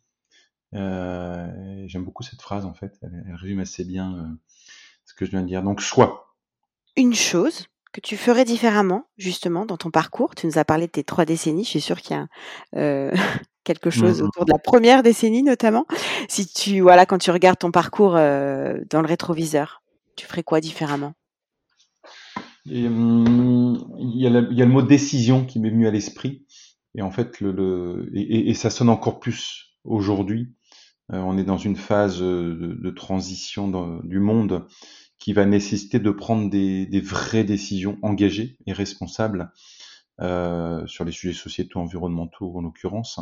Euh, 0.75 1.85
j'aime 1.87 2.05
beaucoup 2.05 2.23
cette 2.23 2.43
phrase 2.43 2.67
en 2.67 2.75
fait, 2.75 2.99
elle, 3.01 3.25
elle 3.27 3.35
résume 3.37 3.61
assez 3.61 3.85
bien 3.85 4.37
ce 5.07 5.15
que 5.15 5.25
je 5.25 5.31
viens 5.31 5.41
de 5.41 5.47
dire. 5.47 5.63
Donc 5.63 5.81
sois. 5.81 6.37
Une 6.97 7.15
chose 7.15 7.67
que 7.95 8.01
tu 8.01 8.17
ferais 8.17 8.45
différemment, 8.45 9.07
justement, 9.19 9.65
dans 9.65 9.77
ton 9.77 9.91
parcours? 9.91 10.35
Tu 10.35 10.49
nous 10.49 10.59
as 10.59 10.65
parlé 10.65 10.87
de 10.87 10.91
tes 10.91 11.05
trois 11.05 11.25
décennies. 11.25 11.63
Je 11.63 11.71
suis 11.71 11.81
sûre 11.81 12.01
qu'il 12.01 12.17
y 12.17 12.19
a 12.19 12.27
euh, 12.77 13.13
quelque 13.65 13.89
chose 13.89 14.21
mmh 14.21 14.25
autour 14.25 14.45
de 14.45 14.53
la 14.53 14.59
première 14.59 15.05
décennie, 15.05 15.45
notamment. 15.45 15.87
Si 16.29 16.47
tu, 16.47 16.81
voilà, 16.81 17.07
quand 17.07 17.19
tu 17.19 17.31
regardes 17.31 17.59
ton 17.59 17.71
parcours 17.71 18.17
euh, 18.17 18.81
dans 18.91 19.01
le 19.01 19.07
rétroviseur, 19.07 19.83
tu 20.17 20.27
ferais 20.27 20.43
quoi 20.43 20.61
différemment? 20.61 21.15
Mmh, 22.67 23.77
il, 24.01 24.21
y 24.21 24.27
a 24.27 24.31
le 24.65 24.73
mot 24.73 24.83
décision 24.83 25.45
qui 25.45 25.61
m'est 25.61 25.71
venu 25.71 25.87
à 25.87 25.93
l'esprit. 25.93 26.45
Et 26.97 27.03
en 27.03 27.13
fait, 27.13 27.41
le, 27.41 28.11
et, 28.13 28.55
ça 28.55 28.71
sonne 28.71 28.89
encore 28.89 29.21
plus 29.21 29.77
aujourd'hui. 29.85 30.53
Euh, 31.13 31.19
on 31.19 31.39
est 31.39 31.45
dans 31.45 31.59
une 31.59 31.77
phase 31.77 32.19
de, 32.21 32.91
transition 32.91 34.01
du 34.03 34.19
monde 34.19 34.67
qui 35.25 35.33
va 35.33 35.47
nécessiter 35.47 36.01
de 36.01 36.11
prendre 36.11 36.51
des, 36.51 36.85
des 36.85 37.01
vraies 37.01 37.45
décisions 37.45 37.97
engagées 38.03 38.59
et 38.67 38.75
responsables 38.75 39.51
euh, 40.21 40.87
sur 40.87 41.07
les 41.07 41.13
sujets 41.13 41.33
sociétaux, 41.33 41.81
environnementaux 41.81 42.55
en 42.55 42.61
l'occurrence. 42.61 43.19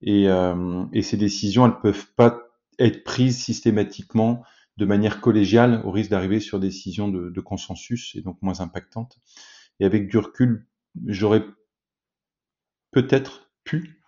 Et, 0.00 0.30
euh, 0.30 0.86
et, 0.94 1.02
ces 1.02 1.18
décisions, 1.18 1.66
elles 1.66 1.78
peuvent 1.82 2.06
pas 2.16 2.40
être 2.78 3.04
prises 3.04 3.36
systématiquement 3.36 4.44
de 4.78 4.86
manière 4.86 5.20
collégiale 5.20 5.82
au 5.84 5.90
risque 5.90 6.08
d'arriver 6.08 6.40
sur 6.40 6.58
des 6.58 6.68
décisions 6.68 7.08
de, 7.08 7.28
de, 7.28 7.40
consensus 7.42 8.14
et 8.14 8.22
donc 8.22 8.40
moins 8.40 8.60
impactantes. 8.60 9.18
Et 9.78 9.84
avec 9.84 10.08
du 10.08 10.16
recul, 10.16 10.66
j'aurais 11.04 11.44
peut-être 12.92 13.50
pu 13.62 14.00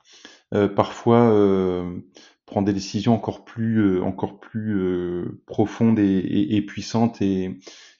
euh, 0.55 0.67
parfois 0.67 1.31
euh, 2.49 2.51
prendre 2.51 2.67
des 2.67 2.73
décisions 2.73 3.15
encore 3.15 3.45
plus, 3.45 3.79
euh, 3.79 4.03
encore 4.03 4.41
plus 4.41 4.79
euh, 4.79 5.43
profondes 5.47 5.99
et, 5.99 6.57
et, 6.57 6.63
puissantes 6.63 7.21
et, 7.23 7.59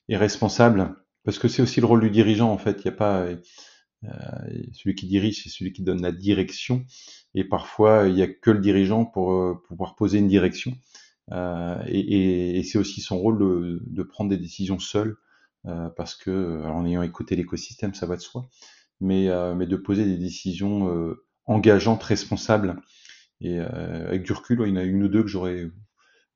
et, 0.09 0.17
responsables. 0.17 0.95
Parce 1.25 1.39
que 1.39 1.49
c'est 1.49 1.63
aussi 1.63 1.81
le 1.81 1.87
rôle 1.87 2.01
du 2.01 2.11
dirigeant, 2.11 2.51
en 2.51 2.59
fait. 2.59 2.81
Il 2.85 2.89
n'y 2.89 2.95
a 2.95 2.97
pas 2.97 3.21
euh, 3.23 3.37
celui 4.73 4.95
qui 4.95 5.07
dirige, 5.07 5.43
c'est 5.43 5.51
celui 5.51 5.73
qui 5.73 5.83
donne 5.83 6.03
la 6.03 6.13
direction. 6.13 6.85
Et 7.35 7.45
parfois, 7.45 8.09
il 8.09 8.15
n'y 8.15 8.23
a 8.23 8.29
que 8.29 8.51
le 8.51 8.61
dirigeant 8.61 9.05
pour, 9.05 9.63
pouvoir 9.69 9.95
poser 9.97 10.19
une 10.19 10.29
direction. 10.29 10.73
et, 11.87 12.59
et 12.59 12.63
c'est 12.63 12.79
aussi 12.79 13.01
son 13.03 13.19
rôle 13.19 13.39
de, 13.39 13.83
de, 13.87 14.03
prendre 14.03 14.31
des 14.31 14.39
décisions 14.39 14.79
seul, 14.79 15.17
parce 15.97 16.15
que, 16.15 16.65
en 16.65 16.87
ayant 16.87 17.03
écouté 17.03 17.37
l'écosystème, 17.37 17.93
ça 17.93 18.07
va 18.07 18.17
de 18.17 18.23
soi. 18.23 18.49
Mais, 19.01 19.29
mais 19.55 19.67
de 19.67 19.77
poser 19.77 20.07
des 20.07 20.17
décisions 20.17 21.15
engageantes, 21.45 22.03
responsables, 22.03 22.81
et 23.41 23.61
euh, 23.61 24.09
avec 24.09 24.23
du 24.23 24.33
recul, 24.33 24.61
il 24.63 24.69
y 24.69 24.73
en 24.73 24.77
a 24.77 24.83
une 24.83 25.03
ou 25.03 25.09
deux 25.09 25.23
que 25.23 25.29
j'aurais 25.29 25.71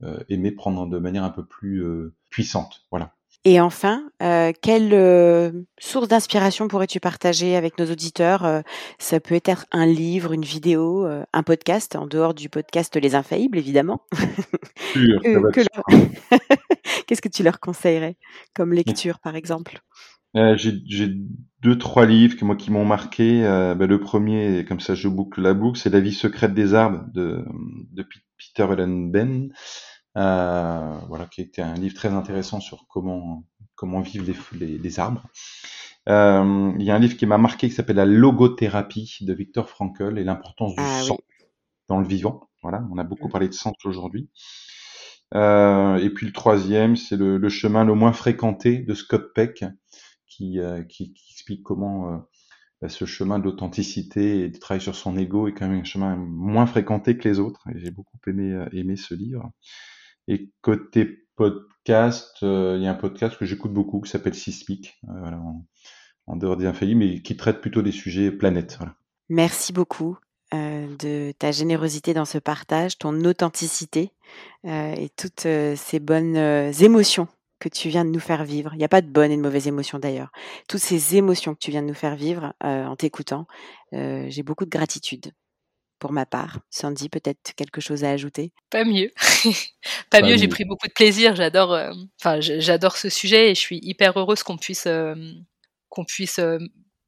euh, 0.03 0.19
aimé 0.29 0.53
prendre 0.53 0.87
de 0.87 0.99
manière 0.99 1.25
un 1.25 1.31
peu 1.31 1.45
plus 1.45 1.85
euh, 1.85 2.15
puissante. 2.31 2.87
Voilà. 2.91 3.15
Et 3.45 3.61
enfin, 3.61 4.09
euh, 4.23 4.53
quelle 4.63 4.95
euh, 4.95 5.51
source 5.81 6.07
d'inspiration 6.07 6.69
pourrais-tu 6.69 7.01
partager 7.01 7.57
avec 7.57 7.77
nos 7.77 7.91
auditeurs 7.91 8.45
euh, 8.45 8.61
Ça 9.01 9.19
peut 9.19 9.41
être 9.45 9.67
un 9.73 9.85
livre, 9.85 10.33
une 10.33 10.45
vidéo, 10.45 11.09
un 11.33 11.43
podcast, 11.43 11.97
en 11.97 12.07
dehors 12.07 12.35
du 12.35 12.49
podcast 12.49 12.95
Les 12.97 13.17
Infaillibles, 13.17 13.59
évidemment. 13.59 14.07
Qu'est-ce 17.07 17.23
que 17.23 17.29
tu 17.29 17.43
leur 17.43 17.59
conseillerais 17.59 18.17
comme 18.55 18.73
lecture, 18.73 19.19
par 19.19 19.35
exemple? 19.35 19.81
Euh, 20.37 20.57
j'ai 20.57 21.15
deux, 21.61 21.79
trois 21.79 22.07
livres 22.07 22.37
que 22.37 22.45
moi 22.45 22.57
qui 22.57 22.71
m'ont 22.71 22.85
marqué. 22.85 23.45
Euh, 23.45 23.75
bah, 23.75 23.87
le 23.87 24.01
premier, 24.01 24.65
comme 24.65 24.81
ça 24.81 24.95
je 24.95 25.09
boucle 25.09 25.41
la 25.41 25.55
boucle, 25.55 25.79
c'est 25.79 25.91
La 25.91 26.01
vie 26.01 26.13
secrète 26.13 26.55
des 26.55 26.75
arbres 26.75 27.05
de, 27.13 27.45
de 27.93 28.07
Peter 28.39 28.71
Allen 28.71 29.11
Ben. 29.11 29.53
Euh, 30.19 30.99
voilà, 31.09 31.27
qui 31.27 31.41
était 31.41 31.63
un 31.63 31.75
livre 31.75 31.95
très 31.95 32.09
intéressant 32.09 32.61
sur 32.61 32.87
comment 32.89 33.45
comment 33.75 34.01
vivent 34.01 34.31
les, 34.53 34.67
les, 34.67 34.79
les 34.79 35.01
arbres. 35.01 35.27
Euh, 36.09 36.73
il 36.79 36.85
y 36.85 36.91
a 36.91 36.95
un 36.95 36.99
livre 36.99 37.17
qui 37.17 37.27
m'a 37.27 37.39
marqué 37.39 37.69
qui 37.69 37.75
s'appelle 37.75 37.97
La 37.97 38.05
logothérapie 38.05 39.19
de 39.23 39.33
Victor 39.33 39.69
Frankl 39.69 40.19
et 40.19 40.25
l'importance 40.25 40.75
du 40.75 40.83
ah 40.83 41.03
sang. 41.03 41.19
dans 41.89 42.01
le 42.01 42.07
vivant. 42.07 42.49
Voilà, 42.63 42.85
on 42.93 42.99
a 42.99 43.05
beaucoup 43.05 43.29
parlé 43.29 43.49
de 43.49 43.55
sens 43.55 43.75
aujourd'hui. 43.85 44.29
Euh, 45.35 45.97
et 45.97 46.11
puis 46.11 46.27
le 46.27 46.33
troisième, 46.33 46.97
c'est 46.97 47.17
le, 47.17 47.39
le, 47.39 47.49
chemin 47.49 47.85
le 47.85 47.95
moins 47.95 48.13
fréquenté 48.13 48.79
de 48.79 48.95
Scott 48.95 49.33
Peck, 49.35 49.65
qui, 50.37 50.59
euh, 50.59 50.83
qui, 50.83 51.15
explique 51.31 51.63
comment 51.63 52.13
euh, 52.13 52.19
bah, 52.81 52.89
ce 52.89 53.05
chemin 53.05 53.39
d'authenticité 53.39 54.41
et 54.41 54.49
de 54.49 54.59
travail 54.59 54.81
sur 54.81 54.95
son 54.95 55.17
ego 55.17 55.49
est 55.49 55.53
quand 55.53 55.69
même 55.69 55.81
un 55.81 55.85
chemin 55.85 56.17
moins 56.17 56.67
fréquenté 56.67 57.17
que 57.17 57.29
les 57.29 57.39
autres. 57.39 57.63
J'ai 57.75 57.91
beaucoup 57.91 58.19
aimé, 58.27 58.53
euh, 58.53 58.69
aimé 58.73 58.97
ce 58.97 59.15
livre. 59.15 59.51
Et 60.29 60.51
côté 60.61 61.27
podcast, 61.37 62.37
euh, 62.43 62.77
il 62.79 62.85
y 62.85 62.87
a 62.87 62.91
un 62.91 62.95
podcast 62.95 63.37
que 63.37 63.45
j'écoute 63.45 63.73
beaucoup 63.73 64.01
qui 64.01 64.11
s'appelle 64.11 64.35
Sismic, 64.35 64.99
voilà, 65.03 65.41
en, 66.27 66.37
dehors 66.37 66.57
des 66.57 66.67
infaillibles, 66.67 67.01
mais 67.01 67.23
qui 67.23 67.37
traite 67.37 67.61
plutôt 67.61 67.83
des 67.83 67.93
sujets 67.93 68.31
planète. 68.31 68.77
Voilà. 68.79 68.95
Merci 69.29 69.73
beaucoup 69.73 70.19
euh, 70.55 70.87
de 70.99 71.33
ta 71.39 71.51
générosité 71.51 72.13
dans 72.13 72.27
ce 72.27 72.37
partage, 72.37 72.99
ton 72.99 73.25
authenticité 73.25 74.13
euh, 74.67 74.95
et 74.95 75.09
toutes 75.09 75.47
euh, 75.47 75.75
ces 75.77 75.99
bonnes 75.99 76.37
émotions 76.37 77.27
que 77.63 77.69
tu 77.69 77.89
viens 77.89 78.05
de 78.05 78.11
nous 78.11 78.21
faire 78.21 78.45
vivre. 78.45 78.71
Il 78.75 78.79
n'y 78.79 78.85
a 78.85 78.89
pas 78.89 79.03
de 79.03 79.07
bonnes 79.07 79.31
et 79.31 79.37
de 79.37 79.43
mauvaises 79.43 79.69
émotions 79.69 79.99
d'ailleurs. 79.99 80.33
Toutes 80.69 80.81
ces 80.81 81.17
émotions 81.17 81.55
que 81.55 81.61
tu 81.61 81.71
viens 81.71 81.83
de 81.83 81.87
nous 81.87 81.95
faire 81.95 82.17
vivre 82.17 82.55
en 82.61 82.97
t'écoutant, 82.97 83.47
j'ai 83.93 84.43
beaucoup 84.43 84.65
de 84.65 84.71
gratitude 84.71 85.33
pour 86.01 86.13
ma 86.13 86.27
part. 86.27 86.59
Sandy, 86.71 87.09
peut-être 87.09 87.55
quelque 87.55 87.81
chose 87.81 88.03
à 88.03 88.11
ajouter? 88.11 88.53
Pas 88.71 88.85
mieux. 88.85 89.13
pas, 90.11 90.19
pas, 90.19 90.21
mieux, 90.23 90.33
mieux. 90.33 90.37
j'ai 90.39 90.49
pris 90.49 90.65
beaucoup 90.65 90.89
de 90.89 90.93
plaisir. 90.93 91.37
J'adore 91.37 91.79
enfin, 92.21 92.41
j'adore 92.41 92.97
ce 92.97 93.09
sujet 93.09 93.53
et 93.53 93.55
je 93.55 93.61
suis 93.61 93.79
hyper 93.81 94.19
heureuse 94.19 94.43
qu'on 94.43 94.59
puisse, 94.59 94.89
qu'on 95.89 96.05
puisse 96.05 96.41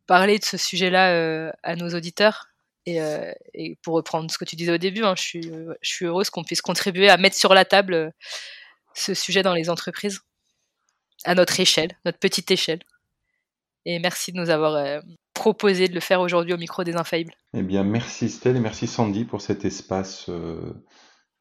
parler 0.07 0.39
de 0.39 0.45
ce 0.45 0.57
sujet-là 0.57 1.53
à 1.65 1.75
nos 1.75 1.89
auditeurs. 1.97 2.47
Et, 2.87 3.01
euh, 3.01 3.33
et, 3.55 3.77
pour 3.83 3.95
reprendre 3.95 4.31
ce 4.31 4.39
que 4.39 4.45
tu 4.45 4.57
disais 4.57 4.73
au 4.73 4.79
début, 4.79 5.05
hein, 5.05 5.15
je, 5.17 5.23
suis, 5.23 5.43
je 5.43 5.89
suis 5.89 6.05
heureuse 6.05 6.31
qu'on 6.31 6.45
puisse 6.45 6.61
contribuer 6.61 7.09
à 7.09 7.17
mettre 7.17 7.37
sur 7.37 7.55
la 7.55 7.65
table 7.65 7.95
euh, 7.95 8.11
ce 8.95 9.15
sujet 9.15 9.43
dans 9.43 9.55
les 9.55 9.71
entreprises, 9.71 10.21
à 11.25 11.35
notre 11.35 11.59
échelle, 11.61 11.93
notre 12.05 12.19
petite 12.19 12.51
échelle. 12.51 12.81
Et 13.87 13.99
merci 13.99 14.33
de 14.33 14.39
nous 14.39 14.51
avoir 14.51 14.75
euh, 14.75 15.01
proposé 15.35 15.89
de 15.89 15.95
le 15.95 16.01
faire 16.01 16.21
aujourd'hui 16.21 16.55
au 16.55 16.57
micro 16.57 16.85
des 16.85 16.95
Infaillibles. 16.95 17.35
Eh 17.53 17.63
bien, 17.63 17.85
merci 17.85 18.31
Stella 18.31 18.59
et 18.59 18.63
merci 18.63 18.87
Sandy 18.87 19.25
pour 19.25 19.41
cet 19.43 19.65
espace 19.65 20.27
euh, 20.31 20.73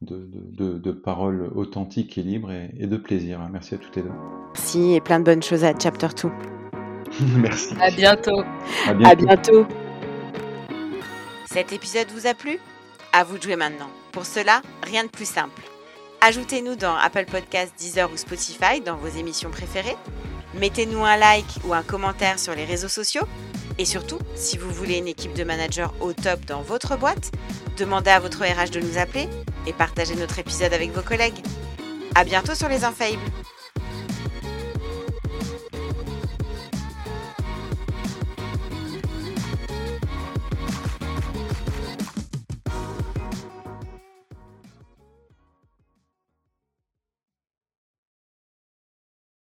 de, 0.01 0.29
de, 0.31 0.77
de, 0.77 0.91
paroles 0.91 1.51
authentiques 1.55 2.17
et 2.17 2.23
libres 2.23 2.51
et, 2.51 2.71
et, 2.77 2.87
de 2.87 2.97
plaisir. 2.97 3.39
Merci 3.51 3.75
à 3.75 3.77
toutes 3.77 3.95
les 3.95 4.01
deux. 4.01 4.11
Merci 4.53 4.93
et 4.93 5.01
plein 5.01 5.19
de 5.19 5.25
bonnes 5.25 5.43
choses 5.43 5.63
à 5.63 5.73
Chapter 5.77 6.09
2. 6.21 6.29
merci. 7.37 7.75
À 7.79 7.91
bientôt. 7.91 8.43
À 8.87 8.93
bientôt. 8.93 9.09
À 9.09 9.15
bientôt. 9.15 9.67
Cet 11.45 11.71
épisode 11.71 12.07
vous 12.13 12.27
a 12.27 12.33
plu? 12.33 12.59
À 13.13 13.23
vous 13.23 13.37
de 13.37 13.43
jouer 13.43 13.55
maintenant. 13.55 13.89
Pour 14.11 14.25
cela, 14.25 14.61
rien 14.83 15.03
de 15.03 15.09
plus 15.09 15.27
simple. 15.27 15.61
Ajoutez-nous 16.25 16.77
dans 16.77 16.95
Apple 16.95 17.25
Podcasts, 17.25 17.77
Deezer 17.77 18.09
ou 18.09 18.15
Spotify 18.15 18.79
dans 18.79 18.95
vos 18.95 19.09
émissions 19.09 19.49
préférées. 19.49 19.97
Mettez-nous 20.53 21.03
un 21.03 21.17
like 21.17 21.57
ou 21.65 21.73
un 21.73 21.83
commentaire 21.83 22.39
sur 22.39 22.55
les 22.55 22.63
réseaux 22.63 22.87
sociaux. 22.87 23.25
Et 23.77 23.83
surtout, 23.83 24.19
si 24.33 24.57
vous 24.57 24.71
voulez 24.71 24.99
une 24.99 25.09
équipe 25.09 25.33
de 25.33 25.43
managers 25.43 25.89
au 25.99 26.13
top 26.13 26.45
dans 26.45 26.61
votre 26.61 26.95
boîte, 26.95 27.33
demandez 27.77 28.11
à 28.11 28.21
votre 28.21 28.41
RH 28.41 28.69
de 28.69 28.79
nous 28.79 28.97
appeler 28.97 29.27
et 29.67 29.73
partagez 29.73 30.15
notre 30.15 30.39
épisode 30.39 30.71
avec 30.71 30.91
vos 30.91 31.01
collègues. 31.01 31.43
À 32.15 32.23
bientôt 32.23 32.55
sur 32.55 32.69
les 32.69 32.85
Infaillibles 32.85 33.19